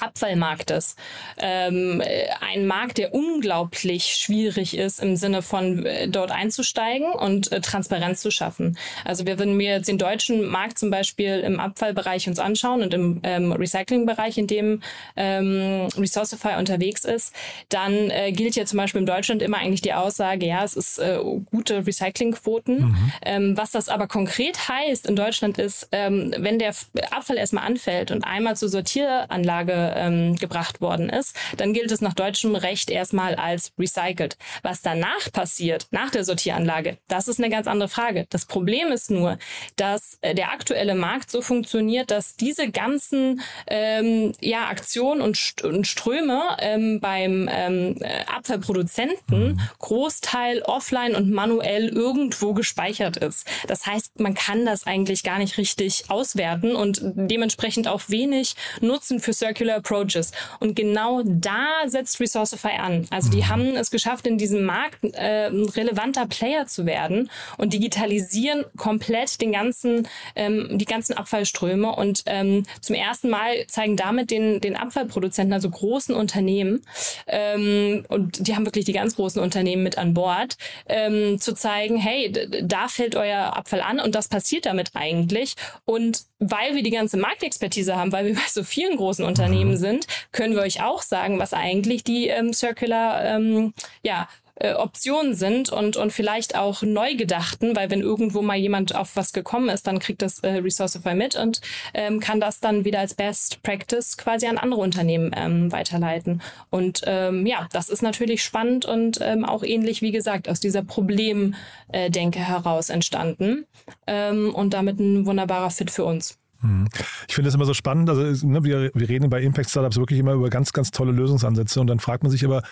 Abfallmarktes. 0.00 0.96
Ähm, 1.38 2.02
ein 2.40 2.66
Markt, 2.66 2.98
der 2.98 3.14
unglaublich 3.14 4.14
schwierig 4.16 4.76
ist 4.76 5.00
im 5.00 5.16
Sinne 5.16 5.42
von 5.42 5.84
äh, 5.84 6.08
dort 6.08 6.30
einzusteigen 6.30 7.12
und 7.12 7.52
äh, 7.52 7.60
Transparenz 7.60 8.20
zu 8.20 8.30
schaffen. 8.30 8.78
Also 9.04 9.26
wir, 9.26 9.38
wenn 9.38 9.58
wir 9.58 9.70
jetzt 9.70 9.88
den 9.88 9.98
deutschen 9.98 10.46
Markt 10.46 10.78
zum 10.78 10.90
Beispiel 10.90 11.40
im 11.40 11.60
Abfallbereich 11.60 12.28
uns 12.28 12.38
anschauen 12.38 12.82
und 12.82 12.94
im 12.94 13.20
ähm, 13.22 13.52
Recyclingbereich, 13.52 14.38
in 14.38 14.46
dem 14.46 14.82
ähm, 15.16 15.88
Resourcify 15.96 16.56
unterwegs 16.58 17.04
ist, 17.04 17.34
dann 17.68 18.10
äh, 18.10 18.32
gilt 18.32 18.56
ja 18.56 18.64
zum 18.64 18.78
Beispiel 18.78 19.00
in 19.00 19.06
Deutschland 19.06 19.42
immer 19.42 19.58
eigentlich 19.58 19.82
die 19.82 19.94
Aussage, 19.94 20.46
ja, 20.46 20.64
es 20.64 20.74
ist 20.74 20.98
äh, 20.98 21.18
gute 21.46 21.86
Recyclingquoten. 21.86 22.80
Mhm. 22.80 23.12
Ähm, 23.22 23.56
was 23.56 23.70
das 23.70 23.88
aber 23.88 24.06
konkret 24.06 24.68
heißt 24.68 25.06
in 25.06 25.16
Deutschland 25.16 25.58
ist, 25.58 25.88
ähm, 25.92 26.34
wenn 26.38 26.58
der 26.58 26.74
Abfall 27.10 27.36
erstmal 27.36 27.64
anfällt 27.64 28.10
und 28.10 28.24
einmal 28.24 28.56
zur 28.56 28.68
Sortieranlage 28.68 29.77
ähm, 29.96 30.36
gebracht 30.36 30.80
worden 30.80 31.08
ist, 31.08 31.36
dann 31.56 31.72
gilt 31.72 31.90
es 31.92 32.00
nach 32.00 32.14
deutschem 32.14 32.54
Recht 32.54 32.90
erstmal 32.90 33.34
als 33.34 33.72
recycelt. 33.78 34.36
Was 34.62 34.82
danach 34.82 35.30
passiert, 35.32 35.86
nach 35.90 36.10
der 36.10 36.24
Sortieranlage, 36.24 36.98
das 37.08 37.28
ist 37.28 37.38
eine 37.38 37.50
ganz 37.50 37.66
andere 37.66 37.88
Frage. 37.88 38.26
Das 38.30 38.46
Problem 38.46 38.88
ist 38.88 39.10
nur, 39.10 39.38
dass 39.76 40.18
äh, 40.20 40.34
der 40.34 40.52
aktuelle 40.52 40.94
Markt 40.94 41.30
so 41.30 41.42
funktioniert, 41.42 42.10
dass 42.10 42.36
diese 42.36 42.70
ganzen 42.70 43.40
ähm, 43.66 44.32
ja, 44.40 44.66
Aktionen 44.68 45.20
und, 45.20 45.36
St 45.36 45.62
und 45.62 45.86
Ströme 45.86 46.42
ähm, 46.60 47.00
beim 47.00 47.48
ähm, 47.52 47.96
äh, 48.00 48.24
Abfallproduzenten. 48.26 49.60
Großteil 49.78 50.62
offline 50.62 51.14
und 51.14 51.30
manuell 51.30 51.88
irgendwo 51.88 52.54
gespeichert 52.54 53.16
ist. 53.16 53.46
Das 53.66 53.86
heißt, 53.86 54.20
man 54.20 54.34
kann 54.34 54.66
das 54.66 54.86
eigentlich 54.86 55.22
gar 55.22 55.38
nicht 55.38 55.58
richtig 55.58 56.04
auswerten 56.08 56.74
und 56.74 57.00
dementsprechend 57.02 57.88
auch 57.88 58.02
wenig 58.08 58.54
Nutzen 58.80 59.20
für 59.20 59.32
Circular 59.32 59.67
Circular 59.68 59.76
Approaches. 59.76 60.32
Und 60.60 60.74
genau 60.74 61.22
da 61.24 61.66
setzt 61.86 62.20
Resourcify 62.20 62.76
an. 62.78 63.06
Also 63.10 63.30
die 63.30 63.38
mhm. 63.38 63.48
haben 63.48 63.76
es 63.76 63.90
geschafft, 63.90 64.26
in 64.26 64.38
diesem 64.38 64.64
Markt 64.64 64.98
äh, 65.02 65.48
ein 65.48 65.68
relevanter 65.68 66.26
Player 66.26 66.66
zu 66.66 66.86
werden 66.86 67.30
und 67.56 67.72
digitalisieren 67.72 68.64
komplett 68.76 69.40
den 69.40 69.52
ganzen, 69.52 70.08
ähm, 70.34 70.78
die 70.78 70.84
ganzen 70.84 71.16
Abfallströme 71.16 71.94
und 71.94 72.22
ähm, 72.26 72.64
zum 72.80 72.94
ersten 72.94 73.28
Mal 73.30 73.66
zeigen 73.66 73.96
damit 73.96 74.30
den, 74.30 74.60
den 74.60 74.76
Abfallproduzenten, 74.76 75.52
also 75.52 75.70
großen 75.70 76.14
Unternehmen, 76.14 76.82
ähm, 77.26 78.04
und 78.08 78.46
die 78.46 78.54
haben 78.54 78.64
wirklich 78.64 78.84
die 78.84 78.92
ganz 78.92 79.16
großen 79.16 79.40
Unternehmen 79.40 79.82
mit 79.82 79.98
an 79.98 80.14
Bord, 80.14 80.56
ähm, 80.88 81.40
zu 81.40 81.54
zeigen, 81.54 81.96
hey, 81.96 82.32
da 82.62 82.88
fällt 82.88 83.16
euer 83.16 83.56
Abfall 83.56 83.80
an 83.80 84.00
und 84.00 84.14
das 84.14 84.28
passiert 84.28 84.66
damit 84.66 84.90
eigentlich. 84.94 85.54
Und 85.84 86.22
weil 86.38 86.74
wir 86.74 86.82
die 86.82 86.90
ganze 86.90 87.16
Marktexpertise 87.16 87.96
haben, 87.96 88.12
weil 88.12 88.26
wir 88.26 88.34
bei 88.34 88.40
so 88.48 88.62
vielen 88.62 88.96
großen 88.96 89.24
Unternehmen 89.24 89.72
mhm. 89.72 89.76
sind, 89.76 90.06
können 90.32 90.54
wir 90.54 90.62
euch 90.62 90.82
auch 90.82 91.02
sagen, 91.02 91.38
was 91.38 91.52
eigentlich 91.52 92.04
die 92.04 92.28
ähm, 92.28 92.52
Circular 92.52 93.24
ähm, 93.24 93.74
ja, 94.02 94.28
äh, 94.60 94.74
Optionen 94.74 95.34
sind 95.34 95.70
und, 95.70 95.96
und 95.96 96.12
vielleicht 96.12 96.56
auch 96.56 96.82
neu 96.82 97.14
gedachten, 97.14 97.76
weil 97.76 97.90
wenn 97.90 98.00
irgendwo 98.00 98.42
mal 98.42 98.56
jemand 98.56 98.94
auf 98.94 99.16
was 99.16 99.32
gekommen 99.32 99.68
ist, 99.68 99.86
dann 99.86 99.98
kriegt 99.98 100.22
das 100.22 100.40
äh, 100.40 100.48
Resourceify 100.48 101.14
mit 101.14 101.36
und 101.36 101.60
ähm, 101.94 102.20
kann 102.20 102.40
das 102.40 102.60
dann 102.60 102.84
wieder 102.84 102.98
als 103.00 103.14
Best 103.14 103.62
Practice 103.62 104.16
quasi 104.16 104.46
an 104.46 104.58
andere 104.58 104.80
Unternehmen 104.80 105.30
ähm, 105.36 105.70
weiterleiten. 105.70 106.42
Und 106.70 107.02
ähm, 107.06 107.46
ja, 107.46 107.68
das 107.72 107.88
ist 107.88 108.02
natürlich 108.02 108.42
spannend 108.42 108.84
und 108.84 109.18
ähm, 109.22 109.44
auch 109.44 109.62
ähnlich, 109.62 110.02
wie 110.02 110.12
gesagt, 110.12 110.48
aus 110.48 110.60
dieser 110.60 110.82
Problemdenke 110.82 112.38
heraus 112.38 112.90
entstanden 112.90 113.66
ähm, 114.06 114.54
und 114.54 114.74
damit 114.74 114.98
ein 114.98 115.26
wunderbarer 115.26 115.70
Fit 115.70 115.90
für 115.90 116.04
uns. 116.04 116.38
Mhm. 116.60 116.88
Ich 117.28 117.34
finde 117.34 117.48
es 117.48 117.54
immer 117.54 117.64
so 117.64 117.74
spannend. 117.74 118.10
Also, 118.10 118.46
ne, 118.46 118.64
wir, 118.64 118.90
wir 118.92 119.08
reden 119.08 119.30
bei 119.30 119.40
Impact 119.40 119.70
Startups 119.70 119.96
wirklich 119.96 120.18
immer 120.18 120.32
über 120.32 120.50
ganz, 120.50 120.72
ganz 120.72 120.90
tolle 120.90 121.12
Lösungsansätze 121.12 121.80
und 121.80 121.86
dann 121.86 122.00
fragt 122.00 122.22
man 122.22 122.32
sich 122.32 122.44
aber, 122.44 122.62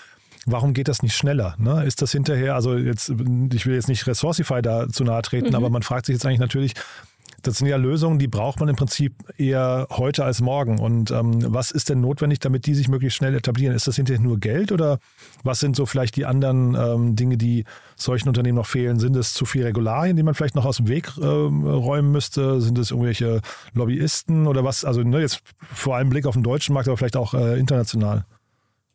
warum 0.46 0.72
geht 0.72 0.88
das 0.88 1.02
nicht 1.02 1.16
schneller? 1.16 1.54
Ne? 1.58 1.84
Ist 1.84 2.00
das 2.02 2.12
hinterher, 2.12 2.54
also 2.54 2.76
jetzt, 2.76 3.10
ich 3.52 3.66
will 3.66 3.74
jetzt 3.74 3.88
nicht 3.88 4.06
Resourcify 4.06 4.62
da 4.62 4.88
zu 4.88 5.04
nahe 5.04 5.22
treten, 5.22 5.48
mhm. 5.48 5.54
aber 5.54 5.68
man 5.68 5.82
fragt 5.82 6.06
sich 6.06 6.14
jetzt 6.14 6.24
eigentlich 6.24 6.40
natürlich, 6.40 6.74
das 7.42 7.58
sind 7.58 7.68
ja 7.68 7.76
Lösungen, 7.76 8.18
die 8.18 8.28
braucht 8.28 8.60
man 8.60 8.68
im 8.68 8.76
Prinzip 8.76 9.14
eher 9.36 9.86
heute 9.90 10.24
als 10.24 10.40
morgen. 10.40 10.78
Und 10.78 11.10
ähm, 11.10 11.44
was 11.52 11.70
ist 11.70 11.88
denn 11.88 12.00
notwendig, 12.00 12.40
damit 12.40 12.66
die 12.66 12.74
sich 12.74 12.88
möglichst 12.88 13.16
schnell 13.16 13.34
etablieren? 13.34 13.74
Ist 13.74 13.86
das 13.86 13.96
hinterher 13.96 14.22
nur 14.22 14.38
Geld 14.38 14.72
oder 14.72 14.98
was 15.44 15.60
sind 15.60 15.76
so 15.76 15.86
vielleicht 15.86 16.16
die 16.16 16.26
anderen 16.26 16.74
ähm, 16.74 17.16
Dinge, 17.16 17.36
die 17.36 17.64
solchen 17.94 18.28
Unternehmen 18.28 18.56
noch 18.56 18.66
fehlen? 18.66 18.98
Sind 18.98 19.16
es 19.16 19.34
zu 19.34 19.44
viele 19.44 19.66
Regularien, 19.66 20.16
die 20.16 20.22
man 20.22 20.34
vielleicht 20.34 20.56
noch 20.56 20.64
aus 20.64 20.78
dem 20.78 20.88
Weg 20.88 21.12
ähm, 21.22 21.64
räumen 21.64 22.10
müsste? 22.10 22.60
Sind 22.60 22.78
es 22.78 22.90
irgendwelche 22.90 23.42
Lobbyisten 23.74 24.46
oder 24.46 24.64
was? 24.64 24.84
Also 24.84 25.02
ne, 25.02 25.20
jetzt 25.20 25.42
vor 25.72 25.96
allem 25.96 26.08
Blick 26.08 26.26
auf 26.26 26.34
den 26.34 26.42
deutschen 26.42 26.72
Markt, 26.72 26.88
aber 26.88 26.96
vielleicht 26.96 27.16
auch 27.16 27.34
äh, 27.34 27.58
international. 27.58 28.24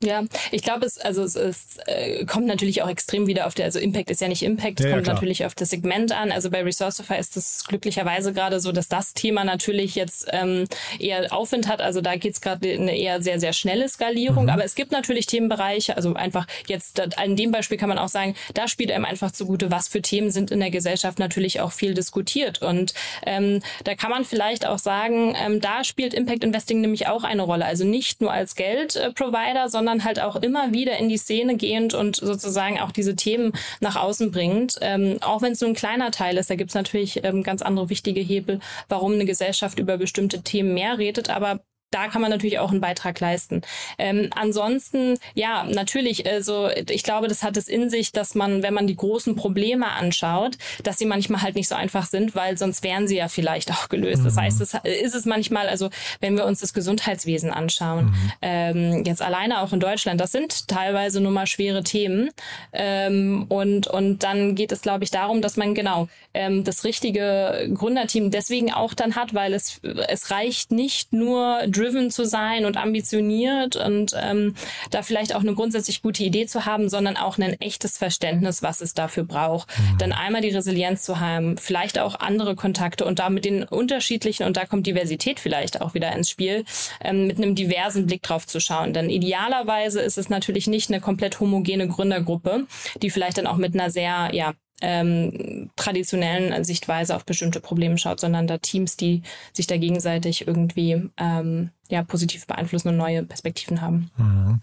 Ja, 0.03 0.23
ich 0.51 0.63
glaube, 0.63 0.85
es, 0.85 0.97
also 0.97 1.23
es, 1.23 1.35
es 1.35 1.77
äh, 1.85 2.25
kommt 2.25 2.47
natürlich 2.47 2.81
auch 2.81 2.89
extrem 2.89 3.27
wieder 3.27 3.45
auf 3.45 3.53
der, 3.53 3.65
also 3.65 3.79
Impact 3.79 4.09
ist 4.09 4.21
ja 4.21 4.27
nicht 4.27 4.43
Impact, 4.43 4.79
es 4.79 4.85
ja, 4.87 4.93
kommt 4.93 5.07
ja, 5.07 5.13
natürlich 5.13 5.45
auf 5.45 5.55
das 5.55 5.69
Segment 5.69 6.11
an. 6.11 6.31
Also 6.31 6.49
bei 6.49 6.63
Resourceify 6.63 7.17
ist 7.19 7.37
es 7.37 7.63
glücklicherweise 7.67 8.33
gerade 8.33 8.59
so, 8.59 8.71
dass 8.71 8.87
das 8.87 9.13
Thema 9.13 9.43
natürlich 9.43 9.95
jetzt 9.95 10.27
ähm, 10.31 10.65
eher 10.99 11.31
Aufwind 11.31 11.67
hat. 11.67 11.81
Also 11.81 12.01
da 12.01 12.15
geht's 12.15 12.41
gerade 12.41 12.71
eine 12.71 12.97
eher 12.97 13.21
sehr, 13.21 13.39
sehr 13.39 13.53
schnelle 13.53 13.87
Skalierung. 13.89 14.45
Mhm. 14.45 14.49
Aber 14.49 14.63
es 14.63 14.75
gibt 14.75 14.91
natürlich 14.91 15.25
Themenbereiche, 15.27 15.95
also 15.95 16.13
einfach 16.13 16.47
jetzt 16.67 16.99
an 17.17 17.35
dem 17.35 17.51
Beispiel 17.51 17.77
kann 17.77 17.89
man 17.89 17.97
auch 17.97 18.09
sagen, 18.09 18.35
da 18.53 18.67
spielt 18.67 18.91
einem 18.91 19.05
einfach 19.05 19.31
zugute, 19.31 19.71
was 19.71 19.87
für 19.87 20.01
Themen 20.01 20.31
sind 20.31 20.51
in 20.51 20.59
der 20.59 20.71
Gesellschaft 20.71 21.19
natürlich 21.19 21.61
auch 21.61 21.71
viel 21.71 21.93
diskutiert. 21.93 22.61
Und 22.61 22.93
ähm, 23.25 23.61
da 23.83 23.95
kann 23.95 24.09
man 24.09 24.25
vielleicht 24.25 24.65
auch 24.65 24.79
sagen, 24.79 25.35
ähm, 25.43 25.61
da 25.61 25.83
spielt 25.83 26.13
Impact 26.13 26.43
Investing 26.43 26.81
nämlich 26.81 27.07
auch 27.07 27.23
eine 27.23 27.43
Rolle. 27.43 27.65
Also 27.65 27.85
nicht 27.85 28.21
nur 28.21 28.31
als 28.31 28.55
Geldprovider, 28.55 29.69
sondern 29.69 29.90
sondern 29.91 30.05
halt 30.05 30.21
auch 30.21 30.37
immer 30.37 30.73
wieder 30.73 30.97
in 30.97 31.09
die 31.09 31.17
Szene 31.17 31.57
gehend 31.57 31.93
und 31.93 32.15
sozusagen 32.15 32.79
auch 32.79 32.91
diese 32.91 33.15
Themen 33.15 33.51
nach 33.81 33.95
außen 33.97 34.31
bringt. 34.31 34.75
Ähm, 34.81 35.17
auch 35.21 35.41
wenn 35.41 35.51
es 35.51 35.61
nur 35.61 35.69
ein 35.69 35.75
kleiner 35.75 36.11
Teil 36.11 36.37
ist, 36.37 36.49
da 36.49 36.55
gibt 36.55 36.71
es 36.71 36.75
natürlich 36.75 37.23
ähm, 37.23 37.43
ganz 37.43 37.61
andere 37.61 37.89
wichtige 37.89 38.21
Hebel, 38.21 38.59
warum 38.87 39.13
eine 39.13 39.25
Gesellschaft 39.25 39.79
über 39.79 39.97
bestimmte 39.97 40.41
Themen 40.43 40.73
mehr 40.73 40.97
redet. 40.97 41.29
Aber 41.29 41.59
da 41.91 42.07
kann 42.07 42.21
man 42.21 42.31
natürlich 42.31 42.59
auch 42.59 42.71
einen 42.71 42.81
Beitrag 42.81 43.19
leisten. 43.19 43.61
Ähm, 43.97 44.29
ansonsten, 44.35 45.17
ja, 45.33 45.63
natürlich, 45.63 46.25
also 46.25 46.69
ich 46.69 47.03
glaube, 47.03 47.27
das 47.27 47.43
hat 47.43 47.57
es 47.57 47.67
in 47.67 47.89
sich, 47.89 48.11
dass 48.11 48.33
man, 48.33 48.63
wenn 48.63 48.73
man 48.73 48.87
die 48.87 48.95
großen 48.95 49.35
Probleme 49.35 49.91
anschaut, 49.91 50.57
dass 50.83 50.97
sie 50.97 51.05
manchmal 51.05 51.41
halt 51.41 51.55
nicht 51.55 51.67
so 51.67 51.75
einfach 51.75 52.05
sind, 52.05 52.33
weil 52.33 52.57
sonst 52.57 52.83
wären 52.83 53.07
sie 53.07 53.17
ja 53.17 53.27
vielleicht 53.27 53.71
auch 53.71 53.89
gelöst. 53.89 54.21
Mhm. 54.21 54.25
Das 54.25 54.37
heißt, 54.37 54.61
es 54.61 54.73
ist 54.83 55.15
es 55.15 55.25
manchmal, 55.25 55.67
also 55.67 55.89
wenn 56.21 56.37
wir 56.37 56.45
uns 56.45 56.61
das 56.61 56.73
Gesundheitswesen 56.73 57.51
anschauen, 57.51 58.05
mhm. 58.05 58.31
ähm, 58.41 59.03
jetzt 59.05 59.21
alleine 59.21 59.61
auch 59.61 59.73
in 59.73 59.79
Deutschland, 59.79 60.21
das 60.21 60.31
sind 60.31 60.67
teilweise 60.67 61.19
nur 61.19 61.31
mal 61.31 61.47
schwere 61.47 61.83
Themen. 61.83 62.29
Ähm, 62.71 63.45
und, 63.49 63.87
und 63.87 64.19
dann 64.23 64.55
geht 64.55 64.71
es, 64.71 64.81
glaube 64.81 65.03
ich, 65.03 65.11
darum, 65.11 65.41
dass 65.41 65.57
man 65.57 65.75
genau 65.75 66.07
ähm, 66.33 66.63
das 66.63 66.83
richtige 66.83 67.69
Gründerteam 67.73 68.31
deswegen 68.31 68.71
auch 68.71 68.93
dann 68.93 69.15
hat, 69.15 69.33
weil 69.33 69.53
es, 69.53 69.81
es 70.07 70.31
reicht 70.31 70.71
nicht 70.71 71.11
nur 71.11 71.59
driven 71.81 72.11
zu 72.11 72.25
sein 72.25 72.65
und 72.65 72.77
ambitioniert 72.77 73.75
und 73.75 74.13
ähm, 74.21 74.55
da 74.91 75.01
vielleicht 75.01 75.35
auch 75.35 75.41
eine 75.41 75.53
grundsätzlich 75.53 76.01
gute 76.01 76.23
Idee 76.23 76.45
zu 76.45 76.65
haben, 76.65 76.89
sondern 76.89 77.17
auch 77.17 77.37
ein 77.37 77.59
echtes 77.59 77.97
Verständnis, 77.97 78.61
was 78.61 78.81
es 78.81 78.93
dafür 78.93 79.23
braucht. 79.23 79.67
Mhm. 79.77 79.97
Dann 79.97 80.11
einmal 80.11 80.41
die 80.41 80.49
Resilienz 80.49 81.03
zu 81.03 81.19
haben, 81.19 81.57
vielleicht 81.57 81.99
auch 81.99 82.15
andere 82.19 82.55
Kontakte 82.55 83.05
und 83.05 83.19
da 83.19 83.29
mit 83.29 83.45
den 83.45 83.63
unterschiedlichen, 83.63 84.45
und 84.45 84.57
da 84.57 84.65
kommt 84.65 84.85
Diversität 84.87 85.39
vielleicht 85.39 85.81
auch 85.81 85.93
wieder 85.93 86.11
ins 86.13 86.29
Spiel, 86.29 86.65
ähm, 87.03 87.27
mit 87.27 87.37
einem 87.37 87.55
diversen 87.55 88.05
Blick 88.05 88.21
drauf 88.21 88.45
zu 88.45 88.59
schauen. 88.59 88.93
Denn 88.93 89.09
idealerweise 89.09 90.01
ist 90.01 90.17
es 90.17 90.29
natürlich 90.29 90.67
nicht 90.67 90.89
eine 90.89 91.01
komplett 91.01 91.39
homogene 91.39 91.87
Gründergruppe, 91.87 92.67
die 93.01 93.09
vielleicht 93.09 93.37
dann 93.37 93.47
auch 93.47 93.57
mit 93.57 93.73
einer 93.73 93.89
sehr, 93.89 94.29
ja, 94.33 94.53
ähm, 94.81 95.69
traditionellen 95.75 96.63
Sichtweise 96.63 97.15
auf 97.15 97.25
bestimmte 97.25 97.59
Probleme 97.59 97.97
schaut, 97.97 98.19
sondern 98.19 98.47
da 98.47 98.57
Teams, 98.57 98.97
die 98.97 99.21
sich 99.53 99.67
da 99.67 99.77
gegenseitig 99.77 100.47
irgendwie 100.47 101.09
ähm, 101.17 101.69
ja, 101.89 102.03
positiv 102.03 102.47
beeinflussen 102.47 102.89
und 102.89 102.97
neue 102.97 103.23
Perspektiven 103.23 103.81
haben. 103.81 104.09
Mhm. 104.17 104.61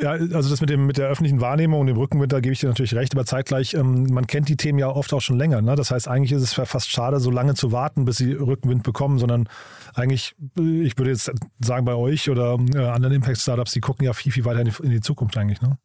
Ja, 0.00 0.10
also 0.10 0.50
das 0.50 0.60
mit, 0.60 0.70
dem, 0.70 0.86
mit 0.86 0.98
der 0.98 1.08
öffentlichen 1.08 1.40
Wahrnehmung 1.40 1.80
und 1.80 1.86
dem 1.86 1.96
Rückenwind, 1.96 2.32
da 2.32 2.40
gebe 2.40 2.52
ich 2.52 2.60
dir 2.60 2.68
natürlich 2.68 2.94
recht, 2.94 3.14
aber 3.14 3.24
zeitgleich, 3.24 3.74
ähm, 3.74 4.06
man 4.06 4.26
kennt 4.26 4.48
die 4.48 4.56
Themen 4.56 4.78
ja 4.78 4.88
oft 4.88 5.12
auch 5.12 5.20
schon 5.20 5.38
länger. 5.38 5.62
Ne? 5.62 5.74
Das 5.74 5.90
heißt, 5.90 6.06
eigentlich 6.06 6.32
ist 6.32 6.42
es 6.42 6.52
fast 6.52 6.90
schade, 6.90 7.18
so 7.18 7.30
lange 7.30 7.54
zu 7.54 7.72
warten, 7.72 8.04
bis 8.04 8.18
sie 8.18 8.32
Rückenwind 8.32 8.82
bekommen, 8.82 9.18
sondern 9.18 9.48
eigentlich, 9.94 10.36
ich 10.56 10.98
würde 10.98 11.10
jetzt 11.10 11.32
sagen, 11.60 11.86
bei 11.86 11.94
euch 11.94 12.28
oder 12.30 12.58
äh, 12.74 12.78
anderen 12.78 13.14
Impact-Startups, 13.14 13.72
die 13.72 13.80
gucken 13.80 14.04
ja 14.04 14.12
viel, 14.12 14.32
viel 14.32 14.44
weiter 14.44 14.60
in 14.60 14.66
die, 14.66 14.82
in 14.82 14.90
die 14.90 15.00
Zukunft 15.00 15.36
eigentlich. 15.36 15.62
Ne? 15.62 15.78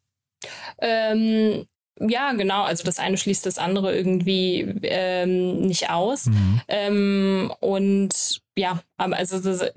Ähm, 0.79 1.65
ja, 1.99 2.33
genau. 2.33 2.63
Also 2.63 2.83
das 2.83 2.99
eine 2.99 3.17
schließt 3.17 3.45
das 3.45 3.57
andere 3.57 3.95
irgendwie 3.95 4.61
ähm, 4.83 5.61
nicht 5.61 5.89
aus. 5.89 6.27
Mhm. 6.27 6.61
Ähm, 6.67 7.53
und 7.59 8.41
ja, 8.55 8.81
also 8.97 9.39
das, 9.39 9.71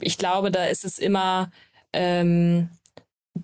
ich 0.00 0.18
glaube, 0.18 0.50
da 0.50 0.64
ist 0.64 0.84
es 0.84 0.98
immer 0.98 1.50
ähm, 1.92 2.70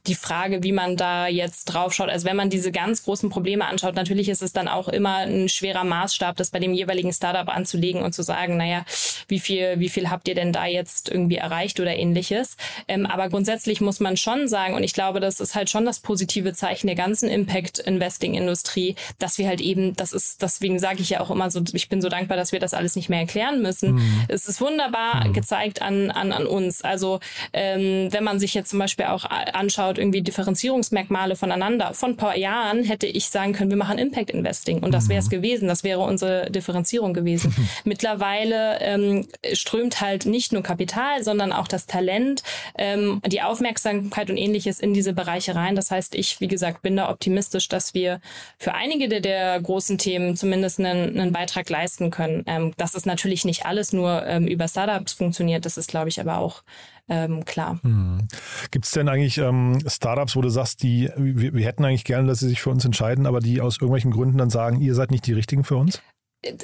die 0.06 0.14
Frage, 0.14 0.62
wie 0.62 0.72
man 0.72 0.96
da 0.96 1.26
jetzt 1.26 1.66
drauf 1.66 1.92
schaut. 1.92 2.08
Also 2.08 2.26
wenn 2.26 2.36
man 2.36 2.50
diese 2.50 2.72
ganz 2.72 3.04
großen 3.04 3.30
Probleme 3.30 3.66
anschaut, 3.66 3.94
natürlich 3.94 4.28
ist 4.28 4.42
es 4.42 4.52
dann 4.52 4.68
auch 4.68 4.88
immer 4.88 5.18
ein 5.18 5.48
schwerer 5.48 5.84
Maßstab, 5.84 6.36
das 6.36 6.50
bei 6.50 6.58
dem 6.58 6.74
jeweiligen 6.74 7.12
Startup 7.12 7.48
anzulegen 7.48 8.02
und 8.02 8.14
zu 8.14 8.22
sagen, 8.22 8.56
naja, 8.56 8.84
wie 9.28 9.40
viel, 9.40 9.78
wie 9.78 9.88
viel 9.88 10.10
habt 10.10 10.28
ihr 10.28 10.34
denn 10.34 10.52
da 10.52 10.66
jetzt 10.66 11.08
irgendwie 11.08 11.36
erreicht 11.36 11.80
oder 11.80 11.96
ähnliches. 11.96 12.56
Ähm, 12.88 13.06
aber 13.06 13.28
grundsätzlich 13.28 13.80
muss 13.80 14.00
man 14.00 14.16
schon 14.16 14.48
sagen, 14.48 14.74
und 14.74 14.82
ich 14.82 14.94
glaube, 14.94 15.20
das 15.20 15.40
ist 15.40 15.54
halt 15.54 15.70
schon 15.70 15.84
das 15.84 16.00
positive 16.00 16.52
Zeichen 16.52 16.86
der 16.86 16.96
ganzen 16.96 17.28
Impact-Investing-Industrie, 17.28 18.96
dass 19.18 19.38
wir 19.38 19.48
halt 19.48 19.60
eben, 19.60 19.94
das 19.96 20.12
ist, 20.12 20.42
deswegen 20.42 20.78
sage 20.78 21.00
ich 21.00 21.10
ja 21.10 21.20
auch 21.20 21.30
immer 21.30 21.50
so, 21.50 21.62
ich 21.72 21.88
bin 21.88 22.00
so 22.00 22.08
dankbar, 22.08 22.36
dass 22.36 22.52
wir 22.52 22.60
das 22.60 22.74
alles 22.74 22.96
nicht 22.96 23.08
mehr 23.08 23.20
erklären 23.20 23.62
müssen. 23.62 23.94
Mhm. 23.94 24.24
Es 24.28 24.46
ist 24.46 24.60
wunderbar 24.60 25.26
mhm. 25.26 25.32
gezeigt 25.32 25.82
an, 25.82 26.10
an, 26.10 26.32
an 26.32 26.46
uns. 26.46 26.82
Also 26.82 27.20
ähm, 27.52 28.08
wenn 28.12 28.24
man 28.24 28.38
sich 28.38 28.54
jetzt 28.54 28.70
zum 28.70 28.78
Beispiel 28.78 29.06
auch 29.06 29.24
anschaut, 29.24 29.83
anschaut, 29.84 29.98
irgendwie 29.98 30.22
Differenzierungsmerkmale 30.22 31.36
voneinander. 31.36 31.94
Von 31.94 32.10
ein 32.10 32.16
paar 32.16 32.36
Jahren 32.36 32.84
hätte 32.84 33.06
ich 33.06 33.28
sagen 33.28 33.52
können, 33.52 33.70
wir 33.70 33.76
machen 33.76 33.98
Impact 33.98 34.30
Investing 34.30 34.82
und 34.82 34.92
das 34.92 35.08
wäre 35.08 35.20
es 35.20 35.26
mhm. 35.26 35.30
gewesen. 35.30 35.68
Das 35.68 35.84
wäre 35.84 36.00
unsere 36.00 36.50
Differenzierung 36.50 37.14
gewesen. 37.14 37.54
Mittlerweile 37.84 38.78
ähm, 38.80 39.26
strömt 39.52 40.00
halt 40.00 40.26
nicht 40.26 40.52
nur 40.52 40.62
Kapital, 40.62 41.22
sondern 41.22 41.52
auch 41.52 41.68
das 41.68 41.86
Talent, 41.86 42.42
ähm, 42.76 43.20
die 43.26 43.42
Aufmerksamkeit 43.42 44.30
und 44.30 44.36
ähnliches 44.36 44.80
in 44.80 44.94
diese 44.94 45.12
Bereiche 45.12 45.54
rein. 45.54 45.76
Das 45.76 45.90
heißt, 45.90 46.14
ich, 46.14 46.40
wie 46.40 46.48
gesagt, 46.48 46.82
bin 46.82 46.96
da 46.96 47.10
optimistisch, 47.10 47.68
dass 47.68 47.94
wir 47.94 48.20
für 48.58 48.74
einige 48.74 49.08
der, 49.08 49.20
der 49.20 49.60
großen 49.60 49.98
Themen 49.98 50.36
zumindest 50.36 50.80
einen, 50.80 51.18
einen 51.18 51.32
Beitrag 51.32 51.68
leisten 51.68 52.10
können. 52.10 52.44
Ähm, 52.46 52.72
dass 52.76 52.94
es 52.94 53.06
natürlich 53.06 53.44
nicht 53.44 53.66
alles 53.66 53.92
nur 53.92 54.24
ähm, 54.26 54.46
über 54.46 54.68
Startups 54.68 55.12
funktioniert, 55.12 55.64
das 55.64 55.76
ist, 55.76 55.88
glaube 55.88 56.08
ich, 56.08 56.20
aber 56.20 56.38
auch 56.38 56.62
ähm, 57.08 57.44
klar. 57.44 57.78
Hm. 57.82 58.28
Gibt 58.70 58.84
es 58.84 58.90
denn 58.92 59.08
eigentlich 59.08 59.38
ähm, 59.38 59.78
Startups, 59.86 60.36
wo 60.36 60.40
du 60.40 60.48
sagst, 60.48 60.82
die, 60.82 61.10
wir, 61.16 61.54
wir 61.54 61.66
hätten 61.66 61.84
eigentlich 61.84 62.04
gerne, 62.04 62.28
dass 62.28 62.40
sie 62.40 62.48
sich 62.48 62.60
für 62.60 62.70
uns 62.70 62.84
entscheiden, 62.84 63.26
aber 63.26 63.40
die 63.40 63.60
aus 63.60 63.76
irgendwelchen 63.76 64.10
Gründen 64.10 64.38
dann 64.38 64.50
sagen, 64.50 64.80
ihr 64.80 64.94
seid 64.94 65.10
nicht 65.10 65.26
die 65.26 65.32
richtigen 65.32 65.64
für 65.64 65.76
uns? 65.76 66.02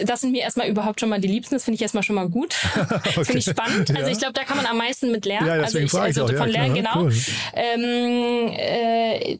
Das 0.04 0.20
sind 0.20 0.32
mir 0.32 0.42
erstmal 0.42 0.68
überhaupt 0.68 1.00
schon 1.00 1.08
mal 1.08 1.20
die 1.20 1.28
Liebsten. 1.28 1.54
Das 1.54 1.64
finde 1.64 1.76
ich 1.76 1.82
erstmal 1.82 2.02
schon 2.02 2.16
mal 2.16 2.28
gut. 2.28 2.56
Das 2.90 3.16
okay. 3.16 3.24
finde 3.24 3.38
ich 3.38 3.44
spannend. 3.44 3.90
Also 3.90 4.02
ja. 4.02 4.08
Ich 4.08 4.18
glaube, 4.18 4.32
da 4.34 4.44
kann 4.44 4.56
man 4.56 4.66
am 4.66 4.76
meisten 4.76 5.10
mit 5.10 5.24
lernen. 5.24 5.46
Ja, 5.46 5.54
also 5.54 5.78
ich, 5.78 5.92
also 5.94 6.28
ich 6.28 6.36
von 6.36 6.48
lernen, 6.48 6.76
ja, 6.76 6.82
genau. 6.82 7.04
Cool. 7.04 7.14
Ähm, 7.54 8.52
äh, 8.52 9.38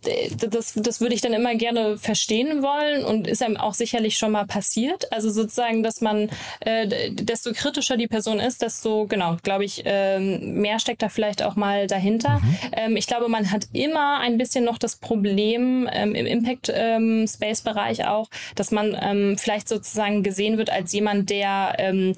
das, 0.49 0.75
das 0.77 1.01
würde 1.01 1.15
ich 1.15 1.21
dann 1.21 1.33
immer 1.33 1.55
gerne 1.55 1.99
verstehen 1.99 2.63
wollen 2.63 3.05
und 3.05 3.27
ist 3.27 3.43
einem 3.43 3.57
auch 3.57 3.75
sicherlich 3.75 4.17
schon 4.19 4.33
mal 4.33 4.47
passiert. 4.47 5.13
Also 5.13 5.31
sozusagen, 5.31 5.83
dass 5.83 6.01
man, 6.01 6.31
äh, 6.61 7.11
desto 7.11 7.53
kritischer 7.53 7.97
die 7.97 8.09
Person 8.09 8.41
ist, 8.41 8.63
desto, 8.63 9.07
genau, 9.07 9.37
glaube 9.43 9.65
ich, 9.65 9.85
äh, 9.85 10.19
mehr 10.19 10.79
steckt 10.79 11.03
da 11.03 11.09
vielleicht 11.09 11.43
auch 11.43 11.57
mal 11.57 11.87
dahinter. 11.87 12.41
Mhm. 12.41 12.59
Ähm, 12.73 12.97
ich 12.97 13.07
glaube, 13.07 13.29
man 13.29 13.51
hat 13.51 13.67
immer 13.73 14.21
ein 14.21 14.39
bisschen 14.39 14.65
noch 14.65 14.79
das 14.79 14.97
Problem 14.97 15.89
ähm, 15.93 16.15
im 16.15 16.27
Impact-Space-Bereich 16.27 18.01
ähm, 18.01 18.07
auch, 18.07 18.29
dass 18.55 18.71
man 18.71 18.97
ähm, 19.01 19.37
vielleicht 19.39 19.69
sozusagen 19.69 20.23
gesehen 20.31 20.59
wird 20.59 20.71
als 20.71 20.93
jemand, 20.93 21.29
der 21.29 21.75
ähm, 21.79 22.15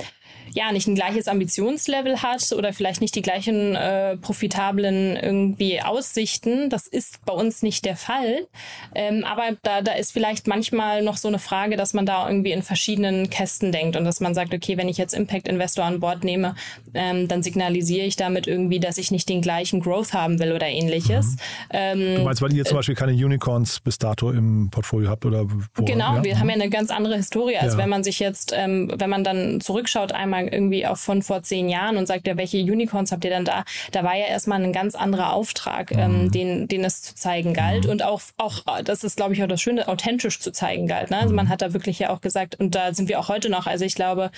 ja 0.51 0.73
nicht 0.73 0.87
ein 0.87 0.95
gleiches 0.95 1.29
Ambitionslevel 1.29 2.23
hat 2.23 2.53
oder 2.53 2.73
vielleicht 2.73 3.01
nicht 3.01 3.15
die 3.15 3.23
gleichen 3.23 3.75
äh, 3.75 4.17
profitablen 4.17 5.17
irgendwie 5.17 5.81
Aussichten. 5.81 6.71
Das 6.71 6.87
ist 6.87 7.25
bei 7.25 7.33
uns 7.33 7.63
nicht 7.63 7.85
der 7.85 7.97
Fall. 7.97 8.47
Ähm, 8.95 9.25
aber 9.25 9.57
da, 9.63 9.83
da 9.83 9.93
ist 9.93 10.13
vielleicht 10.13 10.47
manchmal 10.47 11.03
noch 11.03 11.17
so 11.17 11.29
eine 11.29 11.39
Frage, 11.39 11.77
dass 11.77 11.95
man 11.95 12.07
da 12.07 12.29
irgendwie 12.29 12.53
in 12.53 12.63
verschiedenen 12.63 13.31
Kästen 13.31 13.73
denkt 13.73 13.97
und 13.97 14.05
dass 14.05 14.21
man 14.21 14.35
sagt, 14.35 14.53
okay, 14.53 14.77
wenn 14.77 14.89
ich 14.89 14.99
jetzt 14.99 15.15
Impact 15.15 15.49
Investor 15.49 15.85
an 15.85 16.01
Bord 16.01 16.25
nehme, 16.25 16.55
ähm, 16.95 17.29
dann 17.29 17.43
signalisiere 17.43 18.07
ich 18.07 18.17
damit 18.17 18.47
irgendwie, 18.47 18.81
dass 18.81 18.99
ich 18.99 19.11
nicht 19.11 19.29
den 19.29 19.41
gleichen 19.41 19.81
Growth 19.81 20.13
haben 20.13 20.39
will 20.39 20.53
oder 20.53 20.67
ähnliches. 20.67 21.33
Mhm. 21.33 21.39
Ähm, 21.71 22.15
du 22.17 22.23
meinst, 22.25 22.43
weil 22.43 22.53
ihr 22.53 22.65
zum 22.65 22.77
Beispiel 22.77 22.95
keine 22.95 23.13
Unicorns 23.13 23.81
bis 23.81 23.99
dato 23.99 24.31
im 24.31 24.71
Portfolio 24.71 25.09
habt 25.09 25.25
oder 25.25 25.47
wo, 25.49 25.85
Genau, 25.85 26.17
ja? 26.17 26.25
wir 26.25 26.39
haben 26.39 26.49
ja 26.49 26.55
eine 26.55 26.71
ganz 26.71 26.91
andere 26.91 27.17
Historie, 27.17 27.57
als 27.57 27.75
ja. 27.75 27.79
wenn 27.79 27.89
man 27.89 28.05
sich 28.05 28.19
jetzt, 28.19 28.53
ähm, 28.55 28.93
wenn 28.97 29.11
man 29.11 29.25
dann 29.25 29.61
zurückschaut, 29.61 30.13
einmal 30.13 30.32
irgendwie 30.41 30.87
auch 30.87 30.97
von 30.97 31.23
vor 31.23 31.43
zehn 31.43 31.69
Jahren 31.69 31.97
und 31.97 32.07
sagt, 32.07 32.27
ja, 32.27 32.37
welche 32.37 32.59
Unicorns 32.59 33.13
habt 33.13 33.25
ihr 33.25 33.31
denn 33.31 33.45
da? 33.45 33.65
Da 33.91 34.05
war 34.05 34.17
ja 34.17 34.27
erstmal 34.27 34.63
ein 34.63 34.73
ganz 34.73 34.95
anderer 34.95 35.33
Auftrag, 35.33 35.93
ähm, 35.93 36.25
mhm. 36.25 36.31
den, 36.31 36.69
den 36.69 36.85
es 36.85 37.03
zu 37.03 37.15
zeigen 37.15 37.55
galt. 37.55 37.85
Mhm. 37.85 37.91
Und 37.91 38.03
auch, 38.03 38.23
auch, 38.39 38.63
das 38.83 39.05
ist, 39.05 39.17
glaube 39.17 39.35
ich, 39.35 39.43
auch 39.43 39.49
das 39.49 39.61
Schöne, 39.61 39.89
authentisch 39.89 40.41
zu 40.41 40.53
zeigen 40.53 40.87
galt. 40.87 41.11
Ne? 41.11 41.19
Also 41.19 41.31
mhm. 41.31 41.37
man 41.37 41.49
hat 41.49 41.63
da 41.63 41.73
wirklich 41.73 41.99
ja 41.99 42.11
auch 42.11 42.21
gesagt, 42.21 42.59
und 42.59 42.75
da 42.75 42.95
sind 42.95 43.09
wir 43.09 43.21
auch 43.21 43.29
heute 43.29 43.49
noch. 43.49 43.67
Also 43.67 43.85
ich 43.85 43.95
glaube, 43.95 44.31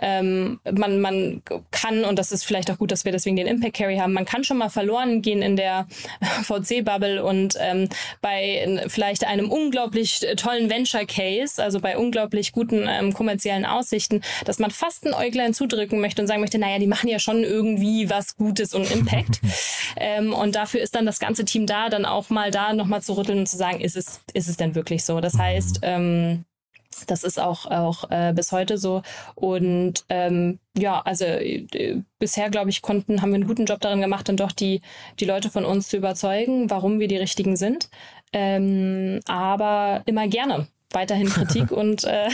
ähm, 0.00 0.60
man, 0.70 1.00
man 1.00 1.42
kann, 1.70 2.04
und 2.04 2.18
das 2.18 2.32
ist 2.32 2.44
vielleicht 2.44 2.70
auch 2.70 2.78
gut, 2.78 2.90
dass 2.92 3.04
wir 3.04 3.12
deswegen 3.12 3.36
den 3.36 3.46
Impact 3.46 3.76
Carry 3.76 3.96
haben, 3.96 4.12
man 4.12 4.24
kann 4.24 4.44
schon 4.44 4.58
mal 4.58 4.70
verloren 4.70 5.22
gehen 5.22 5.42
in 5.42 5.56
der 5.56 5.86
VC-Bubble 6.42 7.24
und 7.24 7.56
ähm, 7.58 7.88
bei 8.20 8.84
vielleicht 8.88 9.26
einem 9.26 9.50
unglaublich 9.50 10.26
tollen 10.36 10.70
Venture 10.70 11.06
Case, 11.06 11.62
also 11.62 11.80
bei 11.80 11.96
unglaublich 11.96 12.52
guten 12.52 12.86
ähm, 12.88 13.12
kommerziellen 13.12 13.64
Aussichten, 13.64 14.22
dass 14.44 14.58
man 14.58 14.70
fast 14.70 15.04
ein 15.06 15.14
Äuglein 15.40 15.54
zudrücken 15.54 16.00
möchte 16.00 16.22
und 16.22 16.28
sagen 16.28 16.40
möchte, 16.40 16.58
naja, 16.58 16.78
die 16.78 16.86
machen 16.86 17.08
ja 17.08 17.18
schon 17.18 17.42
irgendwie 17.42 18.10
was 18.10 18.36
Gutes 18.36 18.74
und 18.74 18.90
Impact. 18.90 19.40
ähm, 19.96 20.32
und 20.32 20.54
dafür 20.54 20.80
ist 20.80 20.94
dann 20.94 21.06
das 21.06 21.18
ganze 21.18 21.44
Team 21.44 21.66
da, 21.66 21.88
dann 21.88 22.04
auch 22.04 22.30
mal 22.30 22.50
da 22.50 22.72
nochmal 22.74 23.02
zu 23.02 23.16
rütteln 23.16 23.40
und 23.40 23.46
zu 23.46 23.56
sagen, 23.56 23.80
ist 23.80 23.96
es, 23.96 24.20
ist 24.34 24.48
es 24.48 24.56
denn 24.56 24.74
wirklich 24.74 25.04
so? 25.04 25.20
Das 25.20 25.38
heißt, 25.38 25.80
ähm, 25.82 26.44
das 27.06 27.24
ist 27.24 27.40
auch, 27.40 27.66
auch 27.66 28.10
äh, 28.10 28.32
bis 28.34 28.52
heute 28.52 28.76
so. 28.76 29.02
Und 29.34 30.04
ähm, 30.10 30.58
ja, 30.76 31.00
also 31.00 31.24
äh, 31.24 32.02
bisher, 32.18 32.50
glaube 32.50 32.70
ich, 32.70 32.82
konnten, 32.82 33.22
haben 33.22 33.30
wir 33.30 33.36
einen 33.36 33.46
guten 33.46 33.64
Job 33.64 33.80
darin 33.80 34.00
gemacht, 34.00 34.28
dann 34.28 34.36
doch 34.36 34.52
die, 34.52 34.82
die 35.18 35.24
Leute 35.24 35.50
von 35.50 35.64
uns 35.64 35.88
zu 35.88 35.96
überzeugen, 35.96 36.68
warum 36.68 37.00
wir 37.00 37.08
die 37.08 37.16
richtigen 37.16 37.56
sind. 37.56 37.88
Ähm, 38.32 39.20
aber 39.26 40.02
immer 40.06 40.28
gerne 40.28 40.68
weiterhin 40.92 41.28
Kritik 41.28 41.70
und 41.70 42.04
äh, 42.04 42.28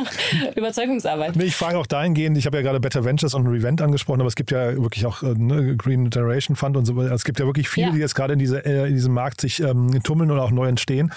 Überzeugungsarbeit. 0.56 1.36
Nee, 1.36 1.44
ich 1.44 1.56
frage 1.56 1.78
auch 1.78 1.86
dahingehend, 1.86 2.36
ich 2.36 2.46
habe 2.46 2.56
ja 2.56 2.62
gerade 2.62 2.80
Better 2.80 3.04
Ventures 3.04 3.34
und 3.34 3.46
Revent 3.46 3.82
angesprochen, 3.82 4.20
aber 4.20 4.28
es 4.28 4.36
gibt 4.36 4.50
ja 4.50 4.76
wirklich 4.76 5.06
auch 5.06 5.22
äh, 5.22 5.34
ne, 5.36 5.76
Green 5.76 6.10
Generation 6.10 6.56
Fund 6.56 6.76
und 6.76 6.84
so 6.84 6.96
weiter. 6.96 7.12
Es 7.12 7.24
gibt 7.24 7.38
ja 7.40 7.46
wirklich 7.46 7.68
viele, 7.68 7.88
ja. 7.88 7.92
die 7.92 7.98
jetzt 7.98 8.14
gerade 8.14 8.32
in, 8.32 8.38
diese, 8.38 8.64
äh, 8.64 8.88
in 8.88 8.94
diesem 8.94 9.14
Markt 9.14 9.40
sich 9.40 9.60
ähm, 9.60 10.02
tummeln 10.02 10.30
oder 10.30 10.42
auch 10.42 10.50
neu 10.50 10.68
entstehen. 10.68 11.12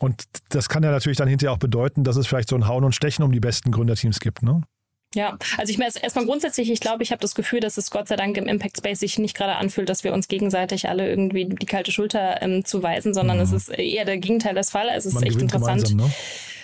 Und 0.00 0.24
das 0.48 0.68
kann 0.68 0.82
ja 0.82 0.90
natürlich 0.90 1.18
dann 1.18 1.28
hinterher 1.28 1.52
auch 1.52 1.58
bedeuten, 1.58 2.04
dass 2.04 2.16
es 2.16 2.26
vielleicht 2.26 2.48
so 2.48 2.56
ein 2.56 2.66
Hauen 2.66 2.84
und 2.84 2.94
Stechen 2.94 3.24
um 3.24 3.32
die 3.32 3.40
besten 3.40 3.70
Gründerteams 3.70 4.20
gibt, 4.20 4.42
ne? 4.42 4.62
Ja, 5.14 5.36
also 5.58 5.70
ich 5.70 5.78
meine 5.78 5.92
erstmal 6.00 6.24
grundsätzlich, 6.24 6.70
ich 6.70 6.80
glaube, 6.80 7.02
ich 7.02 7.10
habe 7.10 7.20
das 7.20 7.34
Gefühl, 7.34 7.60
dass 7.60 7.76
es 7.76 7.90
Gott 7.90 8.08
sei 8.08 8.16
Dank 8.16 8.36
im 8.36 8.46
Impact 8.46 8.78
Space 8.78 9.00
sich 9.00 9.18
nicht 9.18 9.36
gerade 9.36 9.56
anfühlt, 9.56 9.88
dass 9.88 10.04
wir 10.04 10.14
uns 10.14 10.28
gegenseitig 10.28 10.88
alle 10.88 11.08
irgendwie 11.08 11.44
die 11.44 11.66
kalte 11.66 11.92
Schulter 11.92 12.40
ähm, 12.40 12.64
zuweisen, 12.64 13.12
sondern 13.12 13.36
mhm. 13.36 13.42
es 13.42 13.52
ist 13.52 13.68
eher 13.68 14.04
der 14.04 14.18
Gegenteil 14.18 14.54
des 14.54 14.70
Fall. 14.70 14.88
Also 14.88 15.08
es 15.08 15.14
Man 15.14 15.24
ist 15.24 15.28
echt 15.30 15.42
interessant. 15.42 15.94
Ne? 15.94 16.10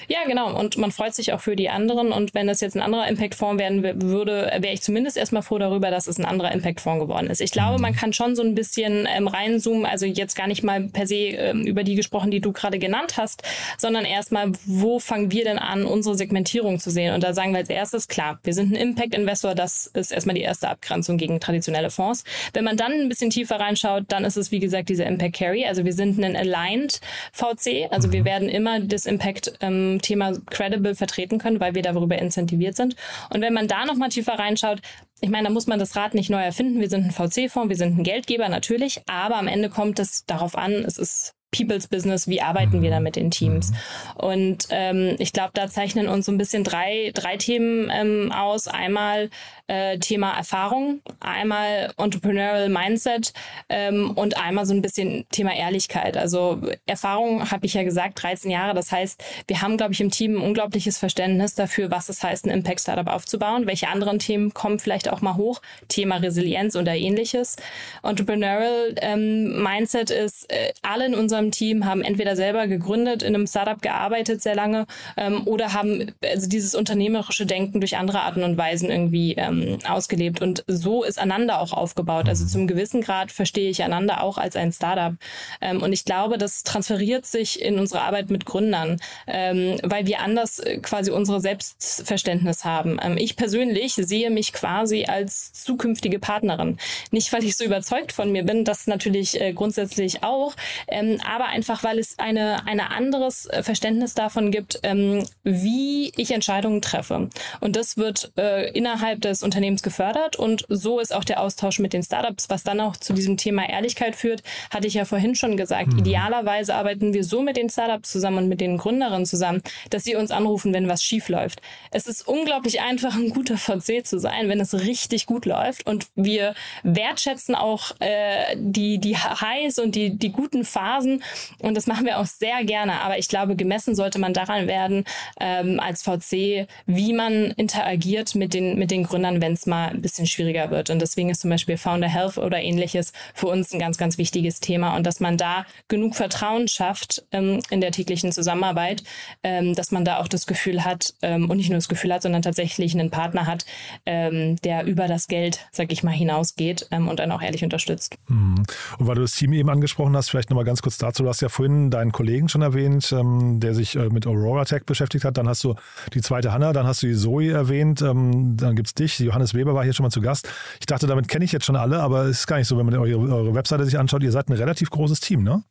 Ja, 0.09 0.21
genau. 0.27 0.59
Und 0.59 0.79
man 0.79 0.91
freut 0.91 1.15
sich 1.15 1.35
auch 1.35 1.41
für 1.41 1.55
die 1.55 1.69
anderen. 1.69 2.13
Und 2.13 2.35
wenn 2.35 2.49
es 2.49 2.63
jetzt 2.63 2.75
ein 2.75 2.81
anderer 2.81 3.07
Impact-Fonds 3.09 3.61
werden 3.61 3.83
würde, 4.03 4.51
wäre 4.59 4.73
ich 4.73 4.81
zumindest 4.81 5.19
erstmal 5.19 5.43
froh 5.43 5.59
darüber, 5.59 5.91
dass 5.91 6.07
es 6.07 6.19
ein 6.19 6.25
anderer 6.25 6.51
Impact-Fonds 6.53 7.05
geworden 7.05 7.29
ist. 7.29 7.43
Ich 7.43 7.51
glaube, 7.51 7.79
man 7.79 7.95
kann 7.95 8.15
schon 8.15 8.35
so 8.35 8.43
ein 8.43 8.55
bisschen 8.55 9.07
ähm, 9.15 9.29
reinzoomen, 9.29 9.85
also 9.85 10.07
jetzt 10.07 10.35
gar 10.35 10.47
nicht 10.47 10.63
mal 10.63 10.85
per 10.85 11.07
se 11.07 11.17
ähm, 11.17 11.67
über 11.67 11.85
die 11.85 11.95
gesprochen, 11.95 12.31
die 12.31 12.41
du 12.41 12.53
gerade 12.53 12.79
genannt 12.79 13.19
hast, 13.19 13.43
sondern 13.77 14.07
erstmal, 14.07 14.53
wo 14.65 14.99
fangen 14.99 15.31
wir 15.31 15.45
denn 15.45 15.59
an, 15.59 15.85
unsere 15.85 16.15
Segmentierung 16.15 16.79
zu 16.79 16.91
sehen? 16.91 17.15
Und 17.15 17.23
da 17.23 17.35
sagen 17.35 17.53
wir 17.53 17.59
als 17.59 17.69
erstes, 17.69 18.09
klar, 18.09 18.39
wir 18.45 18.55
sind 18.55 18.73
ein 18.73 18.77
Impact-Investor, 18.77 19.55
das 19.55 19.89
ist 19.89 20.11
erstmal 20.11 20.35
die 20.35 20.43
erste 20.43 20.71
Abgrenzung 20.71 21.19
gegen 21.19 21.39
traditionelle 21.39 21.91
Fonds. 21.91 22.25
Wenn 22.55 22.65
man 22.65 22.79
dann 22.79 22.93
ein 22.93 23.09
bisschen 23.11 23.29
tiefer 23.29 23.61
reinschaut, 23.61 24.05
dann 24.09 24.25
ist 24.25 24.39
es, 24.39 24.51
wie 24.53 24.59
gesagt, 24.59 24.89
dieser 24.89 25.05
Impact 25.05 25.37
Carry. 25.37 25.67
Also 25.67 25.85
wir 25.85 25.93
sind 25.93 26.19
ein 26.19 26.35
Aligned 26.35 27.01
VC, 27.33 27.89
also 27.91 28.11
wir 28.11 28.21
mhm. 28.21 28.25
werden 28.25 28.49
immer 28.49 28.81
das 28.81 29.05
Impact 29.05 29.53
ähm, 29.61 29.98
Thema 30.01 30.33
credible 30.51 30.95
vertreten 30.95 31.39
können, 31.39 31.61
weil 31.61 31.75
wir 31.75 31.83
darüber 31.83 32.19
incentiviert 32.19 32.77
sind. 32.77 32.97
Und 33.31 33.41
wenn 33.41 33.55
man 33.55 33.69
da 33.69 33.85
nochmal 33.85 34.09
tiefer 34.09 34.39
reinschaut, 34.39 34.81
ich 35.21 35.31
meine, 35.31 35.49
da 35.49 35.53
muss 35.53 35.67
man 35.67 35.79
das 35.79 35.97
Rad 35.97 36.15
nicht 36.15 36.31
neu 36.31 36.43
erfinden. 36.43 36.81
Wir 36.81 36.89
sind 36.89 37.05
ein 37.05 37.11
VC-Fonds, 37.11 37.69
wir 37.69 37.77
sind 37.77 37.99
ein 37.99 38.05
Geldgeber 38.05 38.49
natürlich, 38.49 39.03
aber 39.07 39.37
am 39.37 39.49
Ende 39.49 39.69
kommt 39.69 39.99
es 39.99 40.25
darauf 40.27 40.57
an, 40.57 40.73
es 40.73 40.99
ist 40.99 41.35
People's 41.51 41.89
Business, 41.89 42.29
wie 42.29 42.43
arbeiten 42.43 42.83
wir 42.83 42.91
da 42.91 43.01
mit 43.01 43.17
den 43.17 43.31
Teams? 43.31 43.73
Und 44.17 44.69
ähm, 44.71 45.17
ich 45.19 45.33
glaube, 45.33 45.53
da 45.55 45.67
zeichnen 45.69 46.09
uns 46.09 46.27
so 46.27 46.33
ein 46.33 46.39
bisschen 46.39 46.63
drei, 46.63 47.11
drei 47.15 47.37
Themen 47.37 47.91
ähm, 47.91 48.33
aus. 48.33 48.69
Einmal 48.69 49.31
äh, 49.69 49.99
Thema 49.99 50.37
Erfahrung, 50.37 51.01
einmal 51.21 51.93
Entrepreneurial 51.97 52.69
Mindset 52.69 53.33
ähm, 53.69 54.11
und 54.12 54.37
einmal 54.37 54.66
so 54.66 54.75
ein 54.75 54.83
bisschen 54.83 55.27
Thema 55.31 55.55
Ehrlichkeit. 55.55 56.16
Also 56.16 56.61
Erfahrung 56.87 57.51
habe 57.51 57.66
ich 57.66 57.75
ja 57.75 57.83
gesagt, 57.83 58.23
13 58.23 58.51
Jahre. 58.51 58.75
Das 58.75 58.91
heißt, 58.91 59.23
wir 59.47 59.62
haben, 59.62 59.77
glaube 59.77 59.93
ich, 59.93 60.01
im 60.01 60.11
Team 60.11 60.37
ein 60.37 60.43
unglaubliches 60.43 60.99
Verständnis 60.99 61.55
dafür, 61.55 61.91
was 61.91 62.09
es 62.09 62.23
heißt, 62.23 62.47
ein 62.47 62.51
Impact-Startup 62.51 63.07
aufzubauen. 63.07 63.66
Welche 63.66 63.89
anderen 63.89 64.19
Themen 64.19 64.55
kommen 64.55 64.79
vielleicht 64.79 65.11
auch 65.11 65.21
mal 65.21 65.37
hoch? 65.37 65.61
Thema 65.89 66.16
Resilienz 66.16 66.75
oder 66.75 66.95
ähnliches. 66.97 67.57
Entrepreneurial 68.03 68.95
ähm, 69.03 69.62
Mindset 69.62 70.11
ist, 70.11 70.51
äh, 70.51 70.73
alle 70.83 71.07
in 71.07 71.14
unserem 71.14 71.51
Team 71.51 71.85
haben 71.85 72.03
entweder 72.03 72.37
selber 72.37 72.66
gegründet, 72.66 73.23
in 73.23 73.35
einem 73.35 73.47
Startup 73.47 73.81
gearbeitet 73.81 74.43
sehr 74.43 74.55
lange 74.55 74.87
ähm, 75.16 75.47
oder 75.47 75.75
haben 75.75 76.12
also 76.25 76.49
dieses 76.49 76.75
unternehmerische 76.75 77.45
Denken 77.45 77.81
durch 77.81 77.97
andere 77.97 78.21
Arten 78.21 78.43
und 78.43 78.57
Weisen 78.57 78.91
irgendwie 78.91 79.35
ähm, 79.35 79.58
ausgelebt. 79.87 80.43
Und 80.43 80.65
so 80.67 81.05
ist 81.05 81.19
Ananda 81.19 81.59
auch 81.59 81.73
aufgebaut. 81.73 82.29
Also 82.29 82.47
zum 82.47 82.67
gewissen 82.67 83.01
Grad 83.01 83.33
verstehe 83.33 83.71
ich 83.71 83.83
Ananda 83.83 84.21
auch 84.21 84.39
als 84.39 84.57
ein 84.57 84.73
Startup. 84.73 85.15
Ähm, 85.61 85.83
und 85.83 85.93
ich 85.93 86.05
glaube, 86.05 86.39
das 86.39 86.63
transferiert 86.63 87.27
sich 87.27 87.61
in 87.61 87.79
unsere 87.79 88.03
Arbeit 88.03 88.31
mit 88.31 88.45
Gründern, 88.45 89.01
ähm, 89.27 89.79
weil 89.83 90.07
wir 90.07 90.21
anders 90.21 90.59
äh, 90.59 90.79
quasi 90.79 91.11
unsere 91.11 91.41
Selbstverständnis 91.41 92.65
haben. 92.65 92.99
Ähm, 93.03 93.17
ich 93.17 93.37
persönlich 93.37 93.95
sehe 93.95 94.31
mich 94.31 94.53
quasi 94.53 95.05
als 95.07 95.53
zukünftige 95.53 96.19
Partnerin. 96.19 96.79
Nicht, 97.11 97.33
weil 97.33 97.45
ich 97.45 97.57
so 97.57 97.65
überzeugt 97.65 98.13
von 98.13 98.33
mir 98.33 98.45
bin, 98.45 98.65
das 98.65 98.87
natürlich 98.87 99.41
äh, 99.41 99.53
grundsätzlich 99.53 100.23
auch, 100.23 100.55
ähm, 100.89 101.21
aber 101.27 101.47
einfach, 101.47 101.85
weil 101.85 101.99
es 101.99 102.19
eine, 102.19 102.67
eine 102.67 102.91
anderes 102.91 103.47
äh, 103.47 103.63
Verständnis 103.63 104.15
davon 104.15 104.51
gibt, 104.51 104.81
ähm, 104.83 105.27
wie 105.43 106.13
ich 106.17 106.31
Entscheidungen 106.31 106.83
treffe. 106.83 107.29
Und 107.61 107.77
das 107.77 107.97
wird 107.97 108.33
äh, 108.37 108.71
innerhalb 108.73 109.21
des 109.23 109.43
Unternehmens 109.49 109.83
gefördert 109.83 110.37
und 110.37 110.67
so 110.69 111.01
ist 111.01 111.15
auch 111.15 111.25
der 111.25 111.41
Austausch 111.41 111.79
mit 111.79 111.93
den 111.93 112.03
Startups, 112.03 112.51
was 112.51 112.65
dann 112.65 112.81
auch 112.81 112.97
zu 112.97 113.15
diesem 113.15 113.39
Thema 113.39 113.67
Ehrlichkeit 113.67 114.15
führt, 114.15 114.43
hatte 114.71 114.87
ich 114.87 114.95
ja 114.95 115.07
vorhin 115.07 115.35
schon 115.35 115.57
gesagt. 115.57 115.93
Mhm. 115.93 116.01
Idealerweise 116.01 116.75
arbeiten 116.75 117.15
wir 117.15 117.25
so 117.25 117.43
mit 117.43 117.57
den 117.57 117.71
Startups 117.71 118.13
zusammen 118.13 118.39
und 118.39 118.49
mit 118.49 118.61
den 118.61 118.77
Gründerinnen 118.77 119.25
zusammen, 119.25 119.63
dass 119.91 120.05
sie 120.05 120.17
uns 120.17 120.31
anrufen, 120.31 120.75
wenn 120.75 120.87
was 120.87 121.03
schief 121.03 121.29
läuft. 121.29 121.63
Es 121.91 122.07
ist 122.07 122.29
unglaublich 122.29 122.83
einfach, 122.83 123.17
ein 123.17 123.31
guter 123.31 123.57
VC 123.57 124.05
zu 124.05 124.19
sein, 124.19 124.49
wenn 124.49 124.61
es 124.61 124.75
richtig 124.75 125.27
gut 125.27 125.47
läuft 125.47 125.87
und 125.87 126.09
wir 126.15 126.55
wertschätzen 126.83 127.55
auch 127.55 127.93
äh, 128.01 128.55
die, 128.57 128.99
die 128.99 129.17
Highs 129.17 129.79
und 129.79 129.95
die, 129.95 130.11
die 130.11 130.31
guten 130.31 130.65
Phasen 130.65 131.23
und 131.61 131.75
das 131.77 131.87
machen 131.87 132.05
wir 132.05 132.19
auch 132.19 132.27
sehr 132.27 132.65
gerne. 132.65 133.01
Aber 133.01 133.19
ich 133.19 133.29
glaube, 133.29 133.57
gemessen 133.57 133.95
sollte 133.95 134.19
man 134.19 134.35
daran 134.35 134.67
werden, 134.67 135.05
ähm, 135.41 135.81
als 135.81 136.03
VC, 136.03 136.69
wie 136.87 137.13
man 137.13 137.53
interagiert 137.53 138.35
mit 138.35 138.55
den, 138.55 138.79
mit 138.79 138.91
den 138.91 139.05
Gründern, 139.05 139.38
wenn 139.41 139.53
es 139.53 139.66
mal 139.66 139.89
ein 139.89 140.03
bisschen 140.03 140.26
schwieriger 140.26 140.70
wird. 140.70 140.91
Und 140.91 141.01
deswegen 141.01 141.30
ist 141.30 141.41
zum 141.41 141.51
Beispiel 141.51 141.76
Founder 141.76 142.09
Health 142.09 142.39
oder 142.39 142.61
ähnliches 142.61 143.12
für 143.34 143.47
uns 143.47 143.72
ein 143.72 143.78
ganz, 143.78 143.99
ganz 143.99 144.18
wichtiges 144.18 144.61
Thema. 144.61 144.97
Und 144.97 145.07
dass 145.07 145.20
man 145.20 145.36
da 145.36 145.66
genug 145.89 146.14
Vertrauen 146.14 146.68
schafft 146.68 147.24
ähm, 147.32 147.61
in 147.70 147.80
der 147.80 147.93
täglichen 147.93 148.32
Zusammenarbeit, 148.32 149.03
ähm, 149.43 149.74
dass 149.74 149.91
man 149.91 150.05
da 150.05 150.18
auch 150.18 150.28
das 150.28 150.47
Gefühl 150.47 150.84
hat 150.84 151.14
ähm, 151.22 151.51
und 151.51 151.57
nicht 151.57 151.70
nur 151.70 151.78
das 151.78 151.89
Gefühl 151.89 152.12
hat, 152.12 152.22
sondern 152.22 152.43
tatsächlich 152.43 152.95
einen 152.95 153.11
Partner 153.11 153.47
hat, 153.47 153.64
ähm, 154.07 154.57
der 154.62 154.84
über 154.84 155.09
das 155.09 155.26
Geld, 155.26 155.66
sag 155.72 155.93
ich 155.93 156.03
mal, 156.03 156.12
hinausgeht 156.12 156.89
ähm, 156.91 157.09
und 157.09 157.18
dann 157.20 157.32
auch 157.32 157.43
ehrlich 157.43 157.64
unterstützt. 157.64 158.16
Mhm. 158.28 158.64
Und 158.99 159.07
weil 159.07 159.14
du 159.14 159.22
das 159.22 159.32
Team 159.32 159.53
eben 159.53 159.70
angesprochen 159.70 160.16
hast, 160.16 160.30
vielleicht 160.30 160.51
nochmal 160.51 160.64
ganz 160.64 160.82
kurz 160.82 160.99
dazu. 160.99 161.22
Du 161.22 161.28
hast 161.28 161.41
ja 161.41 161.49
vorhin 161.49 161.91
deinen 161.91 162.12
Kollegen 162.12 162.49
schon 162.49 162.62
erwähnt, 162.62 163.12
ähm, 163.12 163.61
der 163.61 163.74
sich 163.74 163.97
äh, 163.97 164.09
mit 164.09 164.26
Aurora 164.26 164.64
Tech 164.64 164.84
beschäftigt 164.84 165.24
hat. 165.24 165.39
Dann 165.39 165.49
hast 165.49 165.64
du 165.64 165.74
die 166.14 166.20
zweite 166.20 166.53
Hanna, 166.53 166.72
dann 166.72 166.86
hast 166.86 167.03
du 167.03 167.07
die 167.07 167.14
Zoe 167.14 167.51
erwähnt. 167.51 168.01
Dann 168.01 168.57
gibt 168.76 168.89
es 168.89 168.95
dich. 168.95 169.28
Johannes 169.29 169.55
Weber 169.55 169.74
war 169.74 169.85
hier 169.85 169.93
schon 169.93 170.05
mal 170.05 170.11
zu 170.11 170.20
Gast. 170.20 170.49
Ich 170.81 170.87
dachte, 170.87 171.07
damit 171.07 171.29
kenne 171.29 171.45
ich 171.45 171.53
jetzt 171.53 171.64
schon 171.66 171.76
alle, 171.76 172.01
aber 172.01 172.24
es 172.24 172.41
ist 172.41 172.47
gar 172.47 172.59
nicht 172.59 172.68
so, 172.68 172.76
wenn 172.79 172.87
man 172.87 172.97
eure, 172.97 173.18
eure 173.18 173.55
Webseite 173.55 173.85
sich 173.85 173.99
anschaut. 173.99 174.22
Ihr 174.22 174.33
seid 174.33 174.49
ein 174.49 174.55
relativ 174.55 174.91
großes 174.91 175.20
Team, 175.20 175.43
ne? 175.43 175.62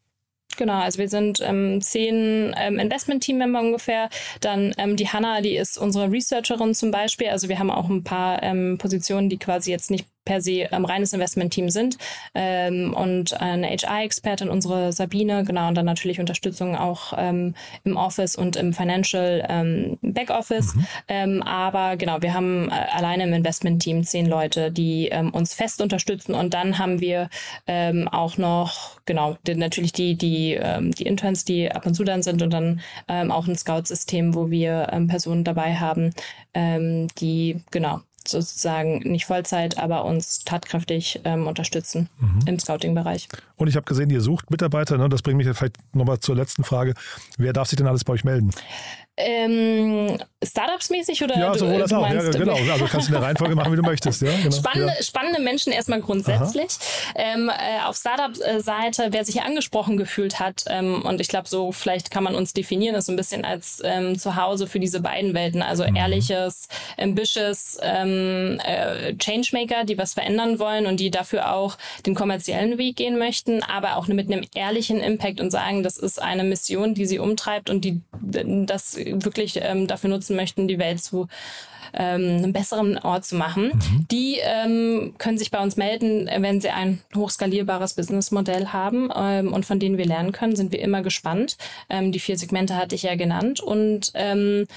genau. 0.58 0.80
Also 0.80 1.00
wir 1.00 1.08
sind 1.08 1.40
ähm, 1.42 1.80
zehn 1.82 2.54
ähm, 2.58 2.80
Investment-Team-Member 2.80 3.60
ungefähr. 3.60 4.10
Dann 4.42 4.74
ähm, 4.78 4.98
die 4.98 5.08
Hanna, 5.08 5.42
die 5.42 5.56
ist 5.56 5.78
unsere 5.78 6.12
Researcherin 6.12 6.74
zum 6.74 6.92
Beispiel. 6.92 7.30
Also 7.30 7.48
wir 7.48 7.60
haben 7.60 7.72
auch 7.72 7.90
ein 7.90 8.04
paar 8.04 8.44
ähm, 8.44 8.78
Positionen, 8.78 9.30
die 9.30 9.38
quasi 9.38 9.72
jetzt 9.72 9.90
nicht 9.90 10.08
per 10.28 10.42
se 10.42 10.68
ähm, 10.72 10.84
reines 10.84 11.14
Investment-Team 11.14 11.70
sind 11.70 11.98
ähm, 12.36 12.94
und 12.94 13.40
eine 13.40 13.70
HR-Expertin, 13.70 14.50
unsere 14.50 14.92
Sabine, 14.92 15.46
genau, 15.46 15.70
und 15.70 15.76
dann 15.76 15.86
natürlich 15.86 16.20
Unterstützung 16.20 16.76
auch 16.76 17.14
ähm, 17.18 17.56
im 17.86 17.96
Office 17.96 18.36
und 18.36 18.58
im 18.58 18.74
Financial 18.74 19.46
ähm, 19.48 19.98
Backoffice. 20.02 20.76
Mhm. 20.76 20.88
Ähm, 21.08 21.44
aber 21.44 21.96
genau, 21.96 22.22
wir 22.22 22.34
haben 22.34 22.70
äh, 22.70 22.74
alleine 22.74 23.24
im 23.24 23.34
Investment-Team 23.34 24.04
zehn 24.04 24.26
Leute, 24.26 24.70
die 24.70 25.08
ähm, 25.08 25.34
uns 25.34 25.54
fest 25.54 25.82
unterstützen 25.82 26.36
und 26.36 26.54
dann 26.54 26.78
haben 26.78 27.00
wir 27.00 27.30
ähm, 27.66 28.10
auch 28.10 28.38
noch, 28.38 29.00
genau, 29.06 29.38
die, 29.48 29.56
natürlich 29.56 29.94
die, 29.94 30.16
die, 30.16 30.60
die 30.98 31.04
Interns, 31.04 31.46
die 31.46 31.72
ab 31.72 31.86
und 31.86 31.94
zu 31.94 32.04
dann 32.04 32.22
sind 32.22 32.42
und 32.42 32.52
dann 32.52 32.82
auch 33.08 33.48
ein 33.48 33.56
Scout-System, 33.56 34.36
wo 34.36 34.50
wir 34.50 34.90
Personen 35.08 35.44
dabei 35.44 35.76
haben, 35.76 36.12
die, 36.56 37.62
genau, 37.72 38.02
sozusagen 38.30 39.00
nicht 39.00 39.26
Vollzeit, 39.26 39.78
aber 39.78 40.06
uns 40.06 40.40
tatkräftig 40.40 41.22
ähm, 41.24 41.48
unterstützen 41.48 42.10
mhm. 42.20 42.40
im 42.46 42.60
Scouting-Bereich. 42.60 43.28
Und 43.56 43.68
ich 43.68 43.76
habe 43.76 43.86
gesehen, 43.86 44.10
ihr 44.10 44.22
sucht 44.22 44.52
Mitarbeiter. 44.52 44.98
Ne? 44.98 45.10
Das 45.10 45.22
bringt 45.22 45.38
mich 45.38 45.48
vielleicht 45.58 45.78
nochmal 45.96 46.20
zur 46.20 46.36
letzten 46.36 46.64
Frage. 46.64 46.94
Wer 47.38 47.54
darf 47.54 47.68
sich 47.68 47.78
denn 47.78 47.88
alles 47.88 48.04
bei 48.04 48.14
euch 48.14 48.24
melden? 48.24 48.52
Ähm, 49.18 50.20
Startups-mäßig 50.44 51.24
oder? 51.24 51.36
Ja, 51.36 51.58
sowohl 51.58 51.82
als 51.82 51.92
auch. 51.92 52.08
Ja, 52.08 52.30
genau. 52.30 52.54
Also 52.54 52.86
kannst 52.86 53.08
du 53.08 53.14
in 53.14 53.20
der 53.20 53.24
Reihenfolge 53.24 53.56
machen, 53.56 53.72
wie 53.72 53.76
du 53.76 53.82
möchtest. 53.82 54.22
Ja, 54.22 54.30
genau. 54.36 54.56
spannende, 54.56 54.94
ja. 54.96 55.04
spannende 55.04 55.42
Menschen 55.42 55.74
erstmal 55.74 56.00
grundsätzlich. 56.00 56.74
Ähm, 57.16 57.50
äh, 57.50 57.84
auf 57.86 57.98
Startup-Seite, 57.98 59.08
wer 59.10 59.26
sich 59.26 59.34
hier 59.34 59.46
angesprochen 59.46 59.98
gefühlt 59.98 60.40
hat, 60.40 60.66
ähm, 60.68 61.02
und 61.04 61.20
ich 61.22 61.28
glaube, 61.28 61.48
so 61.48 61.72
vielleicht 61.72 62.12
kann 62.12 62.24
man 62.24 62.36
uns 62.36 62.54
definieren, 62.54 62.94
ist 62.94 63.08
so 63.08 63.14
ein 63.14 63.16
bisschen 63.16 63.46
als 63.46 63.82
ähm, 63.84 64.20
Zuhause 64.20 64.68
für 64.68 64.80
diese 64.80 65.02
beiden 65.02 65.34
Welten. 65.34 65.64
Also 65.64 65.88
mhm. 65.88 65.96
ehrliches, 65.96 66.68
ambitious 66.98 67.80
ähm, 67.82 68.60
äh, 68.64 69.16
Changemaker, 69.16 69.86
die 69.86 69.98
was 69.98 70.14
verändern 70.14 70.60
wollen 70.60 70.86
und 70.86 71.00
die 71.00 71.10
dafür 71.10 71.52
auch 71.54 71.80
den 72.06 72.14
kommerziellen 72.14 72.78
Weg 72.78 72.98
gehen 72.98 73.18
möchten, 73.18 73.64
aber 73.64 73.96
auch 73.96 74.08
mit 74.08 74.32
einem 74.32 74.46
ehrlichen 74.54 75.00
Impact 75.00 75.42
und 75.42 75.50
sagen, 75.50 75.82
das 75.82 75.98
ist 75.98 76.22
eine 76.22 76.44
Mission, 76.44 76.94
die 76.94 77.08
sie 77.08 77.18
umtreibt 77.18 77.72
und 77.72 77.84
die 77.84 78.02
das 78.22 78.98
wirklich 78.98 79.60
ähm, 79.62 79.88
dafür 79.88 80.12
nutzen 80.12 80.27
möchten, 80.36 80.68
die 80.68 80.80
Welt 80.80 81.02
zu 81.04 81.28
ähm, 81.94 82.38
einen 82.38 82.54
besseren 82.54 82.98
Ort 82.98 83.26
zu 83.26 83.36
machen. 83.36 83.68
Mhm. 83.68 84.08
Die 84.12 84.38
ähm, 84.42 85.14
können 85.18 85.38
sich 85.38 85.52
bei 85.52 85.62
uns 85.62 85.78
melden, 85.78 86.30
wenn 86.40 86.62
sie 86.62 86.70
ein 86.70 87.02
hochskalierbares 87.16 87.94
Businessmodell 87.94 88.68
haben 88.68 89.10
ähm, 89.16 89.54
und 89.54 89.66
von 89.66 89.80
denen 89.80 89.98
wir 89.98 90.06
lernen 90.06 90.32
können, 90.32 90.56
sind 90.56 90.72
wir 90.72 90.80
immer 90.80 91.02
gespannt. 91.02 91.58
Ähm, 91.90 92.12
die 92.12 92.20
vier 92.20 92.38
Segmente 92.38 92.76
hatte 92.76 92.96
ich 92.96 93.04
ja 93.04 93.16
genannt 93.16 93.60
und 93.60 94.12
ähm, 94.14 94.68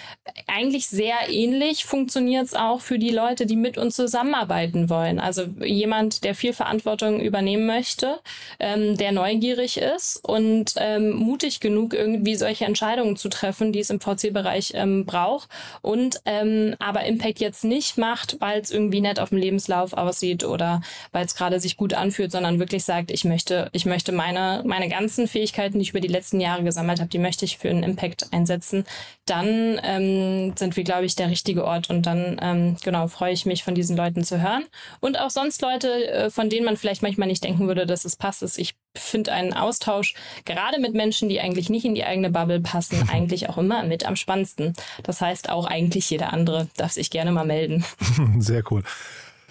eigentlich 0.46 0.86
sehr 0.86 1.14
ähnlich 1.28 1.84
funktioniert 1.84 2.46
es 2.46 2.54
auch 2.54 2.80
für 2.80 2.98
die 2.98 3.10
Leute, 3.10 3.46
die 3.46 3.56
mit 3.56 3.78
uns 3.78 3.96
zusammenarbeiten 3.96 4.90
wollen. 4.90 5.20
Also 5.20 5.44
jemand, 5.60 6.24
der 6.24 6.34
viel 6.34 6.52
Verantwortung 6.52 7.20
übernehmen 7.20 7.66
möchte, 7.66 8.20
ähm, 8.58 8.96
der 8.96 9.12
neugierig 9.12 9.78
ist 9.78 10.16
und 10.22 10.74
mutig 11.00 11.60
genug, 11.60 11.94
irgendwie 11.94 12.34
solche 12.34 12.64
Entscheidungen 12.64 13.16
zu 13.16 13.28
treffen, 13.28 13.72
die 13.72 13.80
es 13.80 13.90
im 13.90 14.00
VC-Bereich 14.00 14.74
braucht 15.04 15.48
und 15.82 16.22
aber 16.26 16.99
aber 17.00 17.08
Impact 17.08 17.40
jetzt 17.40 17.64
nicht 17.64 17.98
macht, 17.98 18.36
weil 18.40 18.60
es 18.60 18.70
irgendwie 18.70 19.00
nett 19.00 19.20
auf 19.20 19.30
dem 19.30 19.38
Lebenslauf 19.38 19.92
aussieht 19.92 20.44
oder 20.44 20.82
weil 21.12 21.24
es 21.24 21.34
gerade 21.34 21.60
sich 21.60 21.76
gut 21.76 21.94
anfühlt, 21.94 22.32
sondern 22.32 22.58
wirklich 22.58 22.84
sagt, 22.84 23.10
ich 23.10 23.24
möchte, 23.24 23.68
ich 23.72 23.86
möchte 23.86 24.12
meine, 24.12 24.62
meine 24.66 24.88
ganzen 24.88 25.26
Fähigkeiten, 25.28 25.78
die 25.78 25.82
ich 25.82 25.90
über 25.90 26.00
die 26.00 26.08
letzten 26.08 26.40
Jahre 26.40 26.62
gesammelt 26.62 27.00
habe, 27.00 27.10
die 27.10 27.18
möchte 27.18 27.44
ich 27.44 27.58
für 27.58 27.70
einen 27.70 27.82
Impact 27.82 28.32
einsetzen, 28.32 28.84
dann 29.26 29.80
ähm, 29.82 30.54
sind 30.56 30.76
wir, 30.76 30.84
glaube 30.84 31.06
ich, 31.06 31.16
der 31.16 31.30
richtige 31.30 31.64
Ort 31.64 31.90
und 31.90 32.06
dann, 32.06 32.38
ähm, 32.42 32.76
genau, 32.82 33.08
freue 33.08 33.32
ich 33.32 33.46
mich 33.46 33.64
von 33.64 33.74
diesen 33.74 33.96
Leuten 33.96 34.24
zu 34.24 34.40
hören. 34.40 34.64
Und 35.00 35.18
auch 35.18 35.30
sonst 35.30 35.62
Leute, 35.62 36.10
äh, 36.10 36.30
von 36.30 36.50
denen 36.50 36.64
man 36.64 36.76
vielleicht 36.76 37.02
manchmal 37.02 37.28
nicht 37.28 37.44
denken 37.44 37.66
würde, 37.66 37.86
dass 37.86 38.04
es 38.04 38.16
passt. 38.16 38.42
Ist. 38.42 38.58
Ich 38.58 38.74
finde 38.94 39.32
einen 39.32 39.52
Austausch 39.52 40.14
gerade 40.44 40.80
mit 40.80 40.94
Menschen, 40.94 41.28
die 41.28 41.40
eigentlich 41.40 41.70
nicht 41.70 41.84
in 41.84 41.94
die 41.94 42.04
eigene 42.04 42.30
Bubble 42.30 42.60
passen, 42.60 43.08
eigentlich 43.12 43.48
auch 43.48 43.58
immer 43.58 43.82
mit 43.84 44.06
am 44.06 44.16
spannendsten. 44.16 44.74
Das 45.02 45.20
heißt, 45.20 45.50
auch 45.50 45.66
eigentlich 45.66 46.10
jeder 46.10 46.32
andere 46.32 46.68
darf 46.76 46.92
sich 46.92 47.10
gerne 47.10 47.32
mal 47.32 47.46
melden. 47.46 47.84
Sehr 48.38 48.62
cool. 48.70 48.82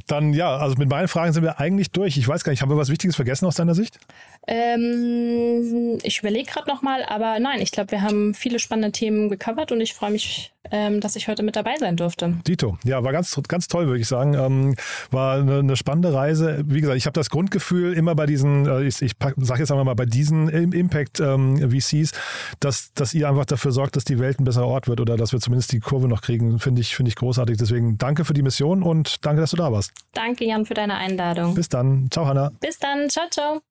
Dann 0.08 0.34
ja, 0.34 0.58
also 0.58 0.76
mit 0.78 0.90
meinen 0.90 1.08
Fragen 1.08 1.34
sind 1.34 1.44
wir 1.44 1.60
eigentlich 1.60 1.92
durch. 1.92 2.18
Ich 2.18 2.28
weiß 2.28 2.44
gar 2.44 2.52
nicht, 2.52 2.62
haben 2.62 2.70
wir 2.70 2.78
was 2.78 2.90
Wichtiges 2.90 3.16
vergessen 3.16 3.46
aus 3.46 3.56
deiner 3.56 3.76
Sicht? 3.76 4.00
Ähm, 4.48 6.00
ich 6.02 6.20
überlege 6.20 6.52
gerade 6.52 6.68
nochmal, 6.68 7.04
aber 7.04 7.40
nein, 7.40 7.62
ich 7.62 7.72
glaube, 7.72 7.92
wir 7.92 8.02
haben 8.02 8.34
viele 8.34 8.58
spannende 8.58 8.92
Themen 8.92 9.30
gecovert 9.30 9.72
und 9.72 9.82
ich 9.82 9.94
freue 9.94 10.12
mich, 10.12 10.52
ähm, 10.72 11.02
dass 11.02 11.16
ich 11.16 11.28
heute 11.28 11.44
mit 11.44 11.56
dabei 11.56 11.76
sein 11.80 11.96
durfte. 11.96 12.36
Dito, 12.48 12.78
ja, 12.84 13.04
war 13.04 13.12
ganz, 13.12 13.40
ganz 13.48 13.68
toll, 13.68 13.88
würde 13.88 14.00
ich 14.00 14.08
sagen. 14.08 14.34
Ähm, 14.34 14.76
war 15.12 15.40
eine, 15.40 15.60
eine, 15.60 15.76
spannende 15.76 16.14
Reise. 16.14 16.64
Wie 16.66 16.82
gesagt, 16.82 16.98
ich 16.98 17.06
habe 17.06 17.14
das 17.14 17.30
Grundgefühl 17.30 17.94
immer 17.94 18.16
bei 18.16 18.26
diesen, 18.26 18.68
äh, 18.68 18.84
ich, 18.84 19.02
ich 19.02 19.14
sage 19.38 19.60
jetzt 19.60 19.72
einmal 19.72 19.86
mal, 19.86 19.96
bei 19.96 20.06
diesen 20.06 20.50
Impact 20.50 21.20
ähm, 21.20 21.58
VCs, 21.72 22.12
dass, 22.60 22.94
dass 22.94 23.14
ihr 23.14 23.28
einfach 23.30 23.46
dafür 23.46 23.72
sorgt, 23.72 23.96
dass 23.96 24.04
die 24.04 24.20
Welt 24.20 24.40
ein 24.40 24.44
besserer 24.44 24.68
Ort 24.68 24.88
wird 24.88 25.00
oder 25.02 25.18
dass 25.18 25.32
wir 25.34 25.40
zumindest 25.40 25.72
die 25.72 25.80
Kurve 25.80 26.08
noch 26.08 26.22
kriegen, 26.22 26.60
finde 26.60 26.82
ich, 26.82 26.96
finde 26.96 27.10
ich 27.10 27.16
großartig. 27.16 27.58
Deswegen 27.58 27.98
danke 27.98 28.26
für 28.26 28.34
die 28.34 28.42
Mission 28.42 28.84
und 28.84 29.26
danke, 29.26 29.42
dass 29.42 29.52
du 29.52 29.58
da 29.58 29.72
warst. 29.72 29.92
Danke, 30.14 30.46
Jan, 30.46 30.66
für 30.66 30.74
deine 30.74 30.96
Einladung. 30.96 31.56
Bis 31.56 31.70
dann. 31.70 32.10
Ciao, 32.12 32.26
Hanna. 32.26 32.52
Bis 32.60 32.78
dann. 32.80 33.10
Ciao, 33.10 33.28
ciao. 33.30 33.62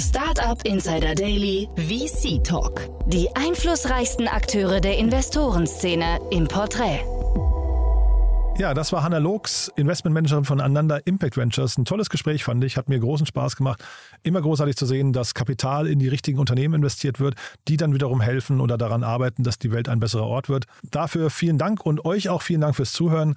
Startup 0.00 0.58
Insider 0.64 1.14
Daily 1.14 1.68
VC 1.76 2.42
Talk. 2.42 2.88
Die 3.06 3.28
einflussreichsten 3.36 4.28
Akteure 4.28 4.80
der 4.80 4.96
Investorenszene 4.96 6.18
im 6.30 6.48
Porträt. 6.48 7.00
Ja, 8.56 8.72
das 8.72 8.92
war 8.92 9.02
Hanna 9.02 9.18
Looks, 9.18 9.70
Investmentmanagerin 9.76 10.44
von 10.44 10.60
Ananda 10.60 10.98
Impact 11.04 11.36
Ventures. 11.36 11.76
Ein 11.76 11.84
tolles 11.84 12.08
Gespräch 12.08 12.44
fand 12.44 12.64
ich, 12.64 12.78
hat 12.78 12.88
mir 12.88 12.98
großen 12.98 13.26
Spaß 13.26 13.56
gemacht. 13.56 13.84
Immer 14.22 14.40
großartig 14.40 14.76
zu 14.76 14.86
sehen, 14.86 15.12
dass 15.12 15.34
Kapital 15.34 15.86
in 15.86 15.98
die 15.98 16.08
richtigen 16.08 16.38
Unternehmen 16.38 16.74
investiert 16.74 17.20
wird, 17.20 17.34
die 17.68 17.76
dann 17.76 17.92
wiederum 17.92 18.22
helfen 18.22 18.60
oder 18.60 18.78
daran 18.78 19.04
arbeiten, 19.04 19.42
dass 19.44 19.58
die 19.58 19.70
Welt 19.70 19.88
ein 19.88 20.00
besserer 20.00 20.26
Ort 20.26 20.48
wird. 20.48 20.64
Dafür 20.82 21.28
vielen 21.28 21.58
Dank 21.58 21.84
und 21.84 22.06
euch 22.06 22.30
auch 22.30 22.40
vielen 22.40 22.62
Dank 22.62 22.76
fürs 22.76 22.92
Zuhören. 22.92 23.34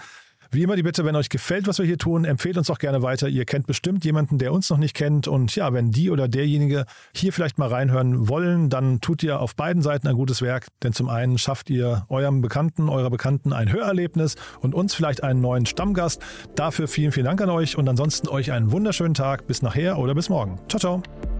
Wie 0.53 0.61
immer 0.61 0.75
die 0.75 0.83
Bitte, 0.83 1.03
wenn 1.03 1.15
euch 1.15 1.29
gefällt, 1.29 1.65
was 1.65 1.79
wir 1.79 1.85
hier 1.87 1.97
tun, 1.97 2.25
empfehlt 2.25 2.57
uns 2.57 2.69
auch 2.69 2.77
gerne 2.77 3.01
weiter. 3.01 3.27
Ihr 3.27 3.43
kennt 3.43 3.65
bestimmt 3.65 4.05
jemanden, 4.05 4.37
der 4.37 4.53
uns 4.53 4.69
noch 4.69 4.77
nicht 4.77 4.93
kennt. 4.93 5.27
Und 5.27 5.55
ja, 5.55 5.73
wenn 5.73 5.89
die 5.89 6.11
oder 6.11 6.27
derjenige 6.27 6.85
hier 7.11 7.33
vielleicht 7.33 7.57
mal 7.57 7.69
reinhören 7.69 8.29
wollen, 8.29 8.69
dann 8.69 9.01
tut 9.01 9.23
ihr 9.23 9.39
auf 9.39 9.55
beiden 9.55 9.81
Seiten 9.81 10.07
ein 10.07 10.13
gutes 10.13 10.43
Werk. 10.43 10.67
Denn 10.83 10.93
zum 10.93 11.09
einen 11.09 11.39
schafft 11.39 11.71
ihr 11.71 12.05
eurem 12.07 12.41
Bekannten, 12.41 12.87
eurer 12.87 13.09
Bekannten 13.09 13.51
ein 13.51 13.73
Hörerlebnis 13.73 14.35
und 14.61 14.75
uns 14.75 14.93
vielleicht 14.93 15.23
einen 15.23 15.41
neuen 15.41 15.65
Stammgast. 15.65 16.21
Dafür 16.53 16.87
vielen, 16.87 17.11
vielen 17.11 17.25
Dank 17.25 17.41
an 17.41 17.49
euch 17.49 17.75
und 17.75 17.89
ansonsten 17.89 18.27
euch 18.27 18.51
einen 18.51 18.71
wunderschönen 18.71 19.15
Tag. 19.15 19.47
Bis 19.47 19.63
nachher 19.63 19.97
oder 19.97 20.13
bis 20.13 20.29
morgen. 20.29 20.59
Ciao, 20.69 20.79
ciao. 20.79 21.32